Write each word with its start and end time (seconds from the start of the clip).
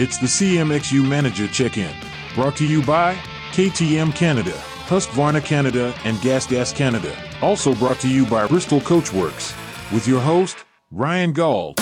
It's 0.00 0.16
the 0.16 0.28
CMXU 0.28 1.04
Manager 1.08 1.48
Check 1.48 1.76
In, 1.76 1.92
brought 2.36 2.54
to 2.58 2.64
you 2.64 2.82
by 2.82 3.16
KTM 3.50 4.14
Canada, 4.14 4.52
Husqvarna 4.86 5.44
Canada, 5.44 5.92
and 6.04 6.16
GasGas 6.18 6.72
Canada. 6.72 7.12
Also 7.42 7.74
brought 7.74 7.98
to 8.02 8.08
you 8.08 8.24
by 8.24 8.46
Bristol 8.46 8.78
Coachworks, 8.78 9.56
with 9.92 10.06
your 10.06 10.20
host, 10.20 10.64
Ryan 10.92 11.32
Gauld. 11.32 11.80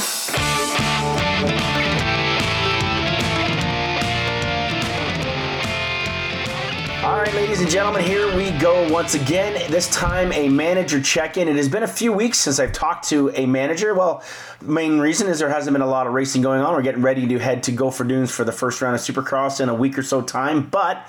Ladies 7.57 7.73
and 7.73 7.73
gentlemen, 7.73 8.05
here 8.05 8.37
we 8.37 8.51
go 8.59 8.87
once 8.93 9.15
again. 9.15 9.55
This 9.71 9.89
time, 9.89 10.31
a 10.35 10.47
manager 10.47 11.01
check 11.01 11.39
in. 11.39 11.49
It 11.49 11.57
has 11.57 11.71
been 11.71 11.85
a 11.85 11.89
few 11.89 12.13
weeks 12.13 12.37
since 12.37 12.61
I've 12.61 12.73
talked 12.73 13.09
to 13.09 13.31
a 13.31 13.47
manager. 13.47 13.95
Well, 13.95 14.23
main 14.61 14.99
reason 14.99 15.27
is 15.27 15.39
there 15.39 15.49
hasn't 15.49 15.73
been 15.73 15.81
a 15.81 15.87
lot 15.87 16.07
of 16.07 16.13
racing 16.13 16.43
going 16.43 16.61
on. 16.61 16.75
We're 16.75 16.83
getting 16.83 17.01
ready 17.01 17.27
to 17.27 17.39
head 17.39 17.63
to 17.63 17.73
Gopher 17.73 18.05
Dunes 18.05 18.31
for 18.31 18.45
the 18.45 18.53
first 18.53 18.83
round 18.83 18.95
of 18.95 19.01
Supercross 19.01 19.63
in 19.63 19.71
a 19.71 19.75
week 19.75 19.97
or 19.97 20.03
so 20.03 20.21
time. 20.21 20.67
But 20.67 21.09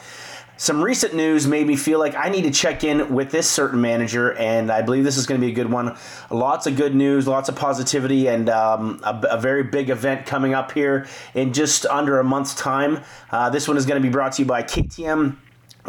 some 0.56 0.82
recent 0.82 1.14
news 1.14 1.46
made 1.46 1.68
me 1.68 1.76
feel 1.76 2.00
like 2.00 2.16
I 2.16 2.30
need 2.30 2.44
to 2.44 2.52
check 2.52 2.86
in 2.86 3.14
with 3.14 3.30
this 3.30 3.50
certain 3.50 3.82
manager, 3.82 4.32
and 4.38 4.72
I 4.72 4.82
believe 4.84 5.04
this 5.04 5.18
is 5.18 5.26
going 5.26 5.42
to 5.42 5.46
be 5.46 5.52
a 5.52 5.56
good 5.56 5.70
one. 5.70 5.98
Lots 6.32 6.66
of 6.66 6.78
good 6.78 6.96
news, 6.96 7.28
lots 7.28 7.50
of 7.50 7.58
positivity, 7.58 8.28
and 8.28 8.48
um, 8.48 9.02
a, 9.04 9.22
a, 9.32 9.38
very 9.38 9.64
big 9.64 9.90
event 9.90 10.26
coming 10.26 10.54
up 10.54 10.72
here 10.72 11.08
in 11.34 11.52
just 11.52 11.86
under 11.88 12.20
a 12.20 12.24
month's 12.24 12.56
time. 12.56 13.04
Uh, 13.32 13.50
this 13.50 13.68
one 13.68 13.76
is 13.76 13.86
going 13.86 14.02
to 14.02 14.08
be 14.08 14.12
brought 14.12 14.32
to 14.32 14.44
you 14.44 14.48
by 14.48 14.64
KTM 14.64 15.36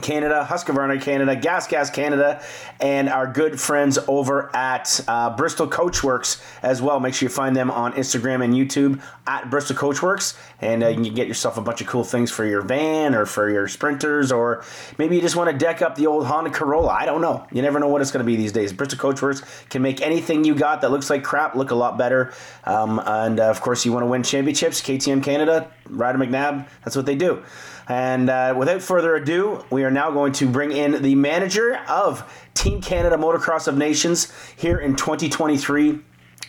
Canada, 0.03 0.47
Husqvarna 0.49 1.01
Canada, 1.03 1.35
GasGas 1.35 1.93
Canada, 1.93 2.41
and 2.81 3.09
our 3.09 3.27
good 3.27 3.61
friends 3.61 3.99
over 4.07 4.55
at 4.55 5.01
uh, 5.09 5.37
Bristol 5.37 5.67
Coachworks 5.67 6.41
as 6.63 6.81
well. 6.81 7.01
Make 7.01 7.15
sure 7.15 7.29
you 7.29 7.35
find 7.35 7.57
them 7.57 7.71
on 7.71 7.93
Instagram 7.95 8.45
and 8.45 8.55
YouTube 8.55 9.03
at 9.27 9.51
Bristol 9.51 9.77
Coachworks, 9.77 10.39
and 10.61 10.85
uh, 10.85 10.89
you 10.89 11.03
can 11.03 11.15
get 11.15 11.27
yourself 11.27 11.59
a 11.59 11.61
bunch 11.61 11.81
of 11.81 11.89
cool 11.89 12.05
things 12.05 12.31
for 12.31 12.45
your 12.45 12.63
van 12.63 13.15
or 13.15 13.27
for 13.27 13.51
your 13.51 13.67
sprinters, 13.67 14.31
or 14.31 14.65
maybe 14.99 15.17
you 15.17 15.21
just 15.21 15.37
want 15.37 15.51
to 15.51 15.57
deck 15.57 15.83
up 15.83 15.97
the 15.97 16.07
old 16.07 16.27
Honda 16.27 16.51
Corolla. 16.51 16.91
I 16.91 17.05
don't 17.05 17.21
know. 17.21 17.47
You 17.53 17.63
never 17.63 17.81
know 17.81 17.89
what 17.89 18.01
it's 18.01 18.13
going 18.13 18.25
to 18.25 18.27
be 18.27 18.37
these 18.37 18.53
days. 18.53 18.73
Bristol 18.73 18.99
Coachworks 18.99 19.69
can 19.69 19.83
make 19.83 20.01
anything 20.01 20.45
you 20.45 20.55
got 20.55 20.81
that 20.83 20.91
looks 20.91 21.11
like 21.11 21.25
crap 21.25 21.57
look 21.57 21.73
a 21.73 21.75
lot 21.75 21.99
better. 21.99 22.33
Um, 22.65 23.01
and 23.05 23.41
uh, 23.41 23.51
of 23.51 23.61
course, 23.61 23.85
you 23.85 23.93
want 23.93 24.05
to 24.05 24.09
win 24.09 24.23
championships, 24.23 24.81
KTM 24.81 25.25
Canada, 25.25 25.71
Ryder 25.89 26.19
McNabb, 26.19 26.69
that's 26.85 26.95
what 26.95 27.07
they 27.07 27.17
do. 27.17 27.43
And 27.89 28.29
uh, 28.29 28.55
without 28.57 28.83
further 28.83 29.15
ado, 29.15 29.65
we 29.71 29.83
are 29.83 29.91
now 29.91 30.11
going 30.11 30.33
to 30.35 30.47
bring 30.47 30.73
in 30.73 31.03
the 31.03 31.15
manager 31.15 31.77
of 31.89 32.31
Team 32.53 32.83
Canada 32.83 33.17
Motocross 33.17 33.67
of 33.67 33.79
Nations 33.79 34.31
here 34.57 34.79
in 34.79 34.95
2023. 34.95 36.01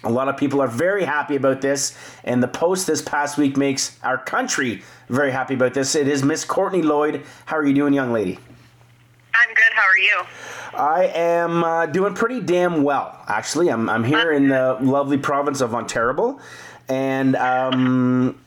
A 0.04 0.10
lot 0.10 0.28
of 0.28 0.38
people 0.38 0.62
are 0.62 0.68
very 0.68 1.04
happy 1.04 1.36
about 1.36 1.62
this, 1.62 1.98
and 2.24 2.44
the 2.44 2.48
post 2.48 2.88
this 2.88 3.02
past 3.02 3.38
week 3.38 3.58
makes 3.58 3.98
our 4.04 4.18
country 4.18 4.82
very 5.08 5.32
happy 5.32 5.54
about 5.54 5.74
this. 5.74 5.96
It 5.96 6.08
is 6.08 6.24
Miss 6.24 6.46
Kourtney 6.46 6.84
Lloyd. 6.84 7.24
How 7.46 7.58
are 7.58 7.66
you 7.66 7.74
doing, 7.74 7.94
young 7.94 8.12
lady? 8.12 8.38
I'm 9.34 9.54
good. 9.54 9.74
How 9.74 9.84
are 9.84 9.98
you? 9.98 10.24
I 10.74 11.04
am 11.16 11.64
uh, 11.64 11.86
doing 11.86 12.14
pretty 12.14 12.42
damn 12.42 12.84
well, 12.84 13.18
actually. 13.28 13.70
I'm, 13.70 13.90
I'm 13.90 14.04
here 14.04 14.32
in 14.32 14.50
the 14.50 14.78
lovely 14.82 15.18
province 15.18 15.62
of 15.62 15.74
Ontario, 15.74 16.40
and 16.88 17.36
um, 17.36 18.40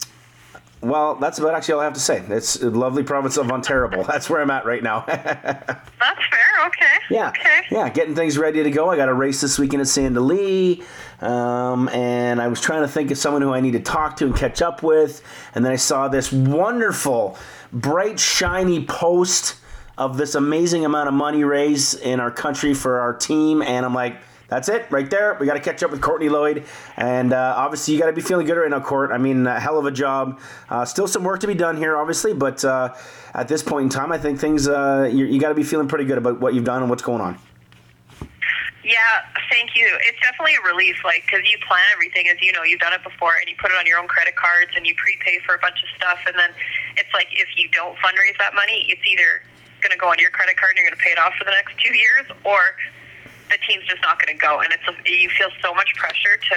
well, 0.83 1.15
that's 1.15 1.39
about 1.39 1.55
actually 1.55 1.75
all 1.75 1.81
I 1.81 1.85
have 1.85 1.95
to 1.95 2.01
say. 2.01 2.23
It's 2.29 2.61
a 2.61 2.69
lovely 2.69 3.05
province 3.05 3.37
of 3.37 3.51
Ontario. 3.53 4.03
That's 4.07 4.29
where 4.29 4.43
I'm 4.43 4.51
at 4.51 4.67
right 4.67 4.83
now. 4.83 5.05
that's 5.07 5.89
fair. 6.01 6.67
Okay. 6.67 6.97
Yeah. 7.09 7.29
Okay. 7.29 7.61
Yeah, 7.71 7.89
getting 7.89 8.17
things 8.17 8.37
ready 8.37 8.63
to 8.63 8.71
go. 8.71 8.91
I 8.91 8.97
got 8.97 9.09
a 9.09 9.15
race 9.15 9.41
this 9.41 9.59
weekend 9.59 9.81
at 9.81 9.89
Sand 9.89 10.19
um, 10.19 11.89
and 11.91 12.43
I 12.43 12.49
was 12.49 12.61
trying 12.61 12.83
to 12.83 12.89
think 12.89 13.13
of 13.13 13.19
someone 13.19 13.43
who 13.43 13.53
I 13.53 13.61
need 13.61 13.73
to 13.73 13.81
talk 13.81 14.17
to 14.17 14.27
and 14.27 14.37
catch 14.37 14.61
up 14.61 14.83
with, 14.83 15.23
and 15.55 15.65
then 15.65 15.73
I 15.73 15.77
saw 15.77 16.09
this 16.09 16.33
wonderful, 16.33 17.39
bright, 17.73 18.19
shiny 18.19 18.85
post 18.85 19.57
of 19.97 20.17
this 20.17 20.35
amazing 20.35 20.85
amount 20.85 21.09
of 21.09 21.15
money 21.15 21.45
raised 21.45 22.01
in 22.01 22.19
our 22.19 22.31
country 22.31 22.75
for 22.75 23.01
our 23.01 23.15
team, 23.15 23.63
and 23.63 23.87
I'm 23.87 23.95
like 23.95 24.17
that's 24.53 24.69
it 24.69 24.87
right 24.91 25.09
there. 25.09 25.35
We 25.41 25.47
got 25.47 25.55
to 25.55 25.61
catch 25.61 25.83
up 25.83 25.91
with 25.91 26.03
Kourtney 26.03 26.31
Lloyd, 26.31 26.65
and 26.99 27.33
uh, 27.33 27.55
obviously 27.57 27.95
you 27.95 28.01
got 28.01 28.09
to 28.09 28.13
be 28.13 28.21
feeling 28.21 28.47
good 28.47 28.59
right 28.59 28.69
now, 28.69 28.81
Court. 28.81 29.11
I 29.11 29.17
mean, 29.17 29.47
a 29.47 29.59
hell 29.59 29.79
of 29.79 29.87
a 29.87 29.91
job. 29.91 30.39
Uh, 30.69 30.85
still 30.85 31.09
some 31.09 31.25
work 31.25 31.41
to 31.41 31.47
be 31.47 31.55
done 31.55 31.79
here, 31.79 31.97
obviously, 31.97 32.35
but 32.35 32.63
uh, 32.63 32.93
at 33.33 33.49
this 33.49 33.63
point 33.63 33.85
in 33.85 33.89
time, 33.89 34.13
I 34.13 34.19
think 34.19 34.39
things 34.39 34.69
uh, 34.69 35.09
you, 35.11 35.25
you 35.25 35.41
got 35.41 35.49
to 35.49 35.55
be 35.55 35.63
feeling 35.63 35.89
pretty 35.89 36.05
good 36.05 36.19
about 36.19 36.39
what 36.39 36.53
you've 36.53 36.69
done 36.69 36.83
and 36.83 36.91
what's 36.91 37.01
going 37.01 37.23
on. 37.23 37.39
Yeah, 38.85 39.25
thank 39.49 39.75
you. 39.75 39.89
It's 40.05 40.21
definitely 40.21 40.57
a 40.57 40.67
relief, 40.69 40.97
like 41.03 41.25
because 41.25 41.49
you 41.51 41.57
plan 41.67 41.81
everything, 41.95 42.29
as 42.29 42.37
you 42.43 42.53
know, 42.53 42.63
you've 42.63 42.81
done 42.81 42.93
it 42.93 43.03
before, 43.03 43.33
and 43.41 43.49
you 43.49 43.57
put 43.59 43.71
it 43.71 43.79
on 43.79 43.87
your 43.87 43.99
own 43.99 44.07
credit 44.07 44.37
cards, 44.37 44.73
and 44.77 44.87
you 44.87 44.95
prepay 44.97 45.41
for 45.47 45.55
a 45.55 45.59
bunch 45.59 45.81
of 45.83 45.89
stuff, 45.97 46.19
and 46.27 46.37
then 46.37 46.51
it's 46.99 47.13
like 47.15 47.29
if 47.33 47.49
you 47.57 47.71
don't 47.73 47.97
fundraise 48.05 48.37
that 48.39 48.55
money, 48.55 48.85
it's 48.91 49.01
either 49.09 49.41
going 49.81 49.93
to 49.93 49.99
go 49.99 50.09
on 50.13 50.19
your 50.19 50.31
credit 50.31 50.57
card 50.57 50.77
and 50.77 50.79
you're 50.79 50.87
going 50.87 50.99
to 50.99 51.03
pay 51.03 51.11
it 51.11 51.19
off 51.19 51.33
for 51.39 51.45
the 51.45 51.51
next 51.51 51.75
two 51.81 51.95
years, 51.97 52.27
or 52.45 52.77
the 53.53 53.61
team's 53.69 53.85
just 53.85 54.01
not 54.01 54.17
going 54.19 54.33
to 54.33 54.41
go, 54.41 54.61
and 54.61 54.73
it's 54.73 54.87
a, 54.89 54.95
you 55.05 55.29
feel 55.29 55.53
so 55.61 55.75
much 55.75 55.93
pressure 55.97 56.41
to 56.51 56.57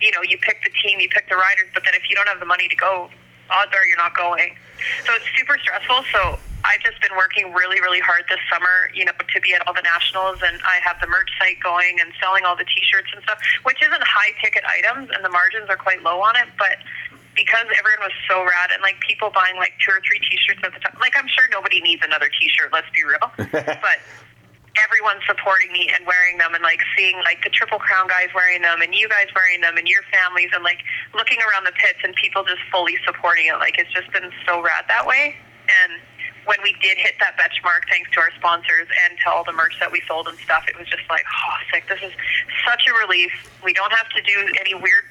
you 0.00 0.10
know 0.12 0.22
you 0.22 0.38
pick 0.38 0.62
the 0.62 0.70
team, 0.82 1.00
you 1.00 1.08
pick 1.10 1.28
the 1.28 1.36
riders, 1.36 1.66
but 1.74 1.82
then 1.84 1.94
if 1.94 2.08
you 2.08 2.14
don't 2.14 2.28
have 2.28 2.40
the 2.40 2.46
money 2.46 2.68
to 2.68 2.76
go, 2.76 3.10
odds 3.50 3.72
are 3.74 3.84
you're 3.86 3.98
not 3.98 4.16
going. 4.16 4.54
So 5.04 5.14
it's 5.14 5.26
super 5.36 5.58
stressful. 5.58 6.06
So 6.12 6.38
I've 6.64 6.82
just 6.82 7.00
been 7.02 7.16
working 7.16 7.52
really, 7.52 7.80
really 7.80 8.00
hard 8.00 8.24
this 8.28 8.42
summer, 8.50 8.90
you 8.94 9.04
know, 9.04 9.12
to 9.14 9.40
be 9.40 9.54
at 9.54 9.66
all 9.66 9.74
the 9.74 9.82
nationals, 9.82 10.38
and 10.44 10.58
I 10.62 10.78
have 10.86 11.00
the 11.00 11.06
merch 11.06 11.30
site 11.38 11.58
going 11.62 11.98
and 12.00 12.12
selling 12.20 12.44
all 12.44 12.56
the 12.56 12.66
T-shirts 12.66 13.10
and 13.14 13.22
stuff, 13.22 13.38
which 13.64 13.82
isn't 13.82 14.02
high 14.02 14.32
ticket 14.42 14.62
items, 14.66 15.10
and 15.10 15.24
the 15.24 15.30
margins 15.30 15.68
are 15.68 15.76
quite 15.78 16.02
low 16.02 16.22
on 16.22 16.36
it, 16.36 16.46
but 16.58 16.78
because 17.34 17.68
everyone 17.78 18.08
was 18.08 18.16
so 18.26 18.42
rad 18.42 18.72
and 18.72 18.80
like 18.80 18.98
people 19.00 19.30
buying 19.30 19.56
like 19.56 19.76
two 19.84 19.92
or 19.92 20.00
three 20.00 20.18
t-shirts 20.24 20.58
at 20.64 20.72
the 20.72 20.80
time 20.80 20.96
like 21.00 21.12
i'm 21.20 21.28
sure 21.28 21.44
nobody 21.52 21.82
needs 21.82 22.02
another 22.02 22.30
t-shirt 22.40 22.72
let's 22.72 22.88
be 22.96 23.04
real 23.04 23.30
but 23.52 24.00
everyone 24.82 25.16
supporting 25.26 25.72
me 25.72 25.90
and 25.94 26.06
wearing 26.06 26.38
them 26.38 26.54
and 26.54 26.62
like 26.62 26.80
seeing 26.96 27.16
like 27.24 27.42
the 27.44 27.50
triple 27.50 27.78
crown 27.78 28.08
guys 28.08 28.28
wearing 28.34 28.62
them 28.62 28.82
and 28.82 28.94
you 28.94 29.08
guys 29.08 29.26
wearing 29.34 29.60
them 29.60 29.76
and 29.76 29.88
your 29.88 30.02
families 30.12 30.50
and 30.54 30.62
like 30.64 30.80
looking 31.14 31.38
around 31.42 31.64
the 31.64 31.72
pits 31.72 31.98
and 32.04 32.14
people 32.14 32.44
just 32.44 32.60
fully 32.70 32.96
supporting 33.04 33.46
it. 33.46 33.56
Like 33.58 33.78
it's 33.78 33.92
just 33.92 34.10
been 34.12 34.30
so 34.46 34.62
rad 34.62 34.84
that 34.88 35.06
way. 35.06 35.36
And 35.82 36.00
when 36.44 36.58
we 36.62 36.76
did 36.80 36.96
hit 36.96 37.16
that 37.18 37.34
benchmark 37.36 37.88
thanks 37.90 38.10
to 38.12 38.20
our 38.20 38.30
sponsors 38.36 38.86
and 39.06 39.18
to 39.24 39.30
all 39.30 39.42
the 39.42 39.52
merch 39.52 39.74
that 39.80 39.90
we 39.90 40.00
sold 40.06 40.28
and 40.28 40.38
stuff 40.38 40.62
it 40.68 40.78
was 40.78 40.86
just 40.86 41.08
like 41.08 41.24
oh 41.26 41.56
sick. 41.72 41.88
This 41.88 42.00
is 42.02 42.12
such 42.64 42.86
a 42.86 42.92
relief. 42.94 43.32
We 43.64 43.72
don't 43.72 43.92
have 43.92 44.08
to 44.10 44.22
do 44.22 44.52
any 44.60 44.74
weird 44.74 45.04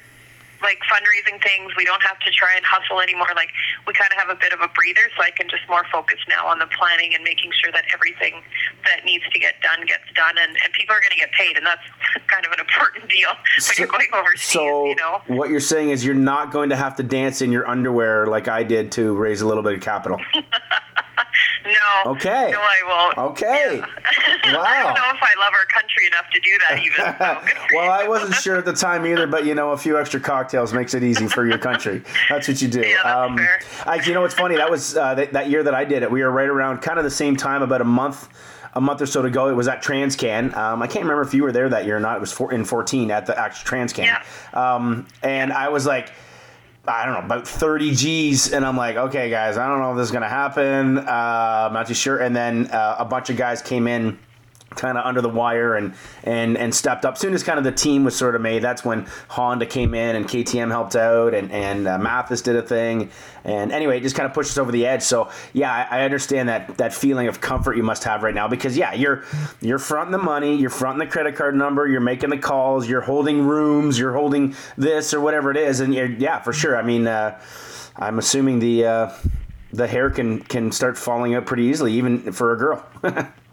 like 0.62 0.78
fundraising 0.90 1.42
things. 1.42 1.72
We 1.76 1.84
don't 1.84 2.02
have 2.02 2.18
to 2.20 2.30
try 2.30 2.56
and 2.56 2.64
hustle 2.64 3.00
anymore. 3.00 3.28
Like 3.34 3.50
we 3.86 3.92
kind 3.92 4.10
of 4.12 4.18
have 4.18 4.30
a 4.30 4.38
bit 4.38 4.52
of 4.52 4.60
a 4.60 4.68
breather, 4.68 5.06
so 5.16 5.22
I 5.22 5.30
can 5.30 5.48
just 5.48 5.62
more 5.68 5.84
focus 5.92 6.18
now 6.28 6.46
on 6.46 6.58
the 6.58 6.68
planning 6.78 7.14
and 7.14 7.24
making 7.24 7.52
sure 7.52 7.72
that 7.72 7.84
everything 7.92 8.42
that 8.84 9.04
needs 9.04 9.24
to 9.32 9.38
get 9.38 9.60
done 9.62 9.86
gets 9.86 10.06
done, 10.14 10.36
and, 10.38 10.56
and 10.62 10.72
people 10.72 10.94
are 10.94 11.00
going 11.00 11.12
to 11.12 11.20
get 11.20 11.32
paid, 11.32 11.56
and 11.56 11.66
that's 11.66 11.82
kind 12.26 12.44
of 12.44 12.52
an 12.52 12.60
important 12.60 13.08
deal 13.08 13.30
when 13.56 13.60
so, 13.60 13.72
you're 13.78 13.88
going 13.88 14.08
overseas. 14.12 14.42
So 14.42 14.86
you 14.86 14.96
know? 14.96 15.22
what 15.28 15.50
you're 15.50 15.60
saying 15.60 15.90
is 15.90 16.04
you're 16.04 16.14
not 16.14 16.52
going 16.52 16.70
to 16.70 16.76
have 16.76 16.96
to 16.96 17.02
dance 17.02 17.42
in 17.42 17.52
your 17.52 17.68
underwear 17.68 18.26
like 18.26 18.48
I 18.48 18.62
did 18.62 18.92
to 18.92 19.14
raise 19.14 19.40
a 19.40 19.46
little 19.46 19.62
bit 19.62 19.74
of 19.74 19.80
capital. 19.80 20.20
No. 21.64 22.12
Okay. 22.12 22.50
No, 22.52 22.60
I 22.60 22.76
won't. 22.86 23.18
Okay. 23.32 23.78
Yeah. 23.78 23.86
Wow. 24.46 24.62
I 24.62 24.82
don't 24.84 24.94
know 24.94 25.10
if 25.12 25.22
I 25.22 25.40
love 25.40 25.52
our 25.52 25.66
country 25.66 26.06
enough 26.06 26.30
to 26.32 26.40
do 26.40 26.50
that 26.68 26.78
even. 26.78 27.50
So 27.50 27.66
well, 27.76 27.90
I 27.90 28.06
wasn't 28.06 28.34
sure 28.34 28.56
at 28.56 28.64
the 28.64 28.72
time 28.72 29.04
either, 29.04 29.26
but 29.26 29.44
you 29.44 29.56
know, 29.56 29.72
a 29.72 29.76
few 29.76 29.98
extra 29.98 30.20
cocktails 30.20 30.72
makes 30.72 30.94
it 30.94 31.02
easy 31.02 31.26
for 31.26 31.44
your 31.46 31.58
country. 31.58 32.02
That's 32.28 32.46
what 32.46 32.62
you 32.62 32.68
do. 32.68 32.80
Yeah, 32.86 33.00
that's 33.02 33.30
um, 33.30 33.36
fair. 33.36 33.60
I, 33.84 33.96
you 34.02 34.14
know, 34.14 34.20
what's 34.20 34.34
funny? 34.34 34.56
That 34.56 34.70
was 34.70 34.96
uh, 34.96 35.16
that, 35.16 35.32
that 35.32 35.50
year 35.50 35.64
that 35.64 35.74
I 35.74 35.84
did 35.84 36.04
it. 36.04 36.10
We 36.10 36.22
were 36.22 36.30
right 36.30 36.48
around 36.48 36.78
kind 36.78 36.98
of 36.98 37.04
the 37.04 37.10
same 37.10 37.36
time, 37.36 37.62
about 37.62 37.80
a 37.80 37.84
month 37.84 38.28
a 38.74 38.80
month 38.80 39.00
or 39.00 39.06
so 39.06 39.22
to 39.22 39.30
go. 39.30 39.48
It 39.48 39.54
was 39.54 39.66
at 39.66 39.82
Transcan. 39.82 40.54
Um, 40.54 40.82
I 40.82 40.86
can't 40.86 41.04
remember 41.04 41.22
if 41.22 41.34
you 41.34 41.42
were 41.42 41.50
there 41.50 41.68
that 41.70 41.86
year 41.86 41.96
or 41.96 42.00
not. 42.00 42.16
It 42.16 42.20
was 42.20 42.38
in 42.52 42.64
14 42.64 43.10
at 43.10 43.26
the 43.26 43.36
actual 43.38 43.68
Transcan. 43.68 44.04
Yeah. 44.04 44.22
Um, 44.52 45.06
and 45.22 45.52
I 45.52 45.70
was 45.70 45.86
like, 45.86 46.12
I 46.88 47.04
don't 47.04 47.14
know, 47.14 47.20
about 47.20 47.48
30 47.48 47.94
G's. 47.94 48.52
And 48.52 48.64
I'm 48.64 48.76
like, 48.76 48.96
okay, 48.96 49.30
guys, 49.30 49.56
I 49.56 49.66
don't 49.66 49.80
know 49.80 49.92
if 49.92 49.96
this 49.96 50.06
is 50.06 50.12
going 50.12 50.22
to 50.22 50.28
happen. 50.28 50.98
Uh, 50.98 51.66
I'm 51.68 51.72
not 51.72 51.86
too 51.88 51.94
sure. 51.94 52.18
And 52.18 52.34
then 52.34 52.66
uh, 52.70 52.96
a 52.98 53.04
bunch 53.04 53.30
of 53.30 53.36
guys 53.36 53.62
came 53.62 53.86
in 53.86 54.18
kind 54.76 54.98
of 54.98 55.04
under 55.04 55.20
the 55.20 55.28
wire 55.28 55.74
and 55.74 55.94
and 56.24 56.56
and 56.56 56.74
stepped 56.74 57.04
up. 57.04 57.18
Soon 57.18 57.34
as 57.34 57.42
kind 57.42 57.58
of 57.58 57.64
the 57.64 57.72
team 57.72 58.04
was 58.04 58.16
sort 58.16 58.34
of 58.34 58.40
made, 58.40 58.62
that's 58.62 58.84
when 58.84 59.06
Honda 59.28 59.66
came 59.66 59.94
in 59.94 60.16
and 60.16 60.26
KTM 60.26 60.70
helped 60.70 60.96
out 60.96 61.34
and 61.34 61.50
and 61.50 61.88
uh, 61.88 61.98
Matthes 61.98 62.42
did 62.42 62.56
a 62.56 62.62
thing. 62.62 63.10
And 63.44 63.72
anyway, 63.72 63.98
it 63.98 64.02
just 64.02 64.16
kind 64.16 64.26
of 64.26 64.34
pushed 64.34 64.50
us 64.50 64.58
over 64.58 64.72
the 64.72 64.86
edge. 64.86 65.02
So 65.02 65.30
yeah, 65.52 65.72
I, 65.72 66.00
I, 66.00 66.04
understand 66.04 66.48
that 66.48 66.76
that 66.78 66.92
feeling 66.92 67.28
of 67.28 67.40
comfort 67.40 67.76
you 67.76 67.82
must 67.82 68.02
have 68.04 68.22
right 68.22 68.34
now 68.34 68.48
because 68.48 68.76
yeah, 68.76 68.92
you're 68.92 69.24
you're 69.60 69.78
fronting 69.78 70.12
the 70.12 70.18
money, 70.18 70.56
you're 70.56 70.70
fronting 70.70 71.06
the 71.06 71.10
credit 71.10 71.36
card 71.36 71.54
number, 71.54 71.86
you're 71.86 72.00
making 72.00 72.30
the 72.30 72.38
calls, 72.38 72.88
you're 72.88 73.00
holding 73.00 73.42
rooms, 73.42 73.98
you're 73.98 74.14
holding 74.14 74.54
this 74.76 75.14
or 75.14 75.20
whatever 75.20 75.50
it 75.50 75.56
is, 75.56 75.80
and 75.80 75.94
yeah, 75.94 76.40
for 76.40 76.52
sure. 76.52 76.76
I 76.76 76.82
mean, 76.82 77.06
uh, 77.06 77.40
I'm 77.96 78.18
assuming 78.18 78.58
the. 78.58 78.84
Uh, 78.84 79.12
the 79.72 79.86
hair 79.86 80.10
can 80.10 80.40
can 80.40 80.72
start 80.72 80.96
falling 80.96 81.34
out 81.34 81.46
pretty 81.46 81.64
easily, 81.64 81.92
even 81.94 82.32
for 82.32 82.52
a 82.52 82.56
girl. 82.56 82.84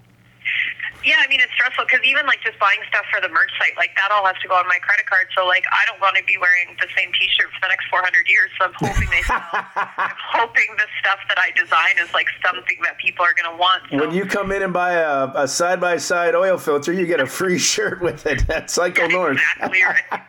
Yeah, 1.03 1.15
I 1.19 1.27
mean 1.27 1.41
it's 1.41 1.51
stressful 1.53 1.72
because 1.77 2.05
even 2.05 2.25
like 2.29 2.41
just 2.45 2.57
buying 2.59 2.79
stuff 2.87 3.05
for 3.09 3.19
the 3.21 3.29
merch 3.29 3.51
site, 3.57 3.73
like 3.77 3.91
that 3.97 4.13
all 4.13 4.25
has 4.25 4.37
to 4.41 4.47
go 4.47 4.55
on 4.55 4.67
my 4.69 4.77
credit 4.79 5.09
card. 5.09 5.27
So 5.33 5.45
like 5.45 5.65
I 5.73 5.85
don't 5.89 5.99
want 5.99 6.15
to 6.17 6.23
be 6.23 6.37
wearing 6.37 6.77
the 6.77 6.87
same 6.93 7.09
T-shirt 7.17 7.49
for 7.49 7.61
the 7.65 7.73
next 7.73 7.89
400 7.89 8.05
years. 8.29 8.49
So 8.57 8.69
I'm 8.69 8.75
hoping 8.77 9.09
they 9.09 9.23
sell. 9.25 9.41
I'm 9.97 10.19
hoping 10.37 10.69
the 10.77 10.89
stuff 11.01 11.19
that 11.29 11.41
I 11.41 11.49
design 11.57 11.97
is 11.97 12.13
like 12.13 12.29
something 12.45 12.77
that 12.85 12.97
people 13.01 13.25
are 13.25 13.33
gonna 13.33 13.57
want. 13.57 13.83
So. 13.89 13.97
When 13.97 14.13
you 14.13 14.25
come 14.25 14.51
in 14.51 14.61
and 14.61 14.73
buy 14.73 15.01
a, 15.01 15.31
a 15.35 15.47
side-by-side 15.47 16.35
oil 16.35 16.57
filter, 16.57 16.93
you 16.93 17.05
get 17.05 17.19
a 17.19 17.27
free 17.27 17.57
shirt 17.71 18.01
with 18.01 18.25
it 18.25 18.49
at 18.49 18.69
Cycle 18.69 19.09
North. 19.09 19.39
Exactly 19.39 19.81
right. 19.83 20.07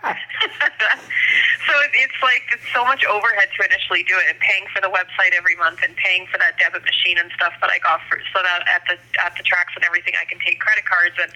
so 1.67 1.75
it's 1.95 2.21
like 2.23 2.43
it's 2.53 2.67
so 2.73 2.85
much 2.85 3.05
overhead 3.05 3.49
to 3.57 3.61
initially 3.67 4.03
do 4.05 4.15
it, 4.17 4.31
and 4.31 4.39
paying 4.41 4.65
for 4.73 4.81
the 4.81 4.89
website 4.89 5.33
every 5.37 5.57
month, 5.57 5.81
and 5.83 5.95
paying 5.97 6.27
for 6.31 6.39
that 6.39 6.57
debit 6.59 6.85
machine 6.85 7.19
and 7.19 7.31
stuff 7.37 7.53
that 7.61 7.71
I 7.71 7.79
got 7.81 8.01
for 8.09 8.19
so 8.33 8.43
that 8.43 8.65
at 8.69 8.83
the 8.89 8.97
at 9.25 9.37
the 9.37 9.43
tracks 9.43 9.73
and 9.75 9.85
everything 9.85 10.15
I 10.21 10.25
can 10.25 10.39
take 10.45 10.61
credit 10.61 10.85
cards, 10.85 11.17
and 11.21 11.31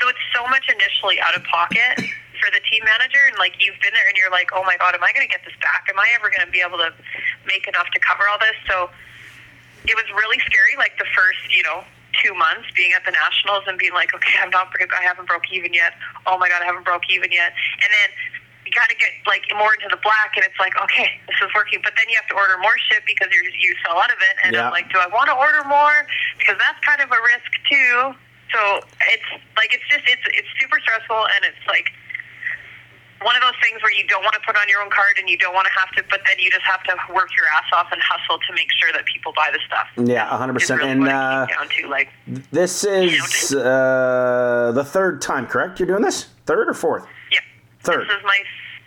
so 0.00 0.08
it's 0.08 0.24
so 0.34 0.46
much 0.48 0.66
initially 0.68 1.20
out 1.20 1.36
of 1.36 1.42
pocket 1.44 1.98
for 2.40 2.48
the 2.52 2.60
team 2.72 2.80
manager, 2.84 3.20
and 3.28 3.36
like 3.36 3.52
you've 3.60 3.76
been 3.84 3.92
there 3.92 4.08
and 4.08 4.16
you're 4.16 4.32
like, 4.32 4.48
oh 4.56 4.64
my 4.64 4.76
god, 4.80 4.94
am 4.94 5.04
I 5.04 5.12
going 5.12 5.26
to 5.26 5.30
get 5.32 5.44
this 5.44 5.56
back? 5.60 5.84
Am 5.92 5.98
I 5.98 6.08
ever 6.16 6.32
going 6.32 6.44
to 6.44 6.52
be 6.52 6.64
able 6.64 6.78
to 6.78 6.90
make 7.44 7.68
enough 7.68 7.88
to 7.92 8.00
cover 8.00 8.24
all 8.28 8.38
this? 8.40 8.56
So 8.64 8.88
it 9.86 9.96
was 9.96 10.04
really 10.12 10.38
scary 10.44 10.76
like 10.76 10.92
the 10.98 11.08
first 11.16 11.40
you 11.48 11.62
know 11.62 11.84
two 12.20 12.34
months 12.34 12.68
being 12.76 12.92
at 12.92 13.04
the 13.06 13.12
nationals 13.12 13.64
and 13.66 13.78
being 13.78 13.94
like 13.94 14.12
okay 14.14 14.36
i'm 14.42 14.50
not 14.50 14.68
i 14.76 15.02
haven't 15.02 15.26
broke 15.26 15.46
even 15.52 15.72
yet 15.72 15.94
oh 16.26 16.36
my 16.36 16.48
god 16.48 16.60
i 16.60 16.66
haven't 16.66 16.84
broke 16.84 17.06
even 17.08 17.30
yet 17.32 17.54
and 17.80 17.88
then 17.88 18.08
you 18.66 18.72
got 18.76 18.88
to 18.90 18.94
get 18.98 19.10
like 19.26 19.42
more 19.56 19.72
into 19.74 19.88
the 19.88 19.98
black 20.02 20.34
and 20.36 20.44
it's 20.44 20.58
like 20.58 20.74
okay 20.82 21.16
this 21.26 21.38
is 21.40 21.48
working 21.54 21.80
but 21.82 21.94
then 21.96 22.04
you 22.10 22.16
have 22.18 22.26
to 22.28 22.34
order 22.36 22.58
more 22.60 22.76
shit 22.90 23.02
because 23.06 23.28
you 23.32 23.40
you 23.56 23.72
sell 23.86 23.96
out 23.96 24.10
of 24.12 24.18
it 24.20 24.36
and 24.44 24.52
Yeah. 24.54 24.66
i'm 24.68 24.72
like 24.74 24.90
do 24.92 24.98
i 24.98 25.06
want 25.08 25.30
to 25.30 25.36
order 25.38 25.62
more 25.64 26.04
because 26.38 26.58
that's 26.58 26.78
kind 26.84 27.00
of 27.00 27.08
a 27.08 27.20
risk 27.24 27.50
too 27.70 28.14
so 28.52 28.80
it's 29.12 29.28
like 29.56 29.72
it's 29.74 29.84
just 29.90 30.04
it's 30.06 30.22
it's 30.34 30.48
super 30.60 30.78
stressful 30.80 31.16
and 31.36 31.44
it's 31.44 31.66
like 31.68 31.90
one 33.22 33.36
of 33.36 33.42
those 33.42 33.58
things 33.62 33.82
where 33.82 33.92
you 33.92 34.06
don't 34.08 34.22
want 34.22 34.32
to 34.34 34.40
put 34.46 34.56
on 34.56 34.66
your 34.68 34.80
own 34.82 34.88
card 34.88 35.18
and 35.18 35.28
you 35.28 35.36
don't 35.36 35.52
want 35.52 35.66
to 35.66 35.72
have 35.78 35.90
to, 35.92 36.02
but 36.08 36.20
then 36.26 36.38
you 36.38 36.50
just 36.50 36.62
have 36.64 36.82
to 36.84 36.96
work 37.12 37.28
your 37.36 37.44
ass 37.52 37.64
off 37.74 37.88
and 37.92 38.00
hustle 38.00 38.38
to 38.48 38.54
make 38.54 38.68
sure 38.80 38.90
that 38.94 39.04
people 39.04 39.30
buy 39.36 39.50
the 39.52 39.58
stuff. 39.66 39.86
Yeah, 40.08 40.26
100%. 40.26 40.78
Really 40.78 40.90
And 40.90 41.06
uh, 41.06 41.44
down 41.44 41.68
to. 41.68 41.86
Like, 41.88 42.08
this 42.50 42.82
is 42.82 43.54
uh, 43.54 44.72
the 44.74 44.82
third 44.84 45.20
time, 45.20 45.46
correct? 45.46 45.78
You're 45.78 45.86
doing 45.88 46.00
this? 46.00 46.28
Third 46.46 46.66
or 46.70 46.72
fourth? 46.72 47.04
yeah, 47.30 47.40
Third. 47.82 48.08
This 48.08 48.16
is 48.16 48.24
my 48.24 48.38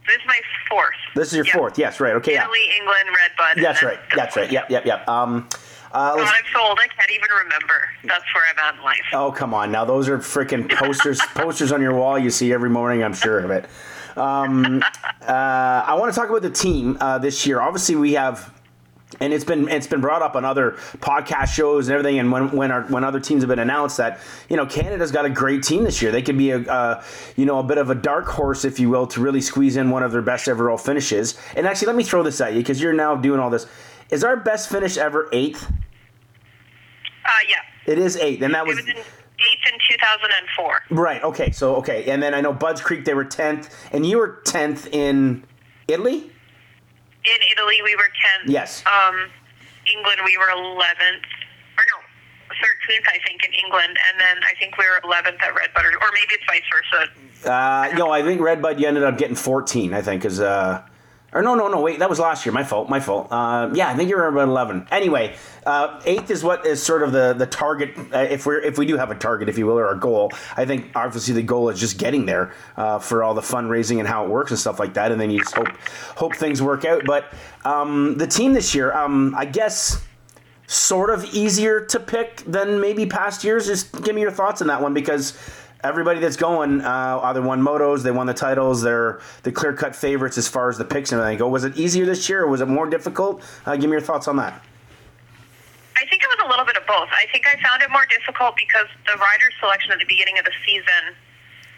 this 0.08 0.16
is 0.16 0.22
my 0.26 0.40
fourth. 0.68 0.96
This 1.16 1.28
is 1.28 1.36
your 1.36 1.46
Yeah. 1.46 1.54
fourth. 1.54 1.78
Yes, 1.78 2.00
right. 2.00 2.16
Okay, 2.16 2.34
yeah. 2.34 2.44
Italy, 2.46 2.60
England, 2.80 3.06
Red 3.10 3.32
Bud. 3.38 3.64
That's 3.64 3.84
right. 3.84 4.00
That's 4.16 4.36
right. 4.36 4.52
Yep, 4.52 4.72
yep, 4.72 4.86
yep. 4.88 5.08
Um, 5.08 5.48
uh, 5.94 6.16
God, 6.16 6.28
I'm 6.28 6.44
so 6.52 6.60
old 6.60 6.80
I 6.82 6.88
can't 6.88 7.12
even 7.12 7.30
remember. 7.44 7.88
That's 8.04 8.24
where 8.34 8.44
I'm 8.50 8.60
at 8.60 8.76
in 8.80 8.84
life. 8.84 9.02
Oh 9.14 9.32
come 9.32 9.54
on! 9.54 9.72
Now 9.72 9.86
those 9.86 10.10
are 10.10 10.18
freaking 10.18 10.70
posters 10.70 11.22
posters 11.36 11.72
on 11.72 11.82
your 11.82 11.94
wall 11.94 12.18
you 12.18 12.32
see 12.32 12.52
every 12.52 12.70
morning. 12.70 13.04
I'm 13.04 13.14
sure 13.14 13.40
of 13.40 13.52
it. 13.52 13.70
Um, 14.18 14.84
uh, 15.22 15.84
I 15.86 15.96
want 15.96 16.14
to 16.14 16.20
talk 16.20 16.30
about 16.30 16.42
the 16.42 16.50
team 16.50 16.98
uh, 17.00 17.18
this 17.20 17.46
year. 17.46 17.62
Obviously, 17.62 17.96
we 17.96 18.14
have, 18.14 18.54
and 19.20 19.34
it's 19.34 19.44
been 19.44 19.68
it's 19.70 19.86
been 19.86 20.02
brought 20.02 20.24
up 20.24 20.36
on 20.36 20.46
other 20.46 20.72
podcast 20.98 21.50
shows 21.50 21.88
and 21.88 21.94
everything. 21.94 22.20
And 22.20 22.32
when 22.32 22.52
when 22.52 22.72
our 22.72 22.84
when 22.84 23.04
other 23.04 23.20
teams 23.20 23.44
have 23.44 23.50
been 23.50 23.60
announced 23.60 23.98
that 23.98 24.20
you 24.50 24.58
know 24.58 24.66
Canada's 24.66 25.12
got 25.12 25.26
a 25.26 25.30
great 25.30 25.62
team 25.62 25.84
this 25.84 26.02
year. 26.02 26.12
They 26.12 26.24
could 26.24 26.38
be 26.40 26.52
a 26.52 26.60
uh, 26.60 27.04
you 27.36 27.46
know 27.46 27.60
a 27.60 27.64
bit 27.64 27.78
of 27.78 27.92
a 27.92 27.96
dark 27.96 28.26
horse, 28.26 28.66
if 28.66 28.80
you 28.80 28.90
will, 28.90 29.06
to 29.08 29.22
really 29.22 29.42
squeeze 29.42 29.78
in 29.78 29.92
one 29.92 30.02
of 30.02 30.12
their 30.12 30.24
best 30.24 30.48
overall 30.48 30.78
finishes. 30.78 31.40
And 31.56 31.68
actually, 31.68 31.88
let 31.88 31.96
me 31.96 32.04
throw 32.04 32.24
this 32.24 32.42
at 32.42 32.54
you 32.54 32.60
because 32.60 32.82
you're 32.82 32.94
now 32.94 33.16
doing 33.16 33.40
all 33.40 33.50
this. 33.52 33.68
Is 34.14 34.24
our 34.24 34.38
best 34.38 34.70
finish 34.70 34.96
ever 34.96 35.28
eighth? 35.34 35.68
Uh, 37.26 37.30
yeah. 37.50 37.92
It 37.92 37.98
is 37.98 38.16
eighth, 38.16 38.44
and 38.44 38.54
that 38.54 38.62
It 38.62 38.68
was 38.68 38.76
was 38.76 38.86
in 38.86 38.98
eighth 38.98 39.74
in 39.74 39.80
2004. 39.90 40.82
Right. 40.92 41.24
Okay. 41.24 41.50
So 41.50 41.76
okay, 41.78 42.06
and 42.12 42.22
then 42.22 42.36
I 42.36 42.42
know 42.42 42.54
Budds 42.54 42.80
Creek 42.80 43.06
they 43.06 43.16
were 43.16 43.26
tenth, 43.26 43.74
and 43.92 44.06
you 44.06 44.20
were 44.20 44.40
tenth 44.46 44.88
in 44.94 45.44
Italy. 45.88 46.30
In 47.26 47.40
Italy, 47.54 47.82
we 47.84 47.96
were 47.96 48.04
10th. 48.04 48.52
Yes. 48.52 48.84
Um, 48.86 49.30
England, 49.92 50.20
we 50.26 50.38
were 50.38 50.52
11th. 50.54 51.24
Or 51.78 51.84
no, 51.88 52.00
13th, 52.50 53.08
I 53.08 53.18
think, 53.26 53.46
in 53.46 53.54
England. 53.64 53.98
And 54.12 54.20
then 54.20 54.44
I 54.44 54.54
think 54.60 54.78
we 54.78 54.84
were 54.84 55.00
11th 55.10 55.42
at 55.42 55.56
Red 55.56 55.74
Butter. 55.74 55.88
Or 56.02 56.10
maybe 56.14 56.34
it's 56.34 56.44
vice 56.46 56.62
versa. 56.70 57.50
Uh, 57.50 57.98
no, 57.98 58.12
I 58.12 58.22
think 58.24 58.42
Red 58.42 58.62
Bud 58.62 58.78
you 58.80 58.88
ended 58.88 59.04
up 59.04 59.18
getting 59.18 59.36
fourteen. 59.36 59.94
I 59.94 60.02
think 60.02 60.22
because 60.22 60.40
uh, 60.40 60.84
or 61.34 61.42
no, 61.42 61.56
no, 61.56 61.68
no. 61.68 61.82
Wait, 61.82 62.00
that 62.00 62.10
was 62.10 62.20
last 62.20 62.46
year. 62.46 62.54
My 62.54 62.64
fault. 62.64 62.90
My 62.90 63.00
fault. 63.00 63.28
Uh, 63.32 63.70
yeah, 63.74 63.90
I 63.90 63.96
think 63.96 64.10
you 64.10 64.16
were 64.18 64.28
about 64.28 64.48
eleven. 64.48 64.88
Anyway, 64.92 65.36
uh, 65.66 66.00
eighth 66.06 66.30
is 66.32 66.44
what 66.44 66.66
is 66.66 66.82
sort 66.82 67.04
of 67.04 67.12
the 67.12 67.34
the 67.34 67.46
target. 67.48 67.98
Uh, 68.14 68.20
if 68.20 68.46
we're 68.46 68.60
if 68.60 68.78
we 68.78 68.86
do 68.86 68.98
have 68.98 69.12
a 69.12 69.16
target, 69.16 69.50
if 69.50 69.58
you 69.58 69.66
will, 69.66 69.80
or 69.80 69.92
a 69.92 70.00
goal. 70.00 70.32
I 70.56 70.66
think 70.66 70.92
obviously 70.96 71.34
the 71.34 71.44
goal 71.44 71.70
is 71.70 71.80
just 71.80 71.98
getting 71.98 72.26
there 72.26 72.54
uh, 72.78 73.00
for 73.00 73.24
all 73.24 73.34
the 73.34 73.42
fundraising 73.42 74.00
and 74.00 74.08
how 74.08 74.26
it 74.26 74.30
works 74.30 74.52
and 74.52 74.60
stuff 74.60 74.80
like 74.80 74.94
that. 74.94 75.12
And 75.12 75.20
then 75.20 75.32
you 75.32 75.40
just 75.40 75.56
hope 75.56 75.70
hope 76.16 76.36
things 76.36 76.62
work 76.62 76.86
out. 76.86 77.04
But 77.06 77.26
um, 77.66 78.18
the 78.18 78.28
team 78.28 78.54
this 78.54 78.74
year, 78.76 78.94
um, 78.94 79.34
I 79.36 79.46
guess. 79.46 80.02
sort 80.66 81.10
of 81.10 81.26
easier 81.34 81.86
to 81.86 82.00
pick 82.00 82.38
than 82.48 82.80
maybe 82.80 83.06
past 83.06 83.44
years. 83.44 83.68
Just 83.68 84.02
give 84.02 84.16
me 84.16 84.22
your 84.22 84.32
thoughts 84.32 84.62
on 84.62 84.68
that 84.68 84.82
one 84.82 84.94
because 84.94 85.38
everybody 85.84 86.20
that's 86.20 86.38
going 86.38 86.82
uh, 86.82 87.20
either 87.24 87.42
won 87.42 87.62
motos, 87.62 88.04
they 88.04 88.12
won 88.12 88.26
the 88.28 88.34
titles, 88.34 88.82
they're 88.82 89.20
the 89.44 89.52
clear 89.52 89.74
cut 89.74 89.96
favorites 89.96 90.38
as 90.38 90.48
far 90.48 90.70
as 90.70 90.78
the 90.78 90.86
picks 90.86 91.12
and 91.12 91.20
everything 91.20 91.40
go. 91.40 91.48
Was 91.48 91.64
it 91.66 91.76
easier 91.78 92.06
this 92.06 92.28
year 92.30 92.44
or 92.44 92.48
was 92.48 92.62
it 92.62 92.68
more 92.68 92.88
difficult? 92.90 93.44
Uh, 93.66 93.76
give 93.76 93.86
me 93.90 93.92
your 93.92 94.02
thoughts 94.02 94.28
on 94.28 94.38
that. 94.38 94.64
I 95.96 96.06
think 96.08 96.24
it 96.24 96.30
was 96.32 96.40
a 96.46 96.50
little 96.50 96.66
bit 96.66 96.78
of 96.78 96.86
both. 96.88 97.10
I 97.12 97.26
think 97.32 97.46
I 97.48 97.56
found 97.62 97.82
it 97.82 97.92
more 97.92 98.06
difficult 98.08 98.56
because 98.56 98.88
the 99.08 99.16
rider 99.20 99.50
selection 99.60 99.92
at 99.92 100.00
the 100.00 100.08
beginning 100.08 100.40
of 100.40 100.46
the 100.46 100.56
season 100.66 101.16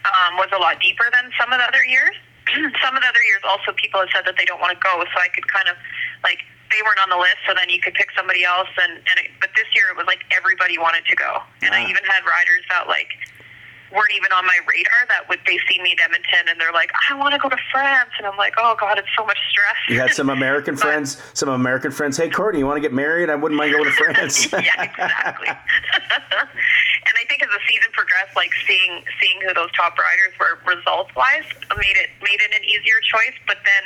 um, 0.06 0.38
was 0.38 0.50
a 0.54 0.58
lot 0.58 0.80
deeper 0.82 1.06
than 1.12 1.30
some 1.40 1.52
of 1.52 1.60
the 1.60 1.66
other 1.66 1.84
years. 1.86 2.16
some 2.82 2.94
of 2.96 3.02
the 3.02 3.10
other 3.10 3.22
years, 3.26 3.42
also 3.44 3.74
people 3.74 4.00
have 4.00 4.10
said 4.14 4.22
that 4.26 4.38
they 4.38 4.46
don't 4.46 4.62
want 4.62 4.74
to 4.74 4.82
go, 4.82 5.02
so 5.02 5.18
I 5.18 5.30
could 5.34 5.48
kind 5.50 5.66
of 5.68 5.76
like 6.24 6.38
they 6.70 6.82
weren't 6.86 7.02
on 7.02 7.10
the 7.10 7.18
list, 7.18 7.42
so 7.46 7.54
then 7.58 7.70
you 7.70 7.82
could 7.82 7.94
pick 7.98 8.10
somebody 8.14 8.46
else. 8.46 8.70
And 8.78 9.02
and 9.02 9.16
it, 9.26 9.34
but 9.42 9.50
this 9.58 9.66
year 9.74 9.90
it 9.90 9.98
was 9.98 10.06
like 10.06 10.22
everybody 10.30 10.78
wanted 10.78 11.06
to 11.10 11.16
go, 11.18 11.42
and 11.66 11.74
I 11.74 11.82
Ah. 11.86 11.90
even 11.90 12.06
had 12.06 12.22
riders 12.22 12.62
that 12.70 12.86
like 12.86 13.10
weren't 13.96 14.12
even 14.12 14.32
on 14.36 14.46
my 14.46 14.60
radar 14.68 15.08
that 15.08 15.28
would 15.30 15.40
they 15.48 15.58
see 15.68 15.82
me 15.82 15.94
in 15.94 16.00
Edmonton 16.04 16.52
and 16.52 16.60
they're 16.60 16.76
like, 16.76 16.92
I 17.10 17.16
want 17.16 17.34
to 17.34 17.40
go 17.40 17.48
to 17.50 17.58
France, 17.72 18.12
and 18.18 18.28
I'm 18.28 18.38
like, 18.38 18.54
oh 18.58 18.76
god, 18.80 19.00
it's 19.00 19.08
so 19.18 19.26
much 19.26 19.40
stress. 19.50 19.80
You 19.88 20.00
had 20.00 20.14
some 20.14 20.30
American 20.30 20.76
friends, 20.84 21.22
some 21.34 21.50
American 21.50 21.92
friends. 21.92 22.18
Hey, 22.18 22.30
Kourtney, 22.30 22.60
you 22.60 22.66
want 22.68 22.78
to 22.78 22.82
get 22.82 22.94
married? 22.94 23.30
I 23.30 23.36
wouldn't 23.36 23.58
mind 23.58 23.72
going 23.72 23.86
to 23.86 23.92
France. 24.04 24.52
yeah, 24.52 24.84
exactly. 24.84 25.48
and 25.50 27.16
I 27.16 27.24
think 27.30 27.42
as 27.42 27.50
the 27.50 27.64
season 27.68 27.90
progressed, 27.94 28.36
like 28.36 28.52
seeing 28.68 29.04
seeing 29.22 29.40
who 29.42 29.54
those 29.56 29.72
top 29.72 29.98
riders 29.98 30.36
were 30.40 30.60
results 30.68 31.16
wise 31.16 31.48
made 31.80 31.98
it 31.98 32.12
made 32.22 32.42
it 32.44 32.52
an 32.52 32.64
easier 32.68 33.00
choice. 33.08 33.36
But 33.48 33.64
then 33.64 33.84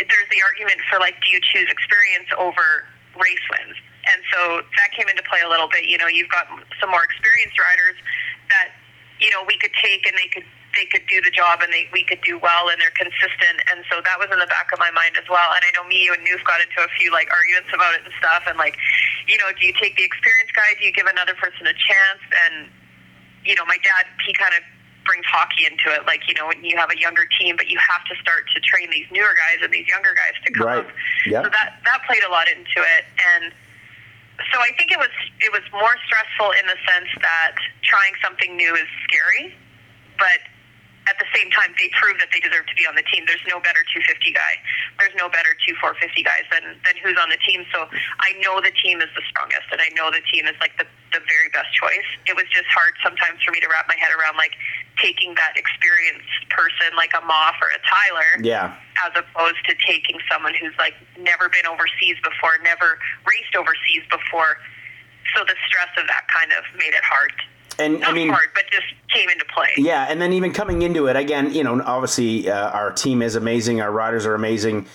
there's 0.00 0.28
the 0.32 0.40
argument 0.40 0.80
for 0.88 0.98
like, 0.98 1.20
do 1.20 1.28
you 1.30 1.40
choose 1.52 1.68
experience 1.68 2.32
over 2.38 2.88
race 3.20 3.44
wins? 3.52 3.76
And 4.08 4.24
so 4.32 4.64
that 4.64 4.96
came 4.96 5.08
into 5.12 5.22
play 5.28 5.44
a 5.44 5.50
little 5.50 5.68
bit. 5.68 5.84
You 5.84 5.98
know, 6.00 6.08
you've 6.08 6.32
got 6.32 6.48
some 6.80 6.88
more 6.88 7.04
experienced 7.04 7.58
riders 7.60 8.00
that 8.48 8.72
you 9.20 9.30
know 9.30 9.44
we 9.46 9.56
could 9.58 9.72
take 9.80 10.06
and 10.06 10.16
they 10.16 10.28
could 10.28 10.44
they 10.78 10.86
could 10.86 11.02
do 11.10 11.20
the 11.20 11.30
job 11.34 11.60
and 11.62 11.72
they 11.72 11.88
we 11.92 12.02
could 12.06 12.20
do 12.22 12.38
well 12.38 12.70
and 12.70 12.80
they're 12.80 12.94
consistent. 12.94 13.58
And 13.70 13.82
so 13.90 13.98
that 14.06 14.16
was 14.22 14.30
in 14.30 14.38
the 14.38 14.46
back 14.46 14.70
of 14.72 14.78
my 14.78 14.90
mind 14.94 15.18
as 15.18 15.26
well. 15.28 15.50
And 15.50 15.62
I 15.66 15.70
know 15.74 15.82
me 15.88 16.04
you 16.06 16.14
and 16.14 16.22
Noof 16.22 16.42
got 16.46 16.62
into 16.62 16.78
a 16.78 16.90
few 16.98 17.10
like 17.10 17.26
arguments 17.34 17.70
about 17.74 17.94
it 17.98 18.02
and 18.06 18.14
stuff. 18.22 18.46
And 18.46 18.56
like 18.56 18.78
you 19.26 19.36
know 19.38 19.50
do 19.58 19.66
you 19.66 19.74
take 19.76 19.96
the 19.98 20.04
experienced 20.06 20.54
guy? 20.54 20.72
Do 20.78 20.86
you 20.86 20.92
give 20.94 21.06
another 21.10 21.34
person 21.34 21.66
a 21.66 21.74
chance? 21.74 22.22
And 22.48 22.70
you 23.44 23.54
know 23.58 23.64
my 23.66 23.76
dad 23.82 24.06
he 24.26 24.32
kind 24.34 24.54
of 24.54 24.62
brings 25.04 25.26
hockey 25.26 25.66
into 25.66 25.90
it. 25.90 26.06
Like 26.06 26.28
you 26.30 26.34
know 26.38 26.46
when 26.46 26.62
you 26.62 26.78
have 26.78 26.90
a 26.94 26.98
younger 26.98 27.26
team 27.40 27.56
but 27.58 27.66
you 27.68 27.78
have 27.82 28.04
to 28.06 28.14
start 28.22 28.46
to 28.54 28.60
train 28.62 28.88
these 28.94 29.10
newer 29.10 29.34
guys 29.34 29.58
and 29.64 29.72
these 29.74 29.88
younger 29.90 30.14
guys 30.14 30.38
to 30.46 30.52
come 30.54 30.66
Right. 30.66 30.86
up. 30.86 30.92
Yeah. 31.26 31.42
so 31.42 31.48
that 31.50 31.82
that 31.84 32.00
played 32.06 32.22
a 32.22 32.30
lot 32.30 32.46
into 32.48 32.78
it. 32.78 33.04
And 33.34 33.50
so 34.52 34.60
I 34.60 34.70
think 34.76 34.90
it 34.90 34.98
was 34.98 35.12
it 35.40 35.52
was 35.52 35.62
more 35.72 35.94
stressful 36.06 36.52
in 36.56 36.66
the 36.66 36.78
sense 36.88 37.08
that 37.22 37.54
trying 37.82 38.12
something 38.22 38.56
new 38.56 38.74
is 38.74 38.88
scary, 39.04 39.54
but 40.18 40.40
at 41.08 41.16
the 41.16 41.28
same 41.32 41.48
time 41.50 41.72
they 41.80 41.88
prove 41.96 42.20
that 42.20 42.28
they 42.32 42.40
deserve 42.40 42.66
to 42.68 42.76
be 42.76 42.84
on 42.84 42.94
the 42.94 43.06
team. 43.08 43.24
There's 43.24 43.44
no 43.48 43.58
better 43.60 43.80
250 43.88 44.32
guy. 44.32 44.54
There's 45.00 45.14
no 45.16 45.32
better 45.32 45.56
2450 45.64 45.96
guys 46.22 46.44
than 46.52 46.76
than 46.84 46.94
who's 47.00 47.16
on 47.16 47.32
the 47.32 47.40
team. 47.46 47.64
So 47.72 47.88
I 48.20 48.36
know 48.44 48.60
the 48.60 48.74
team 48.76 49.00
is 49.00 49.08
the 49.16 49.24
strongest, 49.28 49.68
and 49.72 49.80
I 49.80 49.88
know 49.96 50.12
the 50.12 50.24
team 50.28 50.44
is 50.44 50.56
like 50.60 50.76
the 50.76 50.84
the 51.16 51.22
very 51.26 51.50
best 51.50 51.72
choice. 51.74 52.06
It 52.28 52.36
was 52.36 52.46
just 52.52 52.68
hard 52.70 52.94
sometimes 53.02 53.42
for 53.42 53.50
me 53.50 53.58
to 53.64 53.68
wrap 53.68 53.88
my 53.90 53.98
head 53.98 54.14
around 54.14 54.36
like 54.36 54.54
taking 55.00 55.34
that 55.34 55.56
experienced 55.56 56.28
person 56.52 56.94
like 56.94 57.10
a 57.16 57.22
Moff 57.24 57.58
or 57.58 57.72
a 57.72 57.80
Tyler 57.82 58.30
yeah. 58.44 58.76
as 59.02 59.12
opposed 59.16 59.58
to 59.66 59.74
taking 59.82 60.20
someone 60.30 60.54
who's 60.54 60.76
like 60.78 60.94
never 61.18 61.48
been 61.48 61.66
overseas 61.66 62.20
before, 62.22 62.60
never 62.62 63.00
raced 63.26 63.56
overseas 63.56 64.04
before. 64.12 64.60
So 65.34 65.42
the 65.42 65.56
stress 65.66 65.90
of 65.98 66.06
that 66.06 66.26
kind 66.28 66.52
of 66.54 66.62
made 66.78 66.94
it 66.94 67.04
hard. 67.04 67.32
And 67.80 68.00
Not 68.00 68.10
I 68.10 68.12
mean, 68.12 68.28
hard, 68.28 68.48
but 68.54 68.64
just 68.70 68.86
came 69.08 69.28
into 69.28 69.44
play. 69.46 69.70
Yeah, 69.76 70.06
and 70.08 70.20
then 70.20 70.32
even 70.32 70.52
coming 70.52 70.82
into 70.82 71.06
it 71.06 71.16
again, 71.16 71.52
you 71.52 71.64
know, 71.64 71.82
obviously 71.84 72.48
uh, 72.48 72.70
our 72.70 72.92
team 72.92 73.22
is 73.22 73.34
amazing, 73.34 73.80
our 73.80 73.90
riders 73.90 74.26
are 74.26 74.34
amazing, 74.34 74.86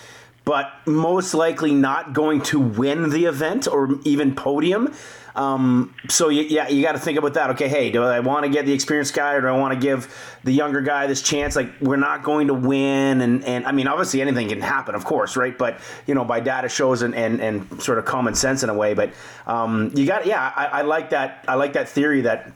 but 0.46 0.72
most 0.86 1.34
likely 1.34 1.74
not 1.74 2.14
going 2.14 2.42
to 2.44 2.60
win 2.60 3.10
the 3.10 3.26
event 3.26 3.68
or 3.68 4.00
even 4.04 4.36
podium. 4.36 4.94
Um, 5.36 5.94
so 6.08 6.30
you, 6.30 6.44
yeah, 6.44 6.70
you 6.70 6.82
got 6.82 6.94
to 6.94 7.00
think 7.00 7.18
about 7.18 7.34
that. 7.34 7.50
Okay, 7.52 7.68
hey, 7.68 7.92
do 7.92 8.02
I 8.04 8.22
want 8.22 8.46
to 8.46 8.50
get 8.50 8.66
the 8.66 8.72
experienced 8.72 9.14
guy 9.14 9.34
or 9.34 9.42
do 9.42 9.48
I 9.48 9.52
want 9.52 9.74
to 9.74 9.80
give 9.80 10.08
the 10.46 10.54
younger 10.54 10.80
guy 10.80 11.08
this 11.08 11.22
chance? 11.22 11.58
Like 11.58 11.70
we're 11.82 11.98
not 11.98 12.24
going 12.24 12.48
to 12.48 12.54
win, 12.54 13.20
and 13.20 13.44
and 13.44 13.66
I 13.66 13.74
mean 13.74 13.88
obviously 13.88 14.22
anything 14.22 14.48
can 14.48 14.62
happen, 14.62 14.96
of 14.96 15.04
course, 15.04 15.36
right? 15.36 15.58
But 15.58 15.80
you 16.08 16.16
know 16.16 16.24
by 16.24 16.40
data 16.40 16.70
shows 16.70 17.02
and 17.02 17.14
and, 17.14 17.42
and 17.42 17.84
sort 17.84 17.98
of 17.98 18.06
common 18.06 18.34
sense 18.34 18.64
in 18.64 18.70
a 18.70 18.74
way. 18.74 18.94
But 18.94 19.12
um, 19.46 19.92
you 19.94 20.06
got 20.06 20.26
yeah, 20.26 20.54
I, 20.56 20.68
I 20.68 20.82
like 20.84 21.10
that. 21.10 21.44
I 21.50 21.56
like 21.56 21.74
that 21.74 21.90
theory 21.90 22.22
that 22.22 22.54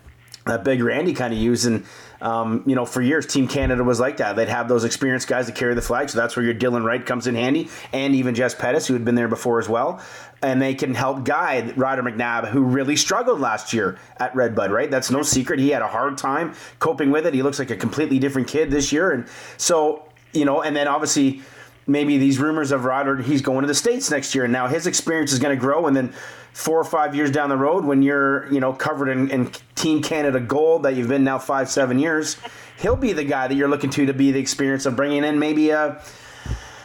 that 0.50 0.64
Big 0.64 0.82
Randy 0.82 1.14
kind 1.14 1.34
of 1.34 1.40
used 1.40 1.66
and. 1.66 1.86
Um, 2.22 2.64
you 2.66 2.76
know, 2.76 2.86
for 2.86 3.02
years, 3.02 3.26
Team 3.26 3.48
Canada 3.48 3.82
was 3.82 3.98
like 3.98 4.18
that. 4.18 4.36
They'd 4.36 4.50
have 4.50 4.68
those 4.68 4.84
experienced 4.84 5.30
guys 5.30 5.46
to 5.46 5.54
carry 5.54 5.74
the 5.74 5.82
flag, 5.82 6.10
so 6.10 6.20
that's 6.20 6.36
where 6.36 6.44
your 6.44 6.54
Dylan 6.54 6.84
Wright 6.84 7.06
comes 7.06 7.28
in 7.28 7.36
handy, 7.36 7.70
and 7.94 8.14
even 8.14 8.36
Jess 8.36 8.54
Pettis, 8.54 8.88
who 8.88 8.94
had 8.94 9.06
been 9.06 9.16
there 9.16 9.30
before 9.30 9.58
as 9.58 9.70
well 9.70 10.02
and 10.42 10.62
they 10.62 10.74
can 10.74 10.94
help 10.94 11.24
guide 11.24 11.78
Ryder 11.78 12.04
McNabb, 12.04 12.50
who 12.50 12.64
really 12.64 12.96
struggled 12.96 13.40
last 13.40 13.74
year 13.74 13.98
at 14.18 14.34
Redbud, 14.36 14.72
right? 14.72 14.90
That's 14.90 15.12
no 15.12 15.22
secret. 15.22 15.60
He 15.60 15.70
had 15.70 15.82
a 15.82 15.88
hard 15.88 16.18
time 16.18 16.54
coping 16.80 17.12
with 17.12 17.26
it. 17.26 17.34
He 17.34 17.44
looks 17.44 17.60
like 17.60 17.72
a 17.72 17.76
completely 17.76 18.20
different 18.20 18.48
kid 18.48 18.72
this 18.72 18.92
year. 18.92 19.12
And 19.12 19.28
so, 19.58 20.06
you 20.34 20.46
know, 20.46 20.62
and 20.62 20.76
then 20.76 20.88
obviously 20.88 21.42
maybe 21.88 22.18
these 22.18 22.40
rumors 22.40 22.72
of 22.72 22.86
Ryder, 22.86 23.18
he's 23.18 23.42
going 23.42 23.62
to 23.62 23.68
the 23.68 23.76
States 23.76 24.10
next 24.10 24.34
year. 24.34 24.46
And 24.46 24.54
now 24.54 24.68
his 24.68 24.88
experience 24.88 25.34
is 25.34 25.40
going 25.40 25.56
to 25.56 25.60
grow. 25.60 25.88
And 25.88 25.96
then 25.96 26.14
four 26.54 26.80
or 26.80 26.84
five 26.84 27.16
years 27.16 27.32
down 27.32 27.50
the 27.50 27.58
road, 27.58 27.86
when 27.86 28.02
you're, 28.02 28.52
you 28.52 28.60
know, 28.60 28.74
covered 28.74 29.10
in, 29.10 29.30
in 29.30 29.52
Team 29.76 30.02
Canada 30.02 30.40
gold 30.40 30.84
that 30.84 30.96
you've 30.96 31.08
been 31.08 31.24
now 31.24 31.40
five, 31.40 31.70
seven 31.70 32.00
years, 32.00 32.38
he'll 32.80 32.96
be 32.96 33.14
the 33.14 33.24
guy 33.24 33.48
that 33.48 33.56
you're 33.56 33.70
looking 33.70 33.90
to 33.92 34.06
to 34.06 34.14
be 34.14 34.32
the 34.32 34.40
experience 34.40 34.86
of 34.86 34.96
bringing 34.96 35.24
in 35.24 35.40
maybe 35.40 35.70
a, 35.70 36.02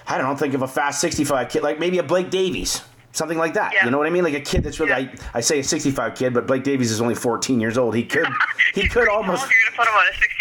I 0.06 0.18
don't 0.18 0.26
know, 0.26 0.37
think 0.37 0.54
of 0.54 0.62
a 0.62 0.68
fast 0.68 1.00
65 1.00 1.49
kid, 1.49 1.62
like 1.62 1.78
maybe 1.78 1.99
a 1.99 2.02
Blake 2.02 2.30
Davies 2.30 2.83
something 3.14 3.38
like 3.38 3.54
that. 3.54 3.73
Yeah. 3.73 3.85
You 3.85 3.90
know 3.90 3.99
what 3.99 4.06
I 4.06 4.11
mean? 4.11 4.25
Like 4.25 4.35
a 4.35 4.40
kid 4.40 4.64
that's 4.64 4.78
really 4.78 4.90
yeah. 4.90 5.14
I, 5.33 5.38
I, 5.38 5.40
say 5.40 5.61
a 5.61 5.64
65 5.64 6.14
kid, 6.14 6.35
but 6.35 6.47
Blake 6.47 6.64
Davies 6.64 6.90
is 6.90 7.00
only 7.00 7.14
14 7.14 7.61
years 7.61 7.78
old. 7.78 7.94
He 7.94 8.04
could 8.04 8.26
he 8.75 8.88
could 8.88 9.09
almost 9.09 9.49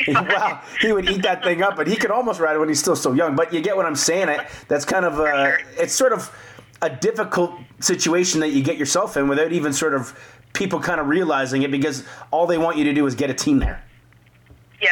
well, 0.07 0.61
he 0.81 0.91
would 0.91 1.09
eat 1.09 1.21
that 1.21 1.43
thing 1.43 1.61
up, 1.61 1.75
but 1.75 1.87
he 1.87 1.95
could 1.95 2.11
almost 2.11 2.39
ride 2.39 2.55
it 2.55 2.59
when 2.59 2.67
he's 2.67 2.79
still 2.79 2.95
so 2.95 3.13
young. 3.13 3.35
But 3.35 3.53
you 3.53 3.61
get 3.61 3.77
what 3.77 3.85
I'm 3.85 3.95
saying? 3.95 4.27
I, 4.27 4.47
that's 4.67 4.85
kind 4.85 5.05
of 5.05 5.19
uh, 5.19 5.53
it's 5.77 5.93
sort 5.93 6.11
of 6.11 6.31
a 6.83 6.89
difficult 6.89 7.51
situation 7.79 8.39
that 8.41 8.49
you 8.49 8.61
get 8.61 8.77
yourself 8.77 9.17
in 9.17 9.27
without 9.27 9.51
even 9.51 9.73
sort 9.73 9.95
of 9.95 10.13
people 10.53 10.79
kind 10.79 11.01
of 11.01 11.07
realizing 11.07 11.63
it 11.63 11.71
because 11.71 12.03
all 12.29 12.45
they 12.45 12.59
want 12.59 12.77
you 12.77 12.83
to 12.83 12.93
do 12.93 13.05
is 13.07 13.15
get 13.15 13.31
a 13.31 13.33
team 13.33 13.57
there. 13.57 13.83
Yeah. 14.79 14.89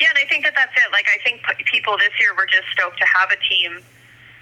Yeah, 0.00 0.08
and 0.10 0.18
I 0.18 0.26
think 0.28 0.44
that 0.44 0.54
that's 0.56 0.72
it. 0.74 0.90
Like, 0.90 1.06
I 1.06 1.22
think 1.22 1.42
people 1.70 1.96
this 1.96 2.10
year 2.18 2.34
were 2.34 2.46
just 2.46 2.66
stoked 2.72 2.98
to 2.98 3.06
have 3.06 3.30
a 3.30 3.36
team 3.48 3.84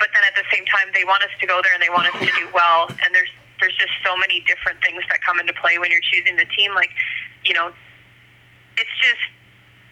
but 0.02 0.10
then 0.18 0.26
at 0.26 0.34
the 0.34 0.42
same 0.50 0.66
time 0.66 0.90
they 0.90 1.06
want 1.06 1.22
us 1.22 1.30
to 1.38 1.46
go 1.46 1.62
there 1.62 1.70
and 1.70 1.78
they 1.78 1.94
want 1.94 2.10
us 2.10 2.18
to 2.18 2.26
do 2.34 2.50
well 2.50 2.90
and 2.90 3.14
there's 3.14 3.30
there's 3.62 3.78
just 3.78 3.94
so 4.02 4.18
many 4.18 4.42
different 4.50 4.82
things 4.82 4.98
that 5.06 5.22
come 5.22 5.38
into 5.38 5.54
play 5.54 5.78
when 5.78 5.94
you're 5.94 6.02
choosing 6.10 6.34
the 6.34 6.48
team 6.58 6.74
like 6.74 6.90
you 7.46 7.54
know 7.54 7.70
it's 8.74 8.96
just 8.98 9.22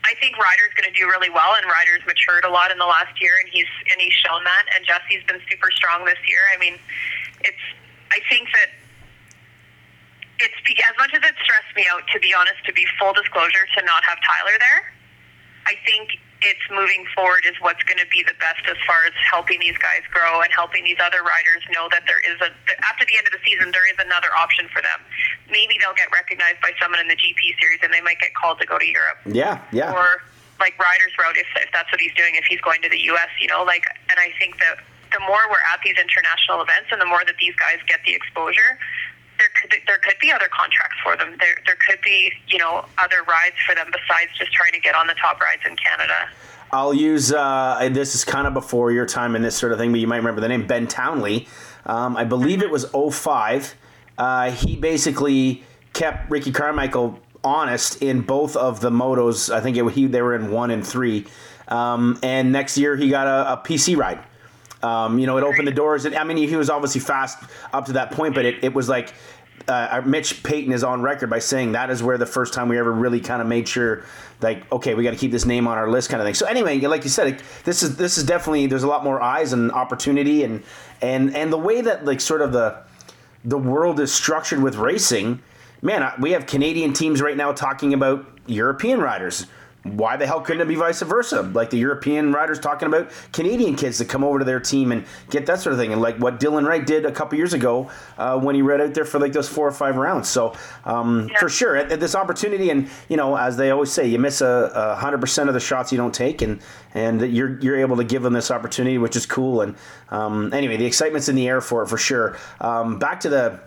I 0.05 0.17
think 0.17 0.39
Ryder's 0.41 0.73
going 0.75 0.89
to 0.89 0.97
do 0.97 1.07
really 1.07 1.29
well, 1.29 1.55
and 1.55 1.65
Ryder's 1.69 2.05
matured 2.07 2.45
a 2.45 2.53
lot 2.53 2.73
in 2.73 2.79
the 2.79 2.89
last 2.89 3.21
year, 3.21 3.37
and 3.39 3.49
he's 3.53 3.69
and 3.93 4.01
he's 4.01 4.17
shown 4.17 4.43
that. 4.45 4.65
And 4.77 4.87
Jesse's 4.87 5.23
been 5.29 5.41
super 5.51 5.71
strong 5.71 6.05
this 6.05 6.21
year. 6.25 6.41
I 6.55 6.57
mean, 6.57 6.81
it's 7.45 7.65
I 8.11 8.19
think 8.29 8.49
that 8.57 8.71
it's 10.41 10.57
as 10.57 10.97
much 10.97 11.13
as 11.13 11.21
it 11.21 11.37
stressed 11.45 11.73
me 11.77 11.85
out, 11.93 12.03
to 12.13 12.19
be 12.19 12.33
honest, 12.33 12.65
to 12.65 12.73
be 12.73 12.89
full 12.99 13.13
disclosure, 13.13 13.69
to 13.77 13.81
not 13.85 14.03
have 14.05 14.19
Tyler 14.25 14.57
there. 14.57 14.81
I 15.69 15.77
think 15.85 16.17
it's 16.41 16.65
moving 16.73 17.05
forward 17.13 17.45
is 17.45 17.53
what's 17.61 17.85
going 17.85 18.01
to 18.01 18.09
be 18.09 18.25
the 18.25 18.37
best 18.41 18.65
as 18.65 18.81
far 18.89 19.05
as 19.05 19.13
helping 19.29 19.61
these 19.61 19.77
guys 19.77 20.01
grow 20.09 20.41
and 20.41 20.49
helping 20.53 20.85
these 20.85 20.97
other 20.97 21.21
riders 21.21 21.61
know 21.77 21.89
that 21.93 22.09
there 22.09 22.21
is 22.25 22.41
a 22.41 22.49
after 22.89 23.05
the 23.05 23.17
end 23.21 23.29
of 23.29 23.33
the 23.37 23.43
season 23.45 23.69
there 23.77 23.85
is 23.85 24.01
another 24.01 24.33
option 24.33 24.65
for 24.73 24.81
them. 24.81 25.01
Maybe 25.51 25.77
they'll 25.81 25.97
get 25.99 26.11
recognized 26.13 26.61
by 26.63 26.73
someone 26.81 27.01
in 27.01 27.09
the 27.09 27.17
GP 27.17 27.59
series 27.61 27.81
and 27.83 27.93
they 27.93 28.01
might 28.01 28.19
get 28.19 28.35
called 28.35 28.59
to 28.61 28.67
go 28.67 28.79
to 28.79 28.87
Europe. 28.87 29.19
Yeah, 29.27 29.63
yeah. 29.73 29.93
Or 29.93 30.23
like 30.59 30.79
Ryder's 30.79 31.13
Road, 31.19 31.37
if, 31.37 31.47
if 31.57 31.71
that's 31.73 31.91
what 31.91 32.01
he's 32.01 32.15
doing 32.15 32.37
if 32.37 32.45
he's 32.45 32.61
going 32.61 32.83
to 32.83 32.89
the 32.89 33.01
US, 33.11 33.31
you 33.41 33.49
know, 33.49 33.65
like 33.65 33.85
and 34.11 34.19
I 34.19 34.33
think 34.39 34.59
that 34.59 34.85
the 35.13 35.21
more 35.21 35.43
we're 35.51 35.65
at 35.73 35.81
these 35.85 35.97
international 35.99 36.63
events 36.63 36.91
and 36.93 37.01
the 37.01 37.07
more 37.07 37.25
that 37.27 37.37
these 37.41 37.57
guys 37.57 37.83
get 37.89 38.01
the 38.07 38.15
exposure, 38.15 38.79
there 39.39 39.49
could 39.57 39.73
there 39.87 39.99
could 39.99 40.19
be 40.21 40.31
other 40.31 40.49
contracts 40.53 40.97
for 41.03 41.17
them. 41.17 41.35
There 41.41 41.57
there 41.67 41.77
could 41.87 42.01
be 42.03 42.33
you 42.47 42.59
know 42.59 42.85
other 42.99 43.23
rides 43.27 43.57
for 43.67 43.75
them 43.75 43.91
besides 43.91 44.31
just 44.39 44.53
trying 44.53 44.73
to 44.73 44.81
get 44.81 44.95
on 44.95 45.07
the 45.07 45.15
top 45.15 45.41
rides 45.41 45.63
in 45.67 45.75
Canada. 45.77 46.29
I'll 46.73 46.95
use 46.95 47.33
uh, 47.33 47.89
this 47.91 48.15
is 48.15 48.25
kind 48.25 48.47
of 48.47 48.55
before 48.55 48.93
your 48.93 49.07
time 49.07 49.35
and 49.35 49.45
this 49.45 49.57
sort 49.57 49.73
of 49.73 49.79
thing, 49.79 49.91
but 49.91 49.99
you 50.01 50.07
might 50.07 50.19
remember 50.19 50.41
the 50.41 50.49
name 50.49 50.67
Ben 50.67 50.87
Townley. 50.87 51.49
Um, 51.87 52.17
I 52.17 52.25
believe 52.25 52.63
it 52.63 52.71
was 52.71 52.87
05. 52.93 53.75
Uh, 54.21 54.51
he 54.51 54.77
basically 54.77 55.65
kept 55.95 56.31
Ricky 56.31 56.53
Carmichael 56.53 57.19
honest 57.43 58.03
in 58.03 58.21
both 58.21 58.55
of 58.55 58.83
the 58.83 58.91
motos. 58.91 59.51
I 59.51 59.63
think 59.63 59.79
it, 59.79 59.93
he 59.93 60.07
they 60.07 60.21
were 60.21 60.35
in 60.35 60.51
one 60.51 60.71
and 60.71 60.87
three. 60.87 61.27
Um, 61.69 62.19
and 62.23 62.53
next 62.53 62.77
year 62.77 62.97
he 62.97 63.09
got 63.09 63.27
a, 63.27 63.55
a 63.55 63.57
PC 63.57 63.97
ride. 63.97 64.23
Um, 64.83 65.19
you 65.19 65.27
know, 65.27 65.39
it 65.39 65.43
opened 65.43 65.67
the 65.67 65.73
doors. 65.73 66.05
And, 66.05 66.15
I 66.15 66.25
mean, 66.25 66.37
he 66.37 66.55
was 66.55 66.69
obviously 66.69 67.01
fast 67.01 67.43
up 67.73 67.87
to 67.87 67.95
that 67.95 68.11
point, 68.11 68.35
but 68.35 68.45
it, 68.45 68.63
it 68.63 68.75
was 68.75 68.91
like 68.91 69.15
uh, 69.69 70.03
Mitch 70.05 70.43
Payton 70.43 70.73
is 70.73 70.85
on 70.85 71.01
record 71.01 71.31
by 71.31 71.39
saying 71.39 71.73
that 71.73 71.89
is 71.89 72.03
where 72.03 72.19
the 72.19 72.27
first 72.27 72.53
time 72.53 72.69
we 72.69 72.79
ever 72.79 72.93
really 72.93 73.21
kind 73.21 73.41
of 73.41 73.49
made 73.49 73.67
sure, 73.67 74.05
like, 74.43 74.71
okay, 74.71 74.95
we 74.95 75.03
got 75.03 75.13
to 75.13 75.17
keep 75.17 75.31
this 75.31 75.47
name 75.47 75.67
on 75.67 75.79
our 75.79 75.91
list, 75.91 76.11
kind 76.11 76.21
of 76.21 76.27
thing. 76.27 76.35
So 76.35 76.45
anyway, 76.45 76.79
like 76.81 77.05
you 77.05 77.11
said, 77.11 77.43
this 77.65 77.83
is 77.83 77.97
this 77.97 78.19
is 78.19 78.25
definitely 78.25 78.67
there's 78.67 78.83
a 78.83 78.89
lot 78.89 79.03
more 79.03 79.21
eyes 79.21 79.53
and 79.53 79.71
opportunity, 79.73 80.45
and 80.45 80.63
and 81.01 81.35
and 81.35 81.53
the 81.53 81.59
way 81.59 81.81
that 81.83 82.05
like 82.05 82.21
sort 82.21 82.43
of 82.43 82.53
the 82.53 82.83
the 83.45 83.59
world 83.59 84.01
is 84.01 84.13
structured 84.13 84.63
with 84.63 84.77
racing, 84.77 85.41
man, 85.83 86.13
we 86.21 86.33
have 86.33 86.47
Canadian 86.47 86.93
teams 86.93 87.23
right 87.23 87.37
now 87.37 87.53
talking 87.53 87.95
about 87.95 88.27
European 88.47 89.01
riders 89.01 89.47
why 89.83 90.17
the 90.17 90.27
hell 90.27 90.41
couldn't 90.41 90.61
it 90.61 90.69
be 90.69 90.75
vice 90.75 91.01
versa? 91.01 91.43
Like 91.43 91.71
the 91.71 91.79
European 91.79 92.33
riders 92.33 92.59
talking 92.59 92.87
about 92.87 93.11
Canadian 93.33 93.77
kids 93.77 93.99
that 93.99 94.09
come 94.09 94.23
over 94.23 94.39
to 94.39 94.45
their 94.45 94.61
team 94.61 94.93
and 94.93 95.07
get 95.31 95.47
that 95.47 95.61
sort 95.61 95.73
of 95.73 95.79
thing, 95.79 95.93
and 95.93 96.03
like 96.03 96.17
what 96.19 96.39
Dylan 96.39 96.67
Wright 96.67 96.85
did 96.85 97.07
a 97.07 97.13
couple 97.13 97.39
years 97.39 97.55
ago 97.55 97.91
uh, 98.19 98.39
when 98.39 98.55
he 98.55 98.63
read 98.63 98.81
out 98.81 98.93
there 98.93 99.07
for 99.07 99.19
like 99.19 99.33
those 99.33 99.49
four 99.49 99.67
or 99.67 99.73
five 99.73 99.97
rounds. 99.97 100.29
So 100.29 100.55
um, 100.85 101.29
yeah. 101.31 101.39
for 101.39 101.49
sure, 101.49 101.77
at, 101.77 101.91
at 101.93 102.01
this 102.01 102.15
opportunity, 102.15 102.69
and 102.71 102.89
you 103.09 103.17
know, 103.17 103.37
as 103.37 103.57
they 103.57 103.71
always 103.71 103.91
say, 103.91 104.07
you 104.07 104.19
miss 104.19 104.43
a 104.43 104.97
hundred 104.97 105.21
percent 105.21 105.49
of 105.49 105.55
the 105.55 105.61
shots 105.61 105.91
you 105.93 105.99
don't 105.99 106.15
take, 106.15 106.43
and 106.43 106.61
and 106.95 107.23
you're 107.35 107.59
you're 107.61 107.79
able 107.79 107.97
to 107.97 108.05
give 108.05 108.23
them 108.23 108.35
this 108.35 108.51
opportunity, 108.51 108.99
which 108.99 109.17
is 109.17 109.25
cool. 109.25 109.63
And 109.63 109.77
um, 110.11 110.53
anyway, 110.53 110.77
the 110.77 110.87
excitement's 110.87 111.29
in 111.29 111.37
the 111.37 111.49
air 111.49 111.63
for 111.63 111.83
it 111.83 111.89
for 111.89 111.99
sure. 111.99 112.37
Um, 112.61 112.99
back 112.99 113.21
to 113.21 113.31
the 113.31 113.61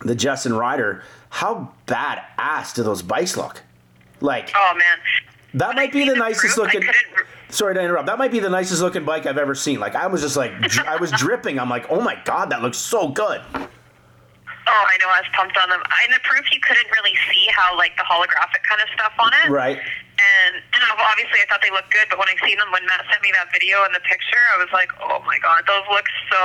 the 0.00 0.14
Justin 0.14 0.52
Ryder. 0.52 1.02
How 1.30 1.72
bad 1.86 2.22
ass 2.38 2.74
do 2.74 2.82
those 2.82 3.02
bikes 3.02 3.36
look? 3.36 3.62
Like, 4.20 4.52
oh 4.54 4.72
man, 4.74 4.98
that 5.54 5.74
might 5.74 5.92
be 5.92 6.08
the 6.08 6.14
nicest 6.14 6.58
looking. 6.58 6.82
Sorry 7.48 7.74
to 7.74 7.80
interrupt. 7.80 8.06
That 8.06 8.18
might 8.18 8.32
be 8.32 8.40
the 8.40 8.50
nicest 8.50 8.82
looking 8.82 9.04
bike 9.04 9.26
I've 9.26 9.38
ever 9.38 9.54
seen. 9.54 9.80
Like 9.80 9.94
I 9.94 10.06
was 10.06 10.20
just 10.22 10.36
like, 10.36 10.52
I 10.86 10.96
was 10.96 11.10
dripping. 11.12 11.58
I'm 11.58 11.70
like, 11.70 11.90
oh 11.90 12.00
my 12.00 12.20
god, 12.24 12.50
that 12.50 12.62
looks 12.62 12.78
so 12.78 13.08
good. 13.08 13.40
Oh, 14.66 14.84
I 14.88 14.96
know. 14.98 15.08
I 15.08 15.20
was 15.20 15.28
pumped 15.34 15.56
on 15.58 15.68
them. 15.68 15.80
In 16.06 16.10
the 16.10 16.20
proof, 16.24 16.44
you 16.50 16.58
couldn't 16.60 16.86
really 16.90 17.14
see 17.30 17.46
how 17.54 17.76
like 17.76 17.96
the 17.96 18.02
holographic 18.02 18.62
kind 18.68 18.80
of 18.80 18.88
stuff 18.94 19.12
on 19.18 19.32
it. 19.44 19.50
Right 19.50 19.78
and 20.18 20.62
and 20.62 20.82
obviously 20.98 21.42
I 21.42 21.46
thought 21.50 21.62
they 21.62 21.70
looked 21.70 21.90
good, 21.90 22.06
but 22.10 22.18
when 22.18 22.28
I 22.30 22.36
seen 22.46 22.58
them, 22.58 22.70
when 22.70 22.86
Matt 22.86 23.04
sent 23.10 23.22
me 23.22 23.30
that 23.34 23.50
video 23.52 23.82
and 23.84 23.94
the 23.94 24.04
picture, 24.06 24.40
I 24.54 24.58
was 24.58 24.70
like, 24.72 24.90
oh 25.02 25.22
my 25.26 25.38
god, 25.38 25.64
those 25.66 25.84
look 25.90 26.06
so 26.30 26.42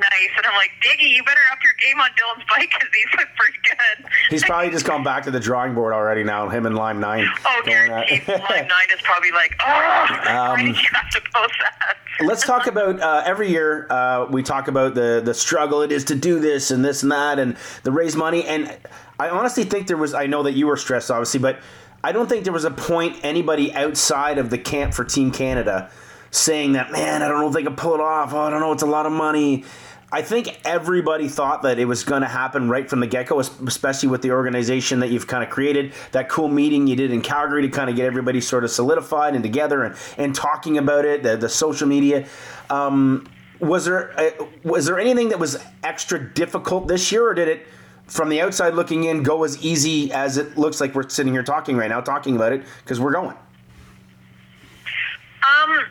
nice. 0.00 0.32
And 0.36 0.44
I'm 0.46 0.56
like, 0.56 0.72
Diggy, 0.80 1.10
you 1.12 1.22
better 1.24 1.44
up 1.52 1.58
your 1.62 1.76
game 1.80 2.00
on 2.00 2.10
Dylan's 2.16 2.46
bike 2.48 2.70
because 2.72 2.90
these 2.92 3.10
look 3.16 3.28
pretty 3.36 3.60
good. 3.64 3.96
He's 4.30 4.44
probably 4.44 4.70
just 4.70 4.86
gone 4.86 5.04
back 5.04 5.24
to 5.24 5.30
the 5.30 5.40
drawing 5.40 5.74
board 5.74 5.92
already 5.92 6.24
now. 6.24 6.48
Him 6.48 6.66
and 6.66 6.76
Lime 6.76 7.00
Nine. 7.00 7.28
Oh, 7.50 7.62
guaranteed. 7.64 8.22
Lime 8.28 8.68
Nine 8.68 8.90
is 8.92 9.00
probably 9.02 9.32
like, 9.32 9.56
oh, 9.66 10.20
um, 10.28 10.66
you 10.66 10.74
have 10.74 11.10
to 11.10 11.20
post 11.32 11.54
that? 11.60 11.96
let's 12.22 12.44
talk 12.44 12.66
about 12.66 13.00
uh, 13.00 13.22
every 13.24 13.48
year 13.50 13.86
uh, 13.90 14.26
we 14.30 14.42
talk 14.42 14.68
about 14.68 14.94
the 14.94 15.22
the 15.24 15.32
struggle 15.34 15.82
it 15.82 15.90
is 15.90 16.04
to 16.04 16.14
do 16.14 16.38
this 16.38 16.70
and 16.70 16.84
this 16.84 17.02
and 17.02 17.12
that 17.12 17.38
and 17.38 17.56
the 17.82 17.90
raise 17.90 18.14
money 18.14 18.44
and 18.44 18.76
I 19.18 19.30
honestly 19.30 19.64
think 19.64 19.86
there 19.86 19.96
was 19.96 20.12
I 20.12 20.26
know 20.26 20.42
that 20.42 20.52
you 20.52 20.66
were 20.66 20.76
stressed 20.76 21.10
obviously 21.10 21.40
but 21.40 21.60
I 22.02 22.12
don't 22.12 22.28
think 22.28 22.44
there 22.44 22.52
was 22.52 22.64
a 22.64 22.70
point 22.70 23.18
anybody 23.22 23.74
outside 23.74 24.38
of 24.38 24.50
the 24.50 24.58
camp 24.58 24.94
for 24.94 25.04
Team 25.04 25.30
Canada 25.30 25.90
saying 26.30 26.72
that, 26.72 26.92
man, 26.92 27.22
I 27.22 27.28
don't 27.28 27.40
know 27.40 27.48
if 27.48 27.54
they 27.54 27.62
can 27.62 27.76
pull 27.76 27.94
it 27.94 28.00
off. 28.00 28.32
Oh, 28.32 28.40
I 28.40 28.50
don't 28.50 28.60
know, 28.60 28.72
it's 28.72 28.82
a 28.82 28.86
lot 28.86 29.06
of 29.06 29.12
money. 29.12 29.64
I 30.12 30.22
think 30.22 30.60
everybody 30.64 31.28
thought 31.28 31.62
that 31.62 31.78
it 31.78 31.84
was 31.84 32.02
going 32.02 32.22
to 32.22 32.28
happen 32.28 32.68
right 32.68 32.88
from 32.90 32.98
the 32.98 33.06
get 33.06 33.28
go, 33.28 33.38
especially 33.38 34.08
with 34.08 34.22
the 34.22 34.32
organization 34.32 35.00
that 35.00 35.10
you've 35.10 35.28
kind 35.28 35.44
of 35.44 35.50
created. 35.50 35.92
That 36.10 36.28
cool 36.28 36.48
meeting 36.48 36.88
you 36.88 36.96
did 36.96 37.12
in 37.12 37.20
Calgary 37.20 37.62
to 37.62 37.68
kind 37.68 37.88
of 37.88 37.94
get 37.94 38.06
everybody 38.06 38.40
sort 38.40 38.64
of 38.64 38.70
solidified 38.70 39.34
and 39.34 39.42
together 39.42 39.84
and, 39.84 39.94
and 40.18 40.34
talking 40.34 40.78
about 40.78 41.04
it, 41.04 41.22
the, 41.22 41.36
the 41.36 41.48
social 41.48 41.86
media. 41.86 42.26
Um, 42.70 43.28
was 43.60 43.84
there 43.84 44.18
uh, 44.18 44.30
was 44.64 44.86
there 44.86 44.98
anything 44.98 45.28
that 45.28 45.38
was 45.38 45.62
extra 45.84 46.18
difficult 46.32 46.88
this 46.88 47.12
year, 47.12 47.28
or 47.28 47.34
did 47.34 47.46
it? 47.46 47.66
From 48.10 48.28
the 48.28 48.40
outside 48.40 48.74
looking 48.74 49.04
in 49.04 49.22
go 49.22 49.44
as 49.44 49.62
easy 49.64 50.12
as 50.12 50.36
it 50.36 50.58
looks 50.58 50.80
like 50.80 50.94
we're 50.94 51.08
sitting 51.08 51.32
here 51.32 51.44
talking 51.44 51.76
right 51.76 51.88
now, 51.88 52.00
talking 52.00 52.36
about 52.36 52.52
it 52.52 52.64
because 52.82 53.00
we're 53.00 53.12
going? 53.12 53.36
Um, 55.40 55.86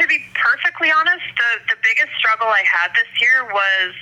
to 0.00 0.06
be 0.08 0.18
perfectly 0.34 0.90
honest, 0.90 1.22
the 1.36 1.74
the 1.74 1.76
biggest 1.84 2.16
struggle 2.18 2.48
I 2.48 2.64
had 2.66 2.90
this 2.94 3.20
year 3.20 3.44
was 3.52 3.92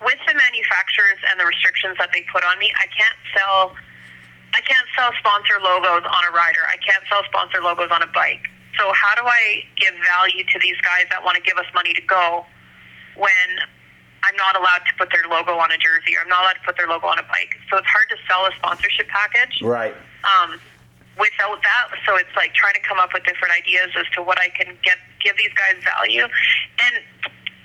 with 0.00 0.18
the 0.26 0.34
manufacturers 0.34 1.20
and 1.30 1.38
the 1.38 1.46
restrictions 1.46 1.96
that 1.98 2.10
they 2.12 2.24
put 2.32 2.42
on 2.44 2.58
me. 2.58 2.72
I 2.80 2.86
can't 2.88 3.18
sell. 3.36 3.76
I 4.54 4.60
can't 4.60 4.88
sell 4.96 5.12
sponsor 5.20 5.60
logos 5.62 6.04
on 6.04 6.22
a 6.28 6.32
rider. 6.32 6.64
I 6.68 6.76
can't 6.80 7.04
sell 7.08 7.22
sponsor 7.24 7.62
logos 7.62 7.90
on 7.90 8.02
a 8.02 8.08
bike. 8.08 8.48
So 8.78 8.92
how 8.92 9.14
do 9.14 9.22
I 9.24 9.64
give 9.76 9.94
value 10.04 10.44
to 10.44 10.58
these 10.60 10.76
guys 10.80 11.04
that 11.10 11.22
want 11.22 11.36
to 11.36 11.42
give 11.42 11.56
us 11.56 11.66
money 11.74 11.92
to 11.94 12.02
go 12.02 12.44
when 13.16 13.48
I'm 14.22 14.36
not 14.36 14.54
allowed 14.54 14.86
to 14.86 14.94
put 14.98 15.10
their 15.10 15.26
logo 15.26 15.58
on 15.58 15.70
a 15.72 15.78
jersey 15.78 16.14
or 16.16 16.22
I'm 16.22 16.28
not 16.30 16.42
allowed 16.46 16.58
to 16.62 16.64
put 16.64 16.76
their 16.76 16.86
logo 16.86 17.06
on 17.06 17.18
a 17.18 17.26
bike? 17.26 17.58
So 17.70 17.76
it's 17.78 17.90
hard 17.90 18.06
to 18.10 18.18
sell 18.30 18.46
a 18.46 18.52
sponsorship 18.54 19.08
package. 19.08 19.60
Right. 19.62 19.94
Um, 20.22 20.60
without 21.18 21.60
that, 21.62 21.84
so 22.06 22.16
it's 22.16 22.32
like 22.36 22.54
trying 22.54 22.74
to 22.74 22.84
come 22.86 22.98
up 22.98 23.10
with 23.12 23.24
different 23.24 23.52
ideas 23.52 23.90
as 23.98 24.06
to 24.14 24.22
what 24.22 24.38
I 24.38 24.48
can 24.48 24.78
get 24.82 24.98
give 25.20 25.36
these 25.36 25.52
guys 25.54 25.76
value. 25.82 26.24
And 26.24 26.94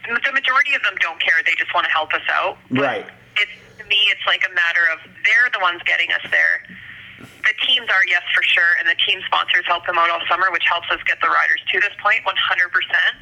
the 0.03 0.33
majority 0.33 0.73
of 0.73 0.81
them 0.83 0.95
don't 0.99 1.19
care; 1.21 1.35
they 1.45 1.53
just 1.57 1.73
want 1.73 1.85
to 1.85 1.93
help 1.93 2.13
us 2.13 2.25
out. 2.31 2.57
But 2.69 2.81
Right. 2.81 3.05
It's 3.37 3.53
to 3.77 3.85
me, 3.85 4.09
it's 4.09 4.25
like 4.25 4.41
a 4.49 4.53
matter 4.53 4.81
of 4.91 4.99
they're 5.23 5.49
the 5.53 5.61
ones 5.61 5.81
getting 5.85 6.09
us 6.11 6.25
there. 6.33 6.65
The 7.17 7.53
teams 7.65 7.87
are 7.89 8.03
yes 8.05 8.21
for 8.35 8.43
sure, 8.43 8.77
and 8.81 8.85
the 8.89 8.97
team 9.05 9.21
sponsors 9.25 9.65
help 9.65 9.85
them 9.85 9.97
out 9.97 10.09
all 10.09 10.21
summer, 10.29 10.51
which 10.51 10.65
helps 10.69 10.89
us 10.91 10.99
get 11.05 11.17
the 11.21 11.29
riders 11.29 11.61
to 11.71 11.79
this 11.79 11.93
point, 12.01 12.25
one 12.25 12.35
hundred 12.37 12.69
percent. 12.73 13.15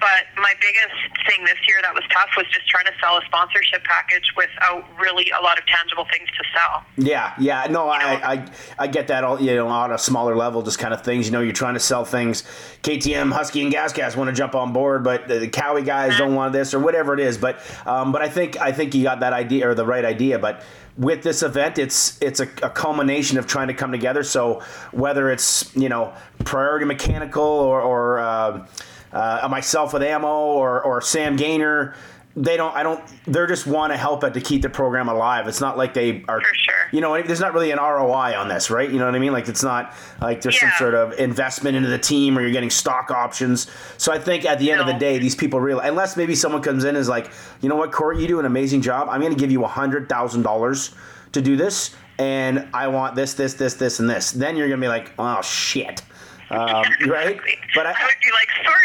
But 0.00 0.24
my 0.36 0.54
biggest 0.60 1.28
thing 1.28 1.44
this 1.44 1.58
year 1.68 1.76
that 1.82 1.94
was 1.94 2.04
tough 2.10 2.30
was 2.36 2.46
just 2.46 2.66
trying 2.68 2.86
to 2.86 2.92
sell 3.00 3.18
a 3.18 3.24
sponsorship 3.26 3.84
package 3.84 4.32
without 4.34 4.84
really 4.98 5.30
a 5.30 5.42
lot 5.42 5.58
of 5.58 5.66
tangible 5.66 6.06
things 6.10 6.26
to 6.30 6.44
sell. 6.54 6.84
Yeah, 6.96 7.34
yeah, 7.38 7.66
no, 7.70 7.88
I, 7.88 8.32
I, 8.32 8.48
I 8.78 8.86
get 8.86 9.08
that 9.08 9.24
all 9.24 9.40
you 9.40 9.54
know 9.54 9.68
on 9.68 9.92
a 9.92 9.98
smaller 9.98 10.34
level, 10.34 10.62
just 10.62 10.78
kind 10.78 10.94
of 10.94 11.02
things. 11.02 11.26
You 11.26 11.32
know, 11.32 11.42
you're 11.42 11.52
trying 11.52 11.74
to 11.74 11.80
sell 11.80 12.04
things. 12.04 12.44
KTM, 12.82 13.30
Husky, 13.32 13.62
and 13.62 13.72
GasGas 13.72 14.16
want 14.16 14.30
to 14.30 14.34
jump 14.34 14.54
on 14.54 14.72
board, 14.72 15.04
but 15.04 15.28
the, 15.28 15.38
the 15.38 15.48
Kawi 15.48 15.84
guys 15.84 16.16
don't 16.16 16.34
want 16.34 16.54
this 16.54 16.72
or 16.72 16.78
whatever 16.78 17.12
it 17.12 17.20
is. 17.20 17.36
But, 17.36 17.60
um, 17.84 18.10
but 18.10 18.22
I 18.22 18.28
think 18.28 18.58
I 18.58 18.72
think 18.72 18.94
you 18.94 19.02
got 19.02 19.20
that 19.20 19.34
idea 19.34 19.68
or 19.68 19.74
the 19.74 19.84
right 19.84 20.04
idea. 20.04 20.38
But 20.38 20.62
with 20.96 21.22
this 21.22 21.42
event, 21.42 21.78
it's 21.78 22.20
it's 22.22 22.40
a, 22.40 22.48
a 22.62 22.70
culmination 22.70 23.38
of 23.38 23.46
trying 23.46 23.68
to 23.68 23.74
come 23.74 23.92
together. 23.92 24.22
So 24.22 24.62
whether 24.92 25.30
it's 25.30 25.74
you 25.76 25.88
know 25.88 26.14
Priority 26.44 26.86
Mechanical 26.86 27.42
or 27.42 27.80
or 27.80 28.18
uh, 28.18 28.66
uh, 29.12 29.46
myself 29.50 29.92
with 29.92 30.02
ammo 30.02 30.28
or 30.28 30.82
or 30.82 31.00
Sam 31.00 31.36
Gaynor 31.36 31.94
they 32.36 32.56
don't 32.56 32.74
i 32.76 32.82
don't 32.82 33.02
They're 33.26 33.46
just 33.46 33.66
want 33.66 33.92
to 33.92 33.96
help 33.96 34.22
it 34.24 34.34
to 34.34 34.40
keep 34.40 34.62
the 34.62 34.70
program 34.70 35.08
alive. 35.08 35.48
It's 35.48 35.60
not 35.60 35.76
like 35.76 35.94
they 35.94 36.24
are 36.28 36.40
For 36.40 36.54
sure. 36.54 36.74
you 36.92 37.00
know 37.00 37.20
there's 37.20 37.40
not 37.40 37.54
really 37.54 37.70
an 37.72 37.78
roi 37.78 38.34
on 38.36 38.48
this 38.48 38.70
right? 38.70 38.88
You 38.90 38.98
know 38.98 39.06
what 39.06 39.14
i 39.14 39.18
mean? 39.18 39.32
Like 39.32 39.48
it's 39.48 39.62
not 39.62 39.94
like 40.20 40.40
there's 40.40 40.58
some 40.58 40.70
sort 40.78 40.94
of 40.94 41.18
investment 41.18 41.76
into 41.76 41.88
the 41.88 41.98
team 41.98 42.38
or 42.38 42.40
you're 42.40 42.52
getting 42.52 42.70
stock 42.70 43.10
options. 43.10 43.68
So 43.98 44.12
i 44.12 44.18
think 44.18 44.44
at 44.44 44.58
the 44.58 44.70
end 44.70 44.80
of 44.80 44.86
the 44.86 44.94
day 44.94 45.18
these 45.18 45.34
people 45.34 45.60
realize 45.60 45.88
unless 45.88 46.16
maybe 46.16 46.34
someone 46.34 46.62
comes 46.62 46.84
in 46.84 46.90
and 46.90 46.98
is 46.98 47.08
like 47.08 47.30
you 47.60 47.68
know 47.68 47.76
what 47.76 47.90
corey 47.90 48.20
you 48.20 48.28
do 48.28 48.38
an 48.38 48.46
amazing 48.46 48.80
job. 48.80 49.08
I'm 49.10 49.20
going 49.20 49.34
to 49.34 49.38
give 49.38 49.50
you 49.50 49.64
a 49.64 49.68
hundred 49.68 50.08
thousand 50.08 50.42
dollars 50.42 50.94
to 51.32 51.40
do 51.40 51.56
this 51.56 51.94
and 52.18 52.68
i 52.74 52.88
want 52.88 53.14
this 53.14 53.34
this 53.34 53.54
this 53.54 53.74
this 53.74 53.98
and 53.98 54.08
this. 54.08 54.30
Then 54.30 54.56
you're 54.56 54.68
going 54.68 54.80
to 54.80 54.84
be 54.84 54.88
like 54.88 55.12
oh 55.18 55.42
shit. 55.42 56.02
Um, 56.50 56.84
right? 57.06 57.40
But 57.74 57.86
I, 57.86 57.90
would 57.90 58.20
be 58.20 58.30
like, 58.32 58.48
sorry, 58.64 58.79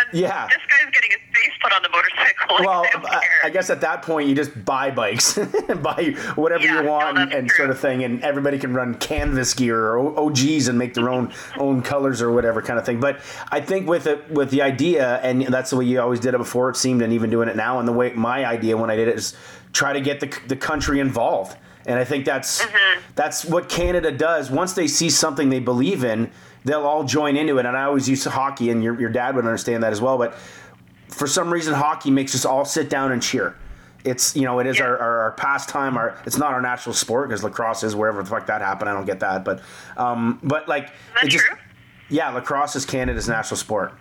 everyone. 0.00 0.30
Yeah. 0.30 0.46
This 0.48 0.58
guy's 0.68 0.92
getting 0.92 1.10
his 1.10 1.20
face 1.34 1.54
put 1.62 1.72
on 1.72 1.82
the 1.82 1.88
motorcycle. 1.88 2.26
Like, 2.50 2.66
well, 2.66 2.84
I 3.06 3.20
I, 3.44 3.50
guess 3.50 3.70
at 3.70 3.80
that 3.82 4.02
point 4.02 4.28
you 4.28 4.34
just 4.34 4.64
buy 4.64 4.90
bikes, 4.90 5.38
buy 5.82 6.14
whatever 6.34 6.64
Yeah, 6.64 6.82
you 6.82 6.88
want, 6.88 7.14
no, 7.16 7.22
and, 7.22 7.32
and 7.32 7.50
sort 7.50 7.70
of 7.70 7.78
thing, 7.78 8.02
and 8.02 8.22
everybody 8.24 8.58
can 8.58 8.74
run 8.74 8.94
canvas 8.96 9.54
gear 9.54 9.94
or 9.94 10.18
OGs 10.18 10.66
and 10.68 10.76
make 10.76 10.92
their 10.94 11.08
own 11.08 11.32
own 11.58 11.80
colors 11.80 12.20
or 12.20 12.32
whatever 12.32 12.60
kind 12.60 12.78
of 12.78 12.84
thing. 12.84 12.98
But 12.98 13.20
I 13.52 13.60
think 13.60 13.88
with 13.88 14.06
it, 14.08 14.28
with 14.30 14.50
the 14.50 14.62
idea, 14.62 15.18
and 15.22 15.42
that's 15.42 15.70
the 15.70 15.76
way 15.76 15.84
you 15.84 16.00
always 16.00 16.18
did 16.20 16.34
it 16.34 16.38
before. 16.38 16.70
It 16.70 16.76
seemed, 16.76 17.02
and 17.02 17.12
even 17.12 17.30
doing 17.30 17.48
it 17.48 17.56
now, 17.56 17.78
and 17.78 17.86
the 17.86 17.92
way 17.92 18.12
my 18.14 18.44
idea 18.44 18.76
when 18.76 18.90
I 18.90 18.96
did 18.96 19.06
it 19.08 19.14
is 19.16 19.36
try 19.72 19.92
to 19.92 20.00
get 20.00 20.18
the 20.20 20.36
the 20.48 20.56
country 20.56 20.98
involved. 20.98 21.56
And 21.86 21.98
I 21.98 22.04
think 22.04 22.24
that's 22.24 22.62
Mm-hmm. 22.62 23.00
that's 23.14 23.44
what 23.44 23.68
Canada 23.68 24.10
does. 24.10 24.50
Once 24.50 24.72
they 24.74 24.88
see 24.88 25.08
something 25.08 25.48
they 25.50 25.60
believe 25.60 26.02
in, 26.04 26.30
they'll 26.64 26.86
all 26.86 27.04
join 27.04 27.36
into 27.36 27.58
it. 27.58 27.66
And 27.66 27.76
I 27.76 27.84
always 27.84 28.08
use 28.08 28.24
hockey, 28.24 28.70
and 28.70 28.82
your 28.82 28.98
your 29.00 29.10
dad 29.10 29.34
would 29.36 29.44
understand 29.44 29.82
that 29.82 29.92
as 29.92 30.00
well. 30.00 30.18
But 30.18 30.34
for 31.08 31.26
some 31.26 31.52
reason 31.52 31.74
hockey 31.74 32.10
makes 32.10 32.34
us 32.34 32.44
all 32.44 32.64
sit 32.64 32.88
down 32.90 33.12
and 33.12 33.22
cheer. 33.22 33.56
It's 34.04 34.34
you 34.34 34.42
know 34.42 34.58
it 34.60 34.66
is 34.66 34.78
Yeah. 34.78 34.86
our, 34.86 34.98
our, 34.98 35.18
our 35.24 35.32
pastime. 35.32 35.96
Our 35.98 36.16
it's 36.24 36.38
not 36.38 36.52
our 36.52 36.62
national 36.62 36.94
sport 36.94 37.28
because 37.28 37.44
lacrosse 37.44 37.82
is 37.82 37.94
wherever 37.94 38.22
the 38.22 38.30
fuck 38.30 38.46
that 38.46 38.62
happened. 38.62 38.88
I 38.88 38.94
don't 38.94 39.04
get 39.06 39.20
that, 39.20 39.44
but 39.44 39.60
um, 39.96 40.38
but 40.42 40.68
like 40.68 40.88
that 41.14 41.24
it 41.24 41.28
just 41.28 41.44
true? 41.44 41.56
yeah, 42.08 42.30
lacrosse 42.30 42.76
is 42.76 42.86
Canada's 42.86 43.28
national 43.28 43.58
sport. 43.58 43.92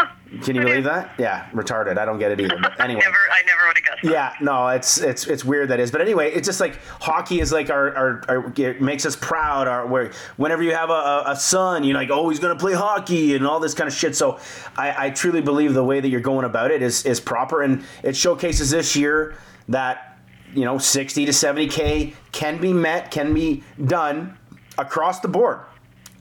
Can 0.42 0.56
you 0.56 0.62
believe 0.62 0.84
that? 0.84 1.14
Yeah, 1.18 1.48
retarded. 1.50 1.98
I 1.98 2.04
don't 2.04 2.18
get 2.18 2.32
it 2.32 2.40
either. 2.40 2.58
But 2.60 2.78
anyway. 2.80 3.00
Never, 3.00 3.16
I 3.30 3.42
never 3.46 3.66
would 3.68 3.76
have 3.76 3.84
guessed. 3.84 4.02
that. 4.02 4.12
Yeah, 4.12 4.34
no, 4.40 4.68
it's 4.68 4.98
it's 4.98 5.26
it's 5.26 5.44
weird 5.44 5.68
that 5.68 5.80
is, 5.80 5.90
but 5.90 6.00
anyway, 6.00 6.32
it's 6.32 6.46
just 6.46 6.60
like 6.60 6.78
hockey 7.00 7.40
is 7.40 7.52
like 7.52 7.70
our, 7.70 7.94
our, 7.94 8.22
our 8.28 8.52
it 8.56 8.80
makes 8.80 9.06
us 9.06 9.16
proud. 9.16 9.68
Our 9.68 9.86
where 9.86 10.12
whenever 10.36 10.62
you 10.62 10.74
have 10.74 10.90
a, 10.90 11.24
a, 11.26 11.36
son, 11.36 11.84
you're 11.84 11.96
like, 11.96 12.10
oh, 12.10 12.28
he's 12.28 12.40
gonna 12.40 12.56
play 12.56 12.74
hockey 12.74 13.34
and 13.34 13.46
all 13.46 13.60
this 13.60 13.74
kind 13.74 13.88
of 13.88 13.94
shit. 13.94 14.16
So 14.16 14.38
I, 14.76 15.06
I 15.06 15.10
truly 15.10 15.40
believe 15.40 15.74
the 15.74 15.84
way 15.84 16.00
that 16.00 16.08
you're 16.08 16.20
going 16.20 16.44
about 16.44 16.70
it 16.70 16.82
is 16.82 17.06
is 17.06 17.20
proper, 17.20 17.62
and 17.62 17.84
it 18.02 18.16
showcases 18.16 18.70
this 18.70 18.96
year 18.96 19.36
that 19.68 20.18
you 20.54 20.64
know 20.64 20.78
60 20.78 21.26
to 21.26 21.32
70 21.32 21.68
k 21.68 22.14
can 22.32 22.60
be 22.60 22.72
met, 22.72 23.10
can 23.10 23.32
be 23.32 23.62
done 23.84 24.36
across 24.78 25.20
the 25.20 25.28
board. 25.28 25.60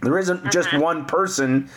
There 0.01 0.19
isn't 0.19 0.51
just 0.51 0.69
mm-hmm. 0.69 0.81
one 0.81 1.05
person, 1.05 1.69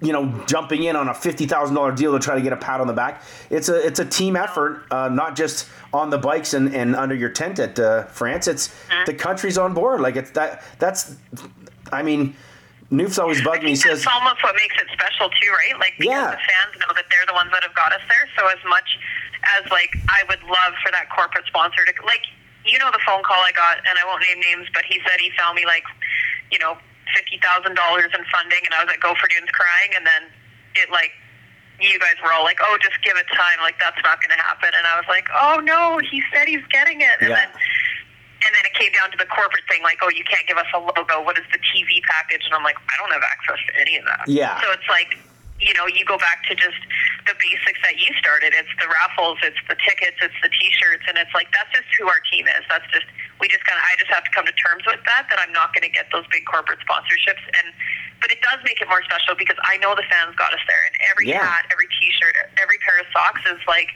you 0.00 0.12
know, 0.12 0.26
jumping 0.46 0.82
in 0.84 0.96
on 0.96 1.08
a 1.08 1.14
fifty 1.14 1.46
thousand 1.46 1.74
dollar 1.74 1.92
deal 1.92 2.12
to 2.12 2.18
try 2.18 2.34
to 2.34 2.40
get 2.40 2.52
a 2.52 2.56
pat 2.56 2.80
on 2.80 2.86
the 2.86 2.92
back. 2.92 3.22
It's 3.50 3.68
a 3.68 3.86
it's 3.86 3.98
a 4.00 4.04
team 4.04 4.36
effort, 4.36 4.84
uh, 4.90 5.08
not 5.08 5.36
just 5.36 5.68
on 5.92 6.10
the 6.10 6.18
bikes 6.18 6.54
and, 6.54 6.74
and 6.74 6.94
under 6.96 7.14
your 7.14 7.30
tent 7.30 7.58
at 7.58 7.78
uh, 7.78 8.04
France. 8.04 8.48
It's 8.48 8.74
the 9.06 9.14
country's 9.14 9.58
on 9.58 9.74
board. 9.74 10.00
Like 10.00 10.16
it's 10.16 10.30
that 10.32 10.62
that's, 10.78 11.16
I 11.92 12.02
mean, 12.02 12.34
Noof's 12.90 13.18
always 13.18 13.42
bugged 13.42 13.62
me. 13.64 13.70
He 13.70 13.76
says, 13.76 14.04
that's 14.04 14.14
almost 14.14 14.42
what 14.42 14.54
makes 14.54 14.76
it 14.80 14.88
special 14.92 15.28
too, 15.30 15.50
right? 15.52 15.78
Like 15.80 15.94
because 15.98 16.12
Yeah. 16.12 16.30
the 16.30 16.36
fans 16.38 16.72
know 16.80 16.94
that 16.94 17.04
they're 17.10 17.26
the 17.26 17.34
ones 17.34 17.50
that 17.52 17.62
have 17.62 17.74
got 17.74 17.92
us 17.92 18.02
there. 18.08 18.28
So 18.38 18.46
as 18.48 18.62
much 18.68 18.98
as 19.58 19.70
like 19.70 19.90
I 20.08 20.24
would 20.28 20.42
love 20.42 20.74
for 20.84 20.90
that 20.92 21.08
corporate 21.10 21.46
sponsor 21.46 21.84
to 21.84 21.92
like, 22.06 22.22
you 22.64 22.78
know, 22.78 22.90
the 22.90 23.00
phone 23.06 23.22
call 23.22 23.38
I 23.42 23.52
got, 23.52 23.78
and 23.78 23.98
I 23.98 24.04
won't 24.06 24.22
name 24.22 24.40
names, 24.40 24.68
but 24.74 24.84
he 24.84 25.00
said 25.06 25.20
he 25.20 25.30
found 25.38 25.54
me 25.56 25.64
like, 25.66 25.84
you 26.50 26.58
know, 26.58 26.76
fifty 27.16 27.40
thousand 27.40 27.74
dollars 27.74 28.12
in 28.12 28.20
funding, 28.28 28.60
and 28.68 28.76
I 28.76 28.84
was 28.84 28.92
at 28.92 29.00
Go 29.00 29.16
oh, 29.16 29.18
for 29.18 29.26
Dunes 29.32 29.50
crying, 29.56 29.96
and 29.96 30.04
then 30.04 30.28
it 30.76 30.92
like. 30.92 31.12
You 31.76 32.00
guys 32.00 32.16
were 32.24 32.32
all 32.32 32.40
like, 32.40 32.56
"Oh, 32.64 32.78
just 32.80 32.96
give 33.04 33.20
it 33.20 33.28
time. 33.36 33.60
Like 33.60 33.76
that's 33.76 34.00
not 34.00 34.16
going 34.24 34.32
to 34.32 34.40
happen." 34.40 34.72
And 34.72 34.88
I 34.88 34.96
was 34.96 35.04
like, 35.12 35.28
"Oh 35.28 35.60
no, 35.60 36.00
he 36.00 36.24
said 36.32 36.48
he's 36.48 36.64
getting 36.72 37.02
it." 37.04 37.20
And 37.20 37.28
Yeah. 37.28 37.36
then 37.36 37.48
and 38.46 38.54
then 38.54 38.62
it 38.62 38.74
came 38.78 38.92
down 38.92 39.10
to 39.10 39.18
the 39.18 39.26
corporate 39.26 39.64
thing, 39.66 39.82
like, 39.82 39.98
oh, 40.02 40.10
you 40.12 40.22
can't 40.22 40.46
give 40.46 40.56
us 40.56 40.70
a 40.70 40.78
logo. 40.78 41.18
What 41.24 41.34
is 41.36 41.44
the 41.50 41.58
TV 41.58 41.98
package? 42.06 42.46
And 42.46 42.54
I'm 42.54 42.62
like, 42.62 42.76
I 42.78 42.94
don't 43.00 43.10
have 43.10 43.24
access 43.26 43.58
to 43.58 43.72
any 43.80 43.98
of 43.98 44.04
that. 44.04 44.28
Yeah. 44.28 44.60
So 44.60 44.70
it's 44.70 44.86
like, 44.88 45.18
you 45.60 45.72
know, 45.74 45.88
you 45.88 46.04
go 46.04 46.18
back 46.20 46.44
to 46.48 46.54
just 46.54 46.76
the 47.24 47.34
basics 47.40 47.80
that 47.82 47.96
you 47.96 48.12
started. 48.20 48.52
It's 48.52 48.70
the 48.76 48.88
raffles, 48.92 49.40
it's 49.40 49.58
the 49.68 49.76
tickets, 49.80 50.20
it's 50.20 50.36
the 50.44 50.52
T-shirts, 50.52 51.04
and 51.08 51.16
it's 51.16 51.32
like 51.32 51.48
that's 51.56 51.72
just 51.72 51.88
who 51.96 52.06
our 52.08 52.20
team 52.28 52.44
is. 52.46 52.64
That's 52.68 52.86
just 52.92 53.08
we 53.40 53.48
just 53.48 53.64
kind 53.64 53.80
of 53.80 53.84
I 53.88 53.96
just 53.96 54.12
have 54.12 54.24
to 54.24 54.32
come 54.36 54.44
to 54.44 54.56
terms 54.60 54.84
with 54.84 55.00
that 55.08 55.26
that 55.32 55.38
I'm 55.40 55.52
not 55.56 55.72
going 55.72 55.84
to 55.88 55.92
get 55.92 56.12
those 56.12 56.28
big 56.28 56.44
corporate 56.44 56.80
sponsorships 56.84 57.42
and. 57.62 57.72
But 58.16 58.32
it 58.32 58.40
does 58.40 58.56
make 58.64 58.80
it 58.80 58.88
more 58.88 59.04
special 59.04 59.36
because 59.36 59.60
I 59.68 59.76
know 59.76 59.92
the 59.92 60.02
fans 60.08 60.32
got 60.40 60.48
us 60.48 60.64
there, 60.64 60.80
and 60.88 60.96
every 61.12 61.28
Yeah. 61.28 61.44
hat, 61.44 61.68
every 61.68 61.84
T-shirt, 62.00 62.32
every 62.56 62.80
pair 62.80 62.96
of 62.98 63.04
socks 63.12 63.44
is 63.44 63.60
like 63.68 63.92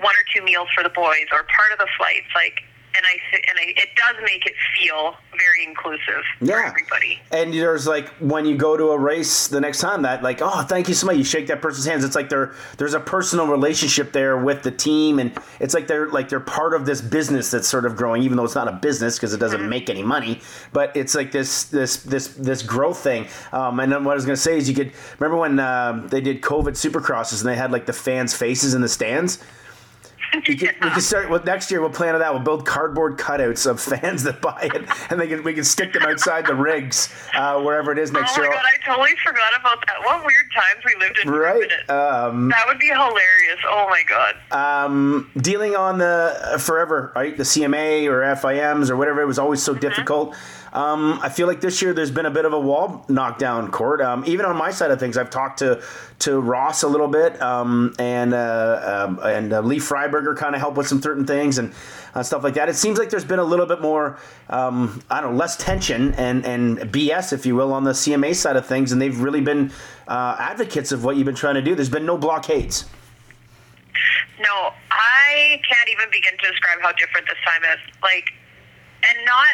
one 0.00 0.16
or 0.16 0.24
two 0.32 0.40
meals 0.40 0.68
for 0.72 0.80
the 0.82 0.88
boys 0.88 1.28
or 1.30 1.44
part 1.52 1.68
of 1.70 1.76
the 1.76 1.86
flights. 2.00 2.32
Like, 2.34 2.64
and 2.94 3.04
I 3.06 3.36
and 3.50 3.58
I, 3.58 3.62
it 3.76 3.88
does 3.96 4.16
make 4.24 4.46
it 4.46 4.54
feel 4.78 5.14
very 5.32 5.64
inclusive 5.66 6.22
for 6.38 6.44
Yeah. 6.44 6.66
everybody. 6.68 7.20
and 7.30 7.52
there's 7.52 7.86
like 7.86 8.08
when 8.18 8.44
you 8.44 8.56
go 8.56 8.76
to 8.76 8.90
a 8.90 8.98
race 8.98 9.48
the 9.48 9.60
next 9.60 9.80
time 9.80 10.02
that 10.02 10.22
like 10.22 10.40
oh 10.42 10.62
thank 10.62 10.88
you 10.88 10.94
so 10.94 11.06
much 11.06 11.16
you 11.16 11.24
shake 11.24 11.46
that 11.48 11.60
person's 11.62 11.86
hands. 11.86 12.04
It's 12.04 12.14
like 12.16 12.28
there 12.28 12.54
there's 12.78 12.94
a 12.94 13.00
personal 13.00 13.46
relationship 13.46 14.12
there 14.12 14.36
with 14.36 14.62
the 14.62 14.70
team 14.70 15.18
and 15.18 15.32
it's 15.60 15.74
like 15.74 15.86
they're 15.86 16.08
like 16.08 16.28
they're 16.28 16.40
part 16.40 16.74
of 16.74 16.86
this 16.86 17.00
business 17.00 17.50
that's 17.50 17.68
sort 17.68 17.86
of 17.86 17.96
growing 17.96 18.22
even 18.22 18.36
though 18.36 18.44
it's 18.44 18.54
not 18.54 18.68
a 18.68 18.72
business 18.72 19.16
because 19.16 19.32
it 19.34 19.38
doesn't 19.38 19.68
make 19.68 19.88
any 19.90 20.02
money. 20.02 20.40
But 20.72 20.96
it's 20.96 21.14
like 21.14 21.32
this 21.32 21.64
this 21.64 21.96
this 21.98 22.28
this 22.28 22.62
growth 22.62 22.98
thing. 23.02 23.26
Um, 23.52 23.80
and 23.80 23.90
then 23.92 24.04
what 24.04 24.12
I 24.12 24.14
was 24.14 24.24
gonna 24.26 24.36
say 24.36 24.56
is 24.58 24.68
you 24.68 24.74
could 24.74 24.92
remember 25.18 25.38
when 25.38 25.58
um, 25.60 26.08
they 26.08 26.20
did 26.20 26.40
COVID 26.42 26.72
Supercrosses 26.72 27.40
and 27.40 27.48
they 27.48 27.56
had 27.56 27.72
like 27.72 27.86
the 27.86 27.92
fans 27.92 28.34
faces 28.34 28.74
in 28.74 28.80
the 28.82 28.88
stands 28.88 29.38
we 30.48 30.56
can, 30.56 30.74
we 30.80 30.90
can 30.90 31.00
start 31.00 31.28
well, 31.28 31.42
next 31.44 31.70
year. 31.70 31.80
We'll 31.80 31.90
plan 31.90 32.14
on 32.14 32.20
that. 32.20 32.32
We'll 32.32 32.42
build 32.42 32.66
cardboard 32.66 33.18
cutouts 33.18 33.68
of 33.68 33.80
fans 33.80 34.22
that 34.22 34.40
buy 34.40 34.70
it, 34.72 34.84
and 35.10 35.20
they 35.20 35.28
can 35.28 35.42
we 35.42 35.54
can 35.54 35.64
stick 35.64 35.92
them 35.92 36.02
outside 36.02 36.46
the 36.46 36.54
rigs 36.54 37.12
uh, 37.34 37.60
wherever 37.60 37.92
it 37.92 37.98
is 37.98 38.12
next 38.12 38.36
year. 38.36 38.46
oh 38.46 38.48
my 38.48 38.54
year. 38.54 38.62
god, 38.62 38.70
I 38.72 38.90
totally 38.90 39.16
forgot 39.24 39.58
about 39.58 39.84
that. 39.86 39.96
What 40.04 40.24
weird 40.24 40.46
times 40.54 40.84
we 40.84 40.94
lived 41.00 41.18
in. 41.18 41.30
Right. 41.30 41.90
Um, 41.90 42.48
that 42.48 42.64
would 42.66 42.78
be 42.78 42.88
hilarious. 42.88 43.60
Oh 43.66 43.88
my 43.88 44.02
god. 44.08 44.36
um, 44.86 45.30
dealing 45.36 45.76
on 45.76 45.98
the 45.98 46.38
uh, 46.42 46.58
forever, 46.58 47.12
right? 47.14 47.36
The 47.36 47.44
CMA 47.44 48.06
or 48.06 48.20
FIMs 48.20 48.90
or 48.90 48.96
whatever. 48.96 49.20
It 49.20 49.26
was 49.26 49.38
always 49.38 49.62
so 49.62 49.74
difficult. 49.74 50.34
Um, 50.72 51.18
I 51.22 51.28
feel 51.28 51.46
like 51.46 51.60
this 51.60 51.82
year 51.82 51.92
there's 51.92 52.10
been 52.10 52.24
a 52.24 52.30
bit 52.30 52.46
of 52.46 52.54
a 52.54 52.60
wall 52.60 53.04
knockdown, 53.08 53.70
Court. 53.70 54.00
Um, 54.00 54.24
even 54.26 54.46
on 54.46 54.56
my 54.56 54.70
side 54.70 54.90
of 54.90 54.98
things, 54.98 55.18
I've 55.18 55.28
talked 55.28 55.58
to 55.58 55.82
to 56.20 56.40
Ross 56.40 56.82
a 56.82 56.88
little 56.88 57.08
bit, 57.08 57.40
um, 57.42 57.94
and 57.98 58.32
uh, 58.32 59.06
um, 59.06 59.20
and 59.22 59.52
uh, 59.52 59.60
Lee 59.60 59.78
Freiberger 59.78 60.34
kind 60.34 60.54
of 60.54 60.60
helped 60.60 60.78
with 60.78 60.86
some 60.88 61.02
certain 61.02 61.26
things 61.26 61.58
and 61.58 61.74
uh, 62.14 62.22
stuff 62.22 62.42
like 62.42 62.54
that. 62.54 62.70
It 62.70 62.76
seems 62.76 62.98
like 62.98 63.10
there's 63.10 63.24
been 63.24 63.38
a 63.38 63.44
little 63.44 63.66
bit 63.66 63.82
more, 63.82 64.18
um, 64.48 65.02
I 65.10 65.20
don't 65.20 65.32
know, 65.32 65.38
less 65.38 65.56
tension 65.58 66.14
and 66.14 66.46
and 66.46 66.78
BS, 66.78 67.34
if 67.34 67.44
you 67.44 67.54
will, 67.54 67.74
on 67.74 67.84
the 67.84 67.92
CMA 67.92 68.34
side 68.34 68.56
of 68.56 68.66
things, 68.66 68.92
and 68.92 69.02
they've 69.02 69.20
really 69.20 69.42
been 69.42 69.72
uh, 70.08 70.36
advocates 70.38 70.90
of 70.90 71.04
what 71.04 71.16
you've 71.16 71.26
been 71.26 71.34
trying 71.34 71.56
to 71.56 71.62
do. 71.62 71.74
There's 71.74 71.90
been 71.90 72.06
no 72.06 72.16
blockades. 72.16 72.86
No, 74.40 74.72
I 74.90 75.60
can't 75.68 75.88
even 75.90 76.10
begin 76.10 76.32
to 76.32 76.50
describe 76.50 76.80
how 76.80 76.92
different 76.92 77.28
this 77.28 77.36
time 77.44 77.62
is. 77.64 77.78
Like, 78.02 78.32
and 79.08 79.24
not 79.26 79.48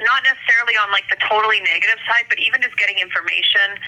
not 0.00 0.20
necessarily 0.24 0.76
on 0.76 0.92
like 0.92 1.08
the 1.08 1.16
totally 1.24 1.60
negative 1.64 1.96
side, 2.04 2.28
but 2.28 2.38
even 2.38 2.60
just 2.60 2.76
getting 2.76 2.98
information 3.00 3.80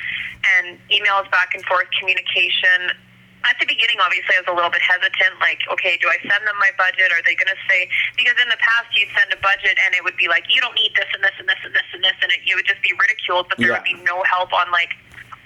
and 0.57 0.81
emails 0.88 1.29
back 1.31 1.53
and 1.53 1.61
forth, 1.68 1.87
communication. 1.99 2.92
At 3.47 3.55
the 3.62 3.66
beginning, 3.71 4.03
obviously, 4.03 4.35
I 4.35 4.42
was 4.42 4.51
a 4.51 4.57
little 4.57 4.73
bit 4.73 4.83
hesitant. 4.83 5.38
Like, 5.38 5.62
okay, 5.71 5.94
do 6.03 6.11
I 6.11 6.18
send 6.27 6.42
them 6.42 6.59
my 6.59 6.75
budget? 6.75 7.12
Are 7.14 7.23
they 7.23 7.38
going 7.38 7.53
to 7.53 7.61
say 7.71 7.87
because 8.18 8.35
in 8.42 8.49
the 8.51 8.59
past 8.59 8.90
you'd 8.99 9.09
send 9.14 9.31
a 9.31 9.38
budget 9.40 9.79
and 9.79 9.94
it 9.94 10.03
would 10.03 10.16
be 10.18 10.27
like 10.27 10.44
you 10.51 10.61
don't 10.61 10.75
need 10.75 10.90
this 10.99 11.07
and 11.14 11.23
this 11.23 11.37
and 11.38 11.47
this 11.49 11.61
and 11.62 11.73
this 11.73 11.87
and 11.94 12.03
this, 12.03 12.18
and 12.25 12.33
it, 12.35 12.42
you 12.44 12.57
would 12.59 12.66
just 12.66 12.83
be 12.83 12.90
ridiculed, 12.99 13.47
but 13.49 13.57
there 13.62 13.71
Yeah. 13.71 13.79
would 13.79 13.87
be 13.87 13.94
no 14.03 14.25
help 14.27 14.51
on 14.53 14.68
like, 14.75 14.97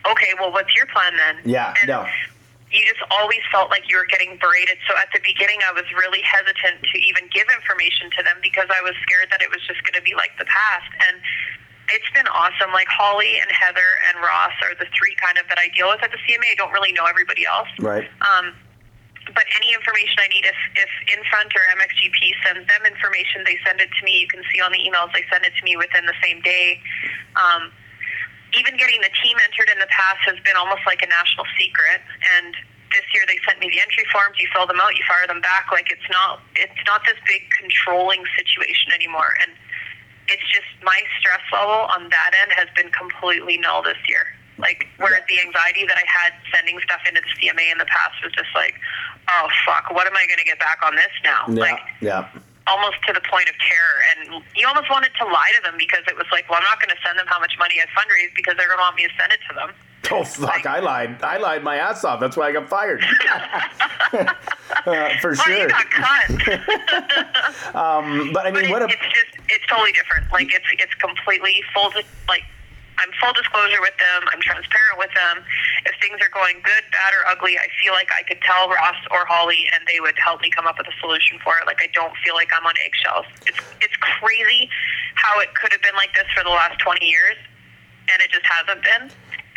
okay, 0.08 0.32
well, 0.40 0.50
what's 0.50 0.72
your 0.74 0.86
plan 0.88 1.14
then? 1.20 1.36
Yeah, 1.44 1.74
and 1.82 1.88
no. 1.88 2.06
You 2.72 2.88
just 2.88 3.04
always 3.12 3.44
felt 3.52 3.68
like 3.68 3.84
you 3.86 4.00
were 4.00 4.08
getting 4.08 4.40
berated. 4.40 4.80
So 4.88 4.96
at 4.96 5.12
the 5.12 5.20
beginning, 5.20 5.60
I 5.60 5.76
was 5.76 5.84
really 5.92 6.24
hesitant 6.24 6.80
to 6.80 6.96
even 7.04 7.28
give 7.28 7.44
information 7.52 8.08
to 8.16 8.24
them 8.24 8.40
because 8.40 8.72
I 8.72 8.80
was 8.80 8.96
scared 9.04 9.28
that 9.28 9.44
it 9.44 9.52
was 9.52 9.60
just 9.68 9.84
going 9.84 9.94
to 9.94 10.04
be 10.04 10.16
like 10.16 10.32
the 10.40 10.48
past. 10.48 10.88
And 11.08 11.20
it's 11.92 12.08
been 12.16 12.26
awesome. 12.32 12.72
Like 12.72 12.88
Holly 12.88 13.36
and 13.36 13.48
Heather 13.52 14.00
and 14.08 14.24
Ross 14.24 14.56
are 14.64 14.72
the 14.80 14.88
three 14.96 15.12
kind 15.20 15.36
of 15.36 15.44
that 15.52 15.60
I 15.60 15.68
deal 15.76 15.92
with 15.92 16.00
at 16.00 16.16
the 16.16 16.20
CMA. 16.24 16.48
I 16.48 16.56
don't 16.56 16.72
really 16.72 16.96
know 16.96 17.04
everybody 17.04 17.44
else. 17.44 17.68
Right. 17.76 18.08
Um, 18.24 18.56
but 19.36 19.44
any 19.54 19.76
information 19.76 20.16
I 20.18 20.32
need, 20.32 20.48
if, 20.48 20.58
if 20.80 20.90
Infront 21.12 21.52
or 21.52 21.62
MXGP 21.76 22.18
sends 22.42 22.64
them 22.66 22.82
information, 22.88 23.44
they 23.44 23.60
send 23.62 23.84
it 23.84 23.92
to 23.92 24.02
me. 24.02 24.18
You 24.18 24.26
can 24.26 24.42
see 24.48 24.64
on 24.64 24.72
the 24.72 24.80
emails 24.80 25.12
they 25.12 25.28
send 25.30 25.44
it 25.44 25.52
to 25.54 25.62
me 25.62 25.76
within 25.76 26.08
the 26.08 26.16
same 26.24 26.40
day. 26.40 26.80
Um, 27.36 27.70
even 28.56 28.76
getting 28.76 29.00
the 29.00 29.12
team 29.24 29.36
entered 29.40 29.72
in 29.72 29.78
the 29.80 29.88
past 29.88 30.20
has 30.28 30.38
been 30.44 30.56
almost 30.56 30.84
like 30.84 31.00
a 31.00 31.08
national 31.08 31.48
secret. 31.56 32.04
And 32.36 32.52
this 32.92 33.06
year 33.16 33.24
they 33.24 33.40
sent 33.48 33.60
me 33.60 33.72
the 33.72 33.80
entry 33.80 34.04
forms. 34.12 34.36
You 34.36 34.48
fill 34.52 34.68
them 34.68 34.80
out, 34.80 34.92
you 34.96 35.04
fire 35.08 35.26
them 35.26 35.40
back. 35.40 35.72
Like 35.72 35.88
it's 35.88 36.04
not 36.12 36.44
it's 36.56 36.82
not 36.84 37.02
this 37.08 37.16
big 37.24 37.48
controlling 37.56 38.24
situation 38.36 38.92
anymore. 38.92 39.32
And 39.40 39.56
it's 40.28 40.44
just 40.52 40.68
my 40.84 41.00
stress 41.18 41.42
level 41.52 41.88
on 41.92 42.12
that 42.12 42.30
end 42.36 42.52
has 42.52 42.68
been 42.76 42.92
completely 42.92 43.56
null 43.56 43.82
this 43.82 44.00
year. 44.06 44.28
Like 44.60 44.84
whereas 45.00 45.24
the 45.28 45.40
anxiety 45.40 45.88
that 45.88 45.96
I 45.96 46.06
had 46.06 46.36
sending 46.52 46.78
stuff 46.84 47.00
into 47.08 47.24
the 47.24 47.32
CMA 47.40 47.72
in 47.72 47.78
the 47.80 47.88
past 47.88 48.20
was 48.22 48.32
just 48.36 48.52
like, 48.54 48.76
oh 49.28 49.48
fuck, 49.64 49.90
what 49.90 50.06
am 50.06 50.14
I 50.14 50.28
going 50.28 50.38
to 50.38 50.44
get 50.44 50.60
back 50.60 50.78
on 50.84 50.94
this 50.94 51.12
now? 51.24 51.48
Yeah. 51.48 51.60
Like 51.60 51.80
yeah. 52.00 52.28
Almost 52.66 52.96
to 53.06 53.12
the 53.12 53.20
point 53.28 53.48
of 53.48 53.54
terror. 53.58 53.96
And 54.12 54.42
you 54.56 54.66
almost 54.66 54.90
wanted 54.90 55.12
to 55.18 55.24
lie 55.26 55.50
to 55.56 55.62
them 55.62 55.74
because 55.78 56.04
it 56.08 56.16
was 56.16 56.26
like, 56.32 56.48
well, 56.48 56.58
I'm 56.58 56.64
not 56.64 56.80
going 56.80 56.90
to 56.94 57.00
send 57.04 57.18
them 57.18 57.26
how 57.26 57.40
much 57.40 57.56
money 57.58 57.76
I 57.80 57.86
fundraised 57.96 58.34
because 58.34 58.56
they're 58.56 58.68
going 58.68 58.78
to 58.78 58.86
want 58.86 58.96
me 58.96 59.04
to 59.06 59.14
send 59.18 59.32
it 59.32 59.40
to 59.48 59.54
them. 59.54 59.70
Oh 60.10 60.24
fuck! 60.24 60.66
I 60.66 60.80
lied. 60.80 61.22
I 61.22 61.36
lied 61.38 61.62
my 61.62 61.76
ass 61.76 62.04
off. 62.04 62.18
That's 62.18 62.36
why 62.36 62.48
I 62.48 62.52
got 62.52 62.68
fired. 62.68 63.04
Uh, 64.84 65.10
for 65.20 65.30
you 65.30 65.36
sure. 65.36 65.68
got 65.68 65.88
cut. 65.90 66.28
But 67.72 68.46
I 68.46 68.50
but 68.50 68.52
mean, 68.52 68.64
it, 68.64 68.70
what 68.70 68.82
a 68.82 68.86
it's 68.86 68.94
just, 68.96 69.38
it's 69.48 69.64
totally 69.68 69.92
different. 69.92 70.30
Like, 70.32 70.52
it's 70.52 70.64
it's 70.72 70.94
completely 70.94 71.62
full, 71.72 71.90
di- 71.90 72.02
like, 72.28 72.42
I'm 72.98 73.08
full 73.16 73.32
disclosure 73.32 73.80
with 73.80 73.96
them. 73.96 74.28
I'm 74.28 74.40
transparent 74.44 75.00
with 75.00 75.12
them. 75.16 75.44
If 75.88 75.96
things 75.98 76.20
are 76.20 76.32
going 76.32 76.60
good, 76.60 76.84
bad, 76.92 77.16
or 77.16 77.24
ugly, 77.24 77.56
I 77.56 77.68
feel 77.80 77.96
like 77.96 78.12
I 78.12 78.22
could 78.22 78.40
tell 78.44 78.68
Ross 78.68 78.98
or 79.10 79.24
Holly, 79.24 79.68
and 79.72 79.80
they 79.88 80.00
would 80.00 80.16
help 80.20 80.44
me 80.44 80.52
come 80.52 80.68
up 80.68 80.76
with 80.76 80.86
a 80.88 80.96
solution 81.00 81.40
for 81.40 81.56
it. 81.56 81.64
Like 81.64 81.80
I 81.80 81.88
don't 81.96 82.12
feel 82.20 82.36
like 82.36 82.52
I'm 82.52 82.66
on 82.68 82.76
eggshells. 82.84 83.26
It's 83.48 83.60
it's 83.80 83.96
crazy 84.20 84.68
how 85.16 85.40
it 85.40 85.54
could 85.56 85.72
have 85.72 85.82
been 85.82 85.96
like 85.96 86.12
this 86.14 86.28
for 86.36 86.44
the 86.44 86.52
last 86.52 86.78
20 86.80 87.00
years, 87.04 87.36
and 88.12 88.20
it 88.20 88.28
just 88.30 88.46
hasn't 88.46 88.84
been. 88.84 89.08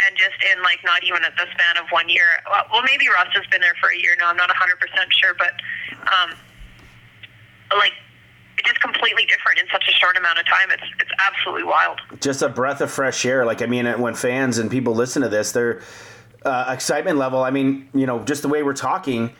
And 0.05 0.11
just 0.19 0.37
in 0.43 0.59
like 0.61 0.83
not 0.83 1.03
even 1.07 1.23
at 1.23 1.33
the 1.39 1.47
span 1.55 1.79
of 1.79 1.87
one 1.89 2.11
year. 2.11 2.27
Well, 2.71 2.83
maybe 2.83 3.07
Ross 3.07 3.31
has 3.31 3.47
been 3.47 3.63
there 3.63 3.79
for 3.79 3.89
a 3.89 3.97
year 3.97 4.13
now. 4.19 4.27
I'm 4.27 4.37
not 4.37 4.51
100 4.51 4.75
percent 4.79 5.07
sure, 5.15 5.33
but 5.39 5.55
um, 6.11 6.35
like 7.79 7.95
it's 8.59 8.67
just 8.67 8.81
completely 8.83 9.25
different 9.25 9.59
in 9.59 9.67
such 9.71 9.87
a 9.87 9.94
short 10.05 10.17
amount 10.17 10.39
of 10.39 10.45
time. 10.45 10.69
It's 10.71 10.83
it's 10.99 11.11
absolutely 11.25 11.63
wild. 11.63 11.99
just 12.21 12.41
a 12.41 12.49
breath 12.49 12.81
of 12.81 12.91
fresh 12.91 13.25
air. 13.25 13.45
Like 13.45 13.61
I 13.61 13.65
mean, 13.65 13.85
when 13.99 14.13
fans 14.13 14.57
and 14.57 14.69
people 14.69 14.93
listen 14.93 15.21
to 15.23 15.29
this, 15.29 15.51
their 15.51 15.81
uh, 16.43 16.65
excitement 16.69 17.17
level. 17.17 17.43
I 17.43 17.49
mean, 17.49 17.89
you 17.93 18.05
know, 18.05 18.23
just 18.23 18.41
the 18.43 18.47
way 18.47 18.61
we're 18.61 18.73
talking, 18.73 19.33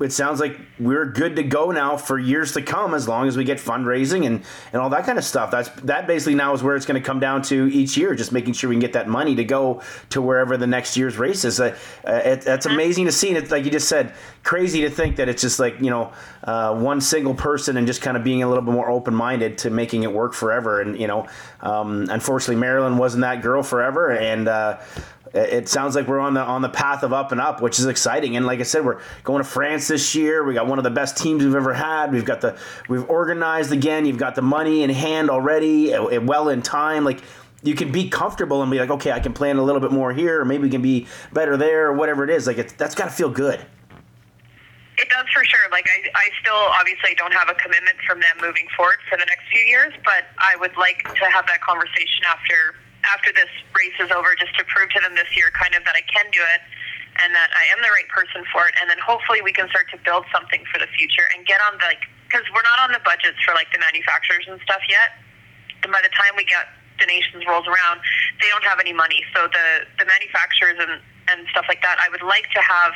it 0.00 0.12
sounds 0.12 0.40
like 0.40 0.58
we're 0.78 1.04
good 1.04 1.36
to 1.36 1.42
go 1.42 1.70
now 1.70 1.96
for 1.96 2.18
years 2.18 2.52
to 2.54 2.62
come, 2.62 2.94
as 2.94 3.06
long 3.06 3.28
as 3.28 3.36
we 3.36 3.44
get 3.44 3.58
fundraising 3.58 4.26
and 4.26 4.42
and 4.72 4.80
all 4.80 4.88
that 4.90 5.04
kind 5.04 5.18
of 5.18 5.24
stuff. 5.24 5.50
That's 5.50 5.68
that 5.82 6.06
basically 6.06 6.34
now 6.34 6.54
is 6.54 6.62
where 6.62 6.74
it's 6.74 6.86
going 6.86 7.00
to 7.00 7.06
come 7.06 7.20
down 7.20 7.42
to 7.42 7.66
each 7.68 7.96
year, 7.96 8.14
just 8.14 8.32
making 8.32 8.54
sure 8.54 8.70
we 8.70 8.76
can 8.76 8.80
get 8.80 8.94
that 8.94 9.08
money 9.08 9.34
to 9.34 9.44
go 9.44 9.82
to 10.10 10.22
wherever 10.22 10.56
the 10.56 10.66
next 10.66 10.96
year's 10.96 11.18
race 11.18 11.44
is. 11.44 11.60
Uh, 11.60 11.76
uh, 12.06 12.12
it, 12.24 12.40
that's 12.42 12.66
amazing 12.66 13.04
to 13.06 13.12
see, 13.12 13.28
and 13.28 13.36
it's 13.36 13.50
like 13.50 13.64
you 13.64 13.70
just 13.70 13.88
said, 13.88 14.14
crazy 14.42 14.80
to 14.82 14.90
think 14.90 15.16
that 15.16 15.28
it's 15.28 15.42
just 15.42 15.60
like 15.60 15.78
you 15.80 15.90
know 15.90 16.12
uh, 16.44 16.74
one 16.74 17.00
single 17.00 17.34
person 17.34 17.76
and 17.76 17.86
just 17.86 18.00
kind 18.00 18.16
of 18.16 18.24
being 18.24 18.42
a 18.42 18.48
little 18.48 18.64
bit 18.64 18.72
more 18.72 18.90
open 18.90 19.14
minded 19.14 19.58
to 19.58 19.70
making 19.70 20.02
it 20.02 20.12
work 20.12 20.32
forever. 20.32 20.80
And 20.80 20.98
you 20.98 21.06
know, 21.06 21.26
um, 21.60 22.06
unfortunately, 22.10 22.56
Maryland 22.56 22.98
wasn't 22.98 23.22
that 23.22 23.42
girl 23.42 23.62
forever, 23.62 24.10
and. 24.10 24.48
Uh, 25.34 25.38
it 25.40 25.68
sounds 25.68 25.94
like 25.94 26.08
we're 26.08 26.18
on 26.18 26.34
the 26.34 26.40
on 26.40 26.60
the 26.60 26.68
path 26.68 27.02
of 27.02 27.12
up 27.12 27.30
and 27.30 27.40
up, 27.40 27.60
which 27.60 27.78
is 27.78 27.86
exciting. 27.86 28.36
And 28.36 28.46
like 28.46 28.58
I 28.60 28.64
said, 28.64 28.84
we're 28.84 29.00
going 29.22 29.42
to 29.42 29.48
France 29.48 29.88
this 29.88 30.14
year. 30.14 30.42
We 30.44 30.54
got 30.54 30.66
one 30.66 30.78
of 30.78 30.84
the 30.84 30.90
best 30.90 31.16
teams 31.16 31.44
we've 31.44 31.54
ever 31.54 31.72
had. 31.72 32.12
We've 32.12 32.24
got 32.24 32.40
the 32.40 32.58
we've 32.88 33.08
organized 33.08 33.72
again. 33.72 34.06
You've 34.06 34.18
got 34.18 34.34
the 34.34 34.42
money 34.42 34.82
in 34.82 34.90
hand 34.90 35.30
already, 35.30 35.94
uh, 35.94 36.20
well 36.20 36.48
in 36.48 36.62
time. 36.62 37.04
Like 37.04 37.22
you 37.62 37.74
can 37.74 37.92
be 37.92 38.08
comfortable 38.08 38.62
and 38.62 38.70
be 38.70 38.78
like, 38.78 38.90
okay, 38.90 39.12
I 39.12 39.20
can 39.20 39.32
plan 39.32 39.58
a 39.58 39.62
little 39.62 39.80
bit 39.80 39.92
more 39.92 40.12
here, 40.12 40.40
or 40.40 40.44
maybe 40.44 40.64
we 40.64 40.70
can 40.70 40.82
be 40.82 41.06
better 41.32 41.56
there, 41.56 41.86
or 41.88 41.92
whatever 41.92 42.24
it 42.24 42.30
is. 42.30 42.46
Like 42.46 42.76
that's 42.76 42.94
got 42.94 43.04
to 43.04 43.10
feel 43.10 43.30
good. 43.30 43.64
It 44.98 45.08
does 45.08 45.26
for 45.32 45.44
sure. 45.44 45.70
Like 45.70 45.86
I, 45.88 46.10
I 46.12 46.28
still 46.42 46.54
obviously 46.78 47.14
don't 47.14 47.32
have 47.32 47.48
a 47.48 47.54
commitment 47.54 47.96
from 48.06 48.20
them 48.20 48.36
moving 48.40 48.66
forward 48.76 48.98
for 49.08 49.16
the 49.16 49.24
next 49.26 49.48
few 49.50 49.62
years, 49.62 49.94
but 50.04 50.24
I 50.38 50.56
would 50.56 50.76
like 50.76 51.02
to 51.04 51.24
have 51.30 51.46
that 51.46 51.60
conversation 51.62 52.24
after 52.28 52.74
after 53.10 53.34
this 53.34 53.50
race 53.74 53.96
is 53.98 54.10
over, 54.10 54.34
just 54.38 54.54
to 54.58 54.64
prove 54.70 54.90
to 54.94 55.00
them 55.02 55.14
this 55.14 55.28
year 55.34 55.50
kind 55.54 55.74
of 55.74 55.82
that 55.84 55.98
I 55.98 56.04
can 56.06 56.30
do 56.30 56.40
it 56.40 56.62
and 57.18 57.34
that 57.34 57.50
I 57.52 57.66
am 57.74 57.82
the 57.82 57.90
right 57.90 58.08
person 58.08 58.46
for 58.54 58.64
it, 58.70 58.74
and 58.80 58.88
then 58.88 58.98
hopefully 59.02 59.42
we 59.42 59.52
can 59.52 59.68
start 59.68 59.90
to 59.90 59.98
build 60.00 60.24
something 60.30 60.62
for 60.70 60.78
the 60.78 60.88
future 60.94 61.26
and 61.34 61.44
get 61.44 61.60
on 61.66 61.76
the 61.76 61.84
like 61.84 62.06
because 62.30 62.46
we're 62.54 62.64
not 62.64 62.78
on 62.86 62.94
the 62.94 63.02
budgets 63.02 63.36
for 63.42 63.52
like 63.58 63.66
the 63.74 63.82
manufacturers 63.82 64.46
and 64.46 64.62
stuff 64.62 64.80
yet. 64.86 65.18
And 65.82 65.90
by 65.90 65.98
the 66.00 66.12
time 66.14 66.38
we 66.38 66.46
get 66.46 66.70
donations 67.02 67.42
rolls 67.48 67.66
around, 67.66 67.98
they 68.38 68.46
don't 68.48 68.62
have 68.62 68.78
any 68.78 68.94
money. 68.94 69.26
So 69.34 69.50
the 69.50 69.90
the 69.98 70.06
manufacturers 70.06 70.78
and 70.78 71.02
and 71.32 71.46
stuff 71.50 71.66
like 71.68 71.82
that, 71.82 71.96
I 72.00 72.08
would 72.10 72.22
like 72.22 72.48
to 72.54 72.60
have 72.60 72.92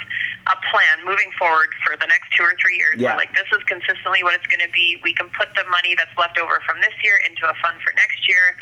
a 0.46 0.56
plan 0.70 1.04
moving 1.06 1.30
forward 1.38 1.70
for 1.84 1.96
the 1.96 2.06
next 2.06 2.28
two 2.36 2.42
or 2.42 2.54
three 2.60 2.76
years. 2.76 3.00
Yeah. 3.00 3.16
Like 3.16 3.32
this 3.34 3.48
is 3.52 3.62
consistently 3.64 4.22
what 4.22 4.34
it's 4.34 4.46
going 4.46 4.60
to 4.60 4.72
be. 4.72 5.00
We 5.02 5.14
can 5.14 5.28
put 5.30 5.48
the 5.56 5.64
money 5.70 5.94
that's 5.96 6.12
left 6.18 6.38
over 6.38 6.60
from 6.66 6.80
this 6.80 6.92
year 7.02 7.14
into 7.28 7.48
a 7.48 7.54
fund 7.62 7.80
for 7.80 7.92
next 7.96 8.28
year. 8.28 8.56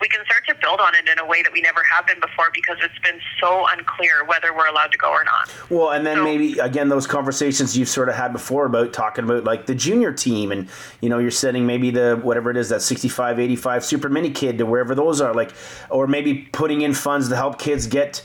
We 0.00 0.08
can 0.08 0.24
start 0.26 0.46
to 0.48 0.54
build 0.60 0.80
on 0.80 0.94
it 0.94 1.08
in 1.08 1.18
a 1.18 1.26
way 1.26 1.42
that 1.42 1.52
we 1.52 1.60
never 1.60 1.82
have 1.84 2.06
been 2.06 2.20
before 2.20 2.50
because 2.54 2.78
it's 2.82 2.98
been 3.00 3.18
so 3.40 3.66
unclear 3.76 4.24
whether 4.26 4.54
we're 4.54 4.66
allowed 4.68 4.92
to 4.92 4.98
go 4.98 5.10
or 5.10 5.24
not. 5.24 5.50
Well, 5.70 5.90
and 5.90 6.06
then 6.06 6.18
So- 6.18 6.24
maybe 6.24 6.58
again 6.58 6.88
those 6.88 7.06
conversations 7.06 7.76
you've 7.76 7.88
sort 7.88 8.08
of 8.08 8.14
had 8.14 8.32
before 8.32 8.66
about 8.66 8.92
talking 8.92 9.24
about 9.24 9.44
like 9.44 9.66
the 9.66 9.74
junior 9.74 10.12
team 10.12 10.50
and 10.52 10.68
you 11.00 11.08
know 11.08 11.18
you're 11.18 11.30
sending 11.30 11.66
maybe 11.66 11.90
the 11.90 12.18
whatever 12.22 12.50
it 12.50 12.56
is 12.56 12.68
that 12.70 12.82
65 12.82 13.38
85 13.38 13.84
super 13.84 14.08
mini 14.08 14.30
kid 14.30 14.58
to 14.58 14.66
wherever 14.66 14.94
those 14.94 15.20
are 15.20 15.34
like 15.34 15.52
or 15.90 16.06
maybe 16.06 16.34
putting 16.52 16.80
in 16.82 16.94
funds 16.94 17.28
to 17.28 17.36
help 17.36 17.58
kids 17.58 17.86
get 17.86 18.22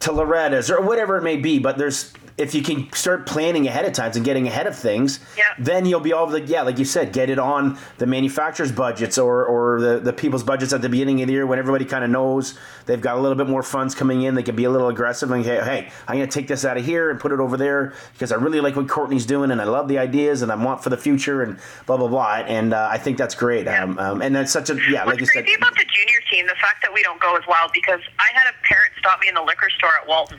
to 0.00 0.12
Loretta's 0.12 0.70
or 0.70 0.80
whatever 0.80 1.16
it 1.16 1.22
may 1.22 1.36
be 1.36 1.58
but 1.58 1.78
there's 1.78 2.12
if 2.38 2.54
you 2.54 2.62
can 2.62 2.92
start 2.92 3.24
planning 3.26 3.66
ahead 3.66 3.86
of 3.86 3.92
times 3.94 4.14
and 4.16 4.24
getting 4.24 4.46
ahead 4.46 4.66
of 4.66 4.76
things 4.76 5.20
Yeah. 5.38 5.44
then 5.58 5.86
you'll 5.86 6.00
be 6.00 6.10
able 6.10 6.30
to 6.32 6.40
yeah 6.42 6.62
like 6.62 6.78
you 6.78 6.84
said 6.84 7.12
get 7.12 7.30
it 7.30 7.38
on 7.38 7.78
the 7.98 8.06
manufacturers 8.06 8.70
budgets 8.72 9.16
or, 9.18 9.44
or 9.46 9.80
the, 9.80 10.00
the 10.00 10.12
people's 10.12 10.42
budgets 10.42 10.72
at 10.72 10.82
the 10.82 10.88
beginning 10.88 11.22
of 11.22 11.28
the 11.28 11.32
year 11.32 11.46
when 11.46 11.58
everybody 11.58 11.84
kind 11.84 12.04
of 12.04 12.10
knows 12.10 12.58
they've 12.84 13.00
got 13.00 13.16
a 13.16 13.20
little 13.20 13.36
bit 13.36 13.48
more 13.48 13.62
funds 13.62 13.94
coming 13.94 14.22
in. 14.22 14.34
They 14.34 14.42
can 14.42 14.54
be 14.54 14.64
a 14.64 14.70
little 14.70 14.88
aggressive 14.88 15.30
and 15.30 15.44
hey, 15.44 15.56
hey 15.62 15.88
i'm 16.06 16.16
going 16.18 16.28
to 16.28 16.34
take 16.38 16.46
this 16.48 16.64
out 16.64 16.76
of 16.76 16.84
here 16.84 17.10
and 17.10 17.18
put 17.18 17.32
it 17.32 17.40
over 17.40 17.56
there 17.56 17.94
because 18.12 18.32
i 18.32 18.36
really 18.36 18.60
like 18.60 18.76
what 18.76 18.88
courtney's 18.88 19.26
doing 19.26 19.50
and 19.50 19.60
i 19.60 19.64
love 19.64 19.88
the 19.88 19.98
ideas 19.98 20.42
and 20.42 20.52
i 20.52 20.54
want 20.54 20.82
for 20.82 20.90
the 20.90 20.96
future 20.96 21.42
and 21.42 21.58
blah 21.86 21.96
blah 21.96 22.08
blah. 22.08 22.34
And 22.46 22.74
uh, 22.74 22.88
i 22.90 22.98
think 22.98 23.16
that's 23.18 23.34
great. 23.34 23.66
Um, 23.66 23.98
um, 23.98 24.20
and 24.22 24.34
that's 24.36 24.52
such 24.52 24.68
a 24.70 24.74
yeah 24.90 25.04
like 25.04 25.06
What's 25.06 25.20
you 25.20 25.26
said 25.26 25.44
crazy 25.44 25.56
about 25.56 25.74
the 25.74 25.84
junior 25.84 26.20
team, 26.30 26.46
the 26.46 26.54
fact 26.60 26.82
that 26.82 26.92
we 26.92 27.02
don't 27.02 27.20
go 27.20 27.34
is 27.36 27.44
wild 27.48 27.70
because 27.72 28.00
I 28.18 28.28
had 28.38 28.46
a 28.52 28.54
parent 28.66 28.92
stop 28.98 29.20
me 29.20 29.28
in 29.28 29.34
the 29.34 29.42
liquor 29.42 29.68
store 29.70 29.92
at 30.00 30.06
Walton 30.06 30.38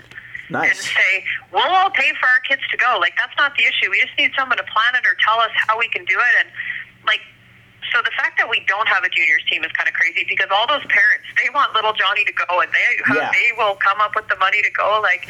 and 0.50 0.76
say, 0.76 1.26
"We'll 1.52 1.64
all 1.76 1.90
pay 1.92 2.12
for 2.20 2.28
our 2.28 2.40
kids 2.48 2.62
to 2.72 2.78
go." 2.78 2.98
Like 3.00 3.16
that's 3.18 3.36
not 3.38 3.56
the 3.58 3.64
issue. 3.66 3.92
We 3.92 4.00
just 4.02 4.18
need 4.18 4.32
someone 4.38 4.58
to 4.58 4.64
plan 4.64 4.96
it 4.96 5.06
or 5.06 5.16
tell 5.26 5.40
us 5.40 5.52
how 5.56 5.78
we 5.78 5.88
can 5.90 6.06
do 6.06 6.16
it. 6.18 6.34
And 6.46 6.50
like 7.06 7.22
so 7.92 8.02
the 8.02 8.12
fact 8.18 8.38
that 8.40 8.50
we 8.50 8.64
don't 8.68 8.88
have 8.88 9.04
a 9.04 9.10
juniors 9.10 9.44
team 9.50 9.64
is 9.64 9.72
kind 9.74 9.88
of 9.88 9.94
crazy 9.96 10.26
because 10.28 10.48
all 10.52 10.68
those 10.68 10.84
parents 10.88 11.26
they 11.42 11.50
want 11.52 11.74
little 11.74 11.94
Johnny 11.94 12.24
to 12.26 12.34
go 12.34 12.62
and 12.62 12.72
they 12.72 13.16
Yeah. 13.16 13.32
they 13.36 13.52
will 13.58 13.76
come 13.76 14.00
up 14.02 14.16
with 14.16 14.28
the 14.28 14.36
money 14.38 14.62
to 14.62 14.72
go. 14.72 15.00
Like, 15.02 15.28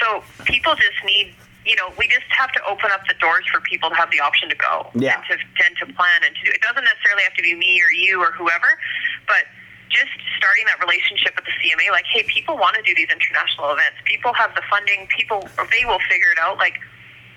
so 0.00 0.22
people 0.44 0.74
just 0.74 0.98
need. 1.04 1.34
You 1.66 1.76
know, 1.76 1.92
we 1.98 2.08
just 2.08 2.24
have 2.32 2.50
to 2.52 2.60
open 2.64 2.90
up 2.90 3.04
the 3.06 3.12
doors 3.20 3.44
for 3.52 3.60
people 3.60 3.90
to 3.90 3.94
have 3.94 4.10
the 4.10 4.18
option 4.18 4.48
to 4.48 4.56
go 4.56 4.88
Yeah. 4.94 5.20
and 5.20 5.24
to 5.28 5.34
and 5.66 5.76
to 5.76 5.84
plan 5.94 6.24
and 6.24 6.34
to 6.34 6.42
do. 6.48 6.50
It 6.56 6.62
doesn't 6.62 6.82
necessarily 6.82 7.22
have 7.22 7.34
to 7.34 7.42
be 7.42 7.54
me 7.54 7.82
or 7.84 7.92
you 7.92 8.18
or 8.18 8.32
whoever, 8.32 8.80
but 9.28 9.44
just 9.90 10.14
starting 10.38 10.64
that 10.70 10.78
relationship 10.78 11.34
with 11.36 11.44
the 11.44 11.54
CMA. 11.58 11.90
Like, 11.90 12.06
hey, 12.06 12.22
people 12.26 12.56
want 12.56 12.78
to 12.78 12.82
do 12.82 12.94
these 12.94 13.10
international 13.10 13.74
events. 13.74 13.98
People 14.06 14.32
have 14.34 14.54
the 14.54 14.62
funding. 14.70 15.06
People 15.10 15.44
they 15.70 15.84
will 15.84 16.00
figure 16.08 16.30
it 16.30 16.38
out. 16.38 16.56
Like, 16.56 16.78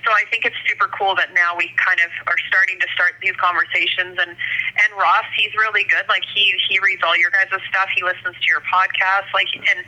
so 0.06 0.12
I 0.14 0.24
think 0.30 0.46
it's 0.46 0.58
super 0.70 0.88
cool 0.94 1.16
that 1.16 1.34
now 1.34 1.58
we 1.58 1.72
kind 1.82 2.00
of 2.00 2.12
are 2.28 2.40
starting 2.48 2.80
to 2.80 2.88
start 2.94 3.18
these 3.20 3.36
conversations. 3.42 4.16
And 4.22 4.32
and 4.38 4.90
Ross, 4.96 5.28
he's 5.36 5.52
really 5.58 5.84
good. 5.84 6.06
Like 6.08 6.24
he 6.30 6.54
he 6.70 6.80
reads 6.80 7.02
all 7.04 7.18
your 7.18 7.34
guys' 7.34 7.52
stuff. 7.68 7.90
He 7.92 8.06
listens 8.06 8.38
to 8.38 8.48
your 8.48 8.62
podcast. 8.70 9.34
Like 9.34 9.50
and 9.56 9.82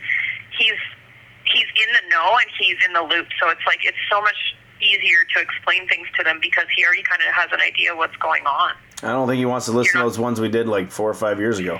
he's 0.57 0.79
he's 1.45 1.69
in 1.77 1.89
the 1.93 2.03
know 2.09 2.35
and 2.35 2.49
he's 2.57 2.77
in 2.83 2.91
the 2.93 3.05
loop. 3.05 3.29
So 3.39 3.53
it's 3.53 3.65
like 3.69 3.85
it's 3.85 4.01
so 4.09 4.19
much 4.21 4.57
easier 4.81 5.23
to 5.35 5.41
explain 5.41 5.87
things 5.87 6.07
to 6.17 6.23
them 6.23 6.39
because 6.41 6.65
he 6.75 6.83
already 6.83 7.03
kind 7.03 7.21
of 7.21 7.33
has 7.33 7.49
an 7.51 7.61
idea 7.61 7.95
what's 7.95 8.15
going 8.17 8.45
on. 8.45 8.71
I 9.03 9.11
don't 9.11 9.27
think 9.27 9.39
he 9.39 9.45
wants 9.45 9.65
to 9.67 9.71
listen 9.71 9.99
to 9.99 10.05
those 10.05 10.19
ones 10.19 10.39
we 10.39 10.49
did 10.49 10.67
like 10.67 10.91
four 10.91 11.09
or 11.09 11.13
five 11.13 11.39
years 11.39 11.59
ago. 11.59 11.79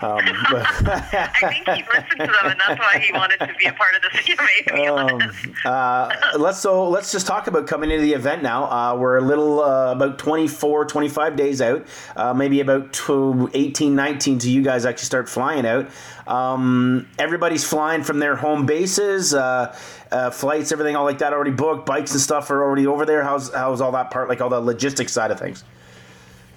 Um, 0.00 0.20
but 0.50 0.66
I 0.86 1.50
think 1.50 1.68
he 1.68 1.82
listened 1.84 2.20
to 2.20 2.26
them, 2.26 2.50
and 2.50 2.60
that's 2.60 2.78
why 2.78 2.98
he 2.98 3.12
wanted 3.12 3.38
to 3.40 3.52
be 3.58 3.66
a 3.66 3.72
part 3.72 3.94
of 3.94 4.02
the 4.02 4.08
CMA. 4.08 4.66
To 4.66 4.74
be 4.74 4.86
honest. 4.86 5.66
uh, 5.66 6.10
let's 6.38 6.58
so 6.58 6.88
let's 6.88 7.12
just 7.12 7.26
talk 7.26 7.46
about 7.46 7.66
coming 7.66 7.90
into 7.90 8.02
the 8.02 8.12
event 8.12 8.42
now. 8.42 8.64
Uh, 8.64 8.96
we're 8.96 9.16
a 9.16 9.22
little 9.22 9.60
uh, 9.62 9.92
about 9.92 10.18
24, 10.18 10.86
25 10.86 11.36
days 11.36 11.60
out, 11.60 11.86
uh, 12.16 12.34
maybe 12.34 12.60
about 12.60 12.92
to 12.92 13.50
18, 13.54 13.94
19 13.94 14.38
to 14.40 14.50
you 14.50 14.62
guys 14.62 14.84
actually 14.84 15.06
start 15.06 15.28
flying 15.28 15.66
out. 15.66 15.88
Um, 16.26 17.08
everybody's 17.18 17.64
flying 17.64 18.02
from 18.02 18.18
their 18.18 18.36
home 18.36 18.66
bases, 18.66 19.32
uh, 19.32 19.76
uh, 20.10 20.30
flights, 20.30 20.72
everything, 20.72 20.96
all 20.96 21.04
like 21.04 21.18
that 21.18 21.32
already 21.32 21.52
booked. 21.52 21.86
Bikes 21.86 22.12
and 22.12 22.20
stuff 22.20 22.50
are 22.50 22.62
already 22.62 22.86
over 22.86 23.06
there. 23.06 23.22
How's 23.22 23.52
how's 23.54 23.80
all 23.80 23.92
that 23.92 24.10
part, 24.10 24.28
like 24.28 24.40
all 24.40 24.50
the 24.50 24.60
logistics 24.60 25.12
side 25.12 25.30
of 25.30 25.38
things? 25.38 25.64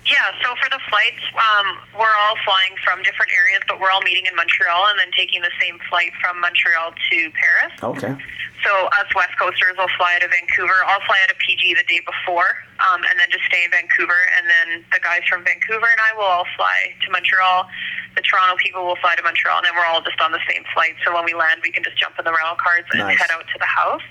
Yeah, 0.09 0.33
so 0.41 0.57
for 0.57 0.65
the 0.73 0.81
flights, 0.89 1.21
um, 1.37 1.77
we're 1.93 2.17
all 2.25 2.33
flying 2.41 2.73
from 2.81 3.05
different 3.05 3.29
areas, 3.29 3.61
but 3.69 3.77
we're 3.79 3.93
all 3.93 4.01
meeting 4.01 4.25
in 4.25 4.33
Montreal 4.33 4.89
and 4.89 4.97
then 4.97 5.13
taking 5.13 5.45
the 5.45 5.53
same 5.61 5.77
flight 5.85 6.09
from 6.17 6.41
Montreal 6.41 6.97
to 6.97 7.17
Paris. 7.37 7.73
Okay. 7.77 8.17
So 8.65 8.71
us 8.99 9.07
West 9.15 9.37
Coasters 9.39 9.77
will 9.77 9.91
fly 9.95 10.17
to 10.19 10.27
Vancouver. 10.27 10.75
I'll 10.89 10.99
fly 11.05 11.15
out 11.23 11.31
of 11.31 11.37
PG 11.39 11.77
the 11.77 11.85
day 11.87 12.01
before, 12.03 12.59
um, 12.83 13.05
and 13.07 13.15
then 13.21 13.29
just 13.31 13.45
stay 13.45 13.63
in 13.63 13.71
Vancouver. 13.71 14.17
And 14.35 14.49
then 14.49 14.83
the 14.91 14.99
guys 14.99 15.23
from 15.29 15.45
Vancouver 15.45 15.87
and 15.87 16.01
I 16.01 16.11
will 16.17 16.27
all 16.27 16.49
fly 16.57 16.91
to 17.05 17.07
Montreal. 17.13 17.69
The 18.17 18.25
Toronto 18.25 18.57
people 18.57 18.83
will 18.83 18.97
fly 18.99 19.15
to 19.15 19.23
Montreal, 19.23 19.61
and 19.61 19.65
then 19.69 19.77
we're 19.77 19.87
all 19.87 20.01
just 20.01 20.19
on 20.19 20.33
the 20.33 20.43
same 20.49 20.65
flight. 20.73 20.97
So 21.05 21.13
when 21.13 21.23
we 21.23 21.37
land, 21.37 21.61
we 21.63 21.71
can 21.71 21.85
just 21.85 21.95
jump 22.01 22.17
in 22.19 22.25
the 22.25 22.33
rental 22.33 22.57
cars 22.57 22.83
and 22.91 22.99
Nice. 22.99 23.15
head 23.15 23.29
out 23.31 23.45
to 23.47 23.57
the 23.61 23.69
house. 23.69 24.03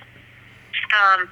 Um, 0.96 1.28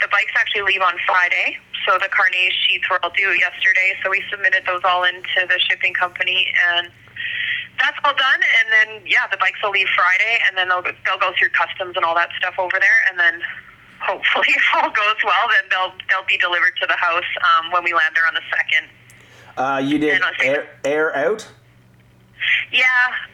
the 0.00 0.08
bikes 0.08 0.32
actually 0.36 0.62
leave 0.62 0.82
on 0.82 0.94
Friday, 1.06 1.58
so 1.86 1.98
the 1.98 2.08
carnet 2.08 2.52
sheets 2.66 2.84
were 2.90 2.98
all 3.04 3.10
due 3.10 3.30
yesterday. 3.38 3.94
So 4.02 4.10
we 4.10 4.22
submitted 4.30 4.64
those 4.66 4.80
all 4.84 5.04
into 5.04 5.46
the 5.48 5.58
shipping 5.60 5.94
company, 5.94 6.52
and 6.74 6.90
that's 7.78 7.96
all 8.04 8.14
done. 8.14 8.40
And 8.42 8.66
then 8.72 9.06
yeah, 9.06 9.26
the 9.30 9.36
bikes 9.36 9.62
will 9.62 9.70
leave 9.70 9.88
Friday, 9.94 10.38
and 10.48 10.56
then 10.58 10.68
they'll 10.68 10.82
they'll 11.04 11.18
go 11.22 11.32
through 11.38 11.50
customs 11.50 11.94
and 11.96 12.04
all 12.04 12.14
that 12.16 12.30
stuff 12.38 12.54
over 12.58 12.78
there, 12.80 12.98
and 13.10 13.18
then 13.18 13.40
hopefully 14.00 14.48
if 14.56 14.64
all 14.74 14.90
goes 14.90 15.18
well, 15.24 15.46
then 15.54 15.70
they'll 15.70 15.92
they'll 16.10 16.26
be 16.26 16.38
delivered 16.38 16.74
to 16.80 16.86
the 16.86 16.96
house 16.96 17.30
um, 17.46 17.70
when 17.72 17.84
we 17.84 17.92
land 17.92 18.14
there 18.14 18.26
on 18.26 18.34
the 18.34 18.44
second. 18.50 18.86
Uh, 19.56 19.78
you 19.78 19.98
did 19.98 20.14
And 20.16 20.24
I'll 20.24 20.34
say- 20.38 20.48
air, 20.48 20.68
air 20.84 21.16
out. 21.16 21.46
Yeah, 22.70 22.84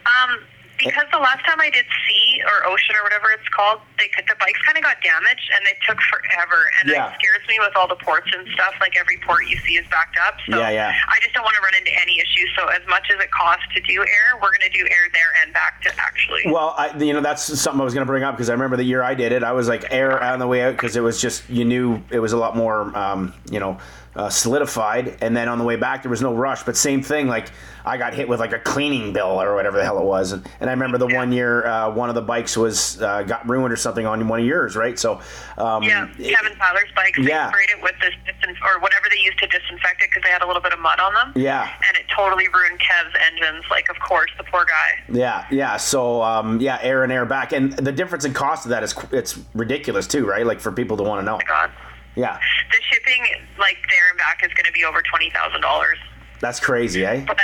um, 0.05 0.39
because 0.77 1.05
the 1.11 1.19
last 1.19 1.45
time 1.45 1.59
I 1.61 1.69
did 1.69 1.85
sea 2.07 2.41
or 2.45 2.65
ocean 2.67 2.95
or 2.95 3.03
whatever 3.03 3.31
it's 3.31 3.47
called, 3.49 3.79
they 3.99 4.09
the 4.27 4.35
bikes 4.39 4.59
kind 4.65 4.77
of 4.77 4.83
got 4.83 4.97
damaged 5.03 5.47
and 5.55 5.65
they 5.65 5.77
took 5.87 5.99
forever, 6.09 6.69
and 6.81 6.91
Yeah. 6.91 7.11
it 7.11 7.15
scares 7.19 7.47
me 7.47 7.57
with 7.59 7.75
all 7.75 7.87
the 7.87 7.95
ports 7.95 8.27
and 8.33 8.47
stuff. 8.53 8.73
Like 8.81 8.97
every 8.97 9.17
port 9.25 9.47
you 9.47 9.57
see 9.59 9.75
is 9.77 9.85
backed 9.89 10.17
up, 10.27 10.35
so 10.49 10.57
Yeah, 10.57 10.69
yeah. 10.69 10.93
I 11.07 11.19
just 11.21 11.33
don't 11.33 11.43
want 11.43 11.55
to 11.55 11.61
run 11.61 11.75
into 11.75 11.91
any 11.99 12.19
issues. 12.19 12.49
So 12.57 12.67
as 12.67 12.81
much 12.87 13.07
as 13.13 13.19
it 13.21 13.31
costs 13.31 13.65
to 13.75 13.81
do 13.81 14.01
air, 14.01 14.35
we're 14.41 14.51
going 14.51 14.69
to 14.71 14.75
do 14.77 14.83
air 14.89 15.07
there 15.13 15.31
and 15.43 15.53
back 15.53 15.81
to 15.83 15.91
actually. 15.99 16.41
Well, 16.47 16.73
I, 16.77 16.95
you 16.97 17.13
know 17.13 17.21
that's 17.21 17.43
something 17.59 17.79
I 17.79 17.83
was 17.83 17.93
going 17.93 18.05
to 18.05 18.11
bring 18.11 18.23
up 18.23 18.35
because 18.35 18.49
I 18.49 18.53
remember 18.53 18.77
the 18.77 18.83
year 18.83 19.03
I 19.03 19.13
did 19.15 19.31
it. 19.31 19.43
I 19.43 19.51
was 19.53 19.67
like 19.67 19.85
air 19.91 20.21
on 20.21 20.39
the 20.39 20.47
way 20.47 20.63
out 20.63 20.71
because 20.73 20.95
it 20.95 21.01
was 21.01 21.21
just 21.21 21.49
you 21.49 21.65
knew 21.65 22.01
it 22.09 22.19
was 22.19 22.33
a 22.33 22.37
lot 22.37 22.55
more, 22.57 22.95
um, 22.97 23.33
you 23.49 23.59
know, 23.59 23.77
uh, 24.15 24.29
solidified. 24.29 25.17
And 25.21 25.35
then 25.35 25.47
on 25.49 25.57
the 25.57 25.63
way 25.63 25.75
back 25.75 26.03
there 26.03 26.09
was 26.09 26.21
no 26.21 26.33
rush. 26.33 26.63
But 26.63 26.77
same 26.77 27.01
thing, 27.01 27.27
like 27.27 27.51
I 27.85 27.97
got 27.97 28.13
hit 28.13 28.27
with 28.29 28.39
like 28.39 28.53
a 28.53 28.59
cleaning 28.59 29.11
bill 29.13 29.41
or 29.41 29.55
whatever 29.55 29.77
the 29.77 29.83
hell 29.83 29.99
it 29.99 30.05
was. 30.05 30.31
And, 30.31 30.47
and 30.59 30.69
I 30.69 30.73
remember 30.73 30.97
the 30.97 31.07
one 31.07 31.31
year 31.31 31.65
uh, 31.65 31.91
one 31.91 32.09
of 32.09 32.15
the 32.15 32.21
bikes 32.21 32.55
was 32.55 33.01
uh, 33.01 33.23
got 33.23 33.47
ruined 33.47 33.73
or 33.73 33.75
something 33.75 34.05
on 34.05 34.27
one 34.27 34.39
of 34.39 34.45
yours, 34.45 34.75
right? 34.75 34.97
So 34.97 35.19
um, 35.57 35.83
yeah, 35.83 36.07
Kevin 36.17 36.57
bikes. 36.57 37.17
They 37.17 37.23
Yeah. 37.27 37.49
sprayed 37.49 37.69
it 37.71 37.81
with 37.83 37.95
this 38.01 38.13
disin- 38.25 38.55
or 38.63 38.79
whatever 38.79 39.05
they 39.09 39.17
used 39.19 39.37
to 39.39 39.47
disinfect 39.47 40.01
it 40.01 40.09
because 40.09 40.23
they 40.23 40.29
had 40.29 40.41
a 40.41 40.47
little 40.47 40.61
bit 40.61 40.73
of 40.73 40.79
mud 40.79 40.99
on 40.99 41.13
them. 41.13 41.33
Yeah. 41.35 41.63
and 41.87 41.97
it 41.97 42.05
totally 42.15 42.47
ruined 42.47 42.79
Kev's 42.79 43.15
engines. 43.31 43.65
Like, 43.69 43.89
of 43.89 43.99
course, 43.99 44.31
the 44.37 44.43
poor 44.45 44.65
guy. 44.65 45.03
Yeah, 45.13 45.45
yeah. 45.51 45.77
So 45.77 46.21
um, 46.23 46.61
yeah, 46.61 46.79
air 46.81 47.03
and 47.03 47.11
air 47.11 47.25
back, 47.25 47.51
and 47.53 47.73
the 47.73 47.91
difference 47.91 48.23
in 48.25 48.33
cost 48.33 48.65
of 48.65 48.69
that 48.69 48.83
is 48.83 48.95
it's 49.11 49.37
ridiculous 49.53 50.07
too, 50.07 50.25
right? 50.25 50.45
Like 50.45 50.59
for 50.59 50.71
people 50.71 50.95
to 50.97 51.03
want 51.03 51.19
to 51.21 51.25
know. 51.25 51.39
God. 51.47 51.71
Yeah, 52.15 52.37
The 52.71 52.77
shipping, 52.91 53.23
like 53.57 53.77
there 53.89 54.09
and 54.11 54.17
back, 54.19 54.41
is 54.45 54.53
going 54.53 54.65
to 54.65 54.71
be 54.71 54.85
over 54.85 55.01
twenty 55.01 55.31
thousand 55.31 55.61
dollars. 55.61 55.97
that's 56.39 56.59
crazy, 56.59 57.03
eh? 57.05 57.23
But 57.25 57.39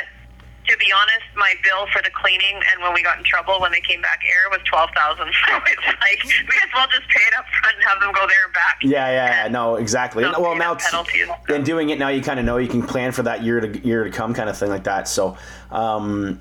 to 0.69 0.77
be 0.77 0.93
honest, 0.93 1.25
my 1.35 1.55
bill 1.63 1.87
for 1.91 2.01
the 2.01 2.11
cleaning 2.11 2.55
and 2.55 2.81
when 2.81 2.93
we 2.93 3.01
got 3.01 3.17
in 3.17 3.23
trouble 3.23 3.59
when 3.59 3.71
they 3.71 3.81
came 3.81 4.01
back 4.01 4.21
air 4.23 4.49
was 4.49 4.61
twelve 4.65 4.89
thousand. 4.95 5.27
So 5.49 5.55
it's 5.65 5.87
like 6.01 6.23
we 6.23 6.55
as 6.63 6.69
well 6.75 6.85
just 6.87 7.07
pay 7.09 7.21
it 7.25 7.33
up 7.37 7.45
front 7.61 7.75
and 7.77 7.85
have 7.85 7.99
them 7.99 8.11
go 8.11 8.27
there 8.27 8.45
and 8.45 8.53
back. 8.53 8.77
Yeah, 8.83 9.09
yeah, 9.09 9.43
yeah. 9.43 9.47
No, 9.47 9.75
exactly. 9.75 10.23
Don't 10.23 10.39
well, 10.39 10.55
now 10.55 10.75
penalties. 10.75 11.27
in 11.49 11.63
doing 11.63 11.89
it 11.89 11.97
now, 11.97 12.09
you 12.09 12.21
kind 12.21 12.39
of 12.39 12.45
know 12.45 12.57
you 12.57 12.67
can 12.67 12.83
plan 12.83 13.11
for 13.11 13.23
that 13.23 13.43
year 13.43 13.59
to 13.59 13.79
year 13.85 14.03
to 14.03 14.11
come, 14.11 14.33
kind 14.33 14.49
of 14.49 14.57
thing 14.57 14.69
like 14.69 14.83
that. 14.83 15.07
So, 15.07 15.37
um, 15.71 16.39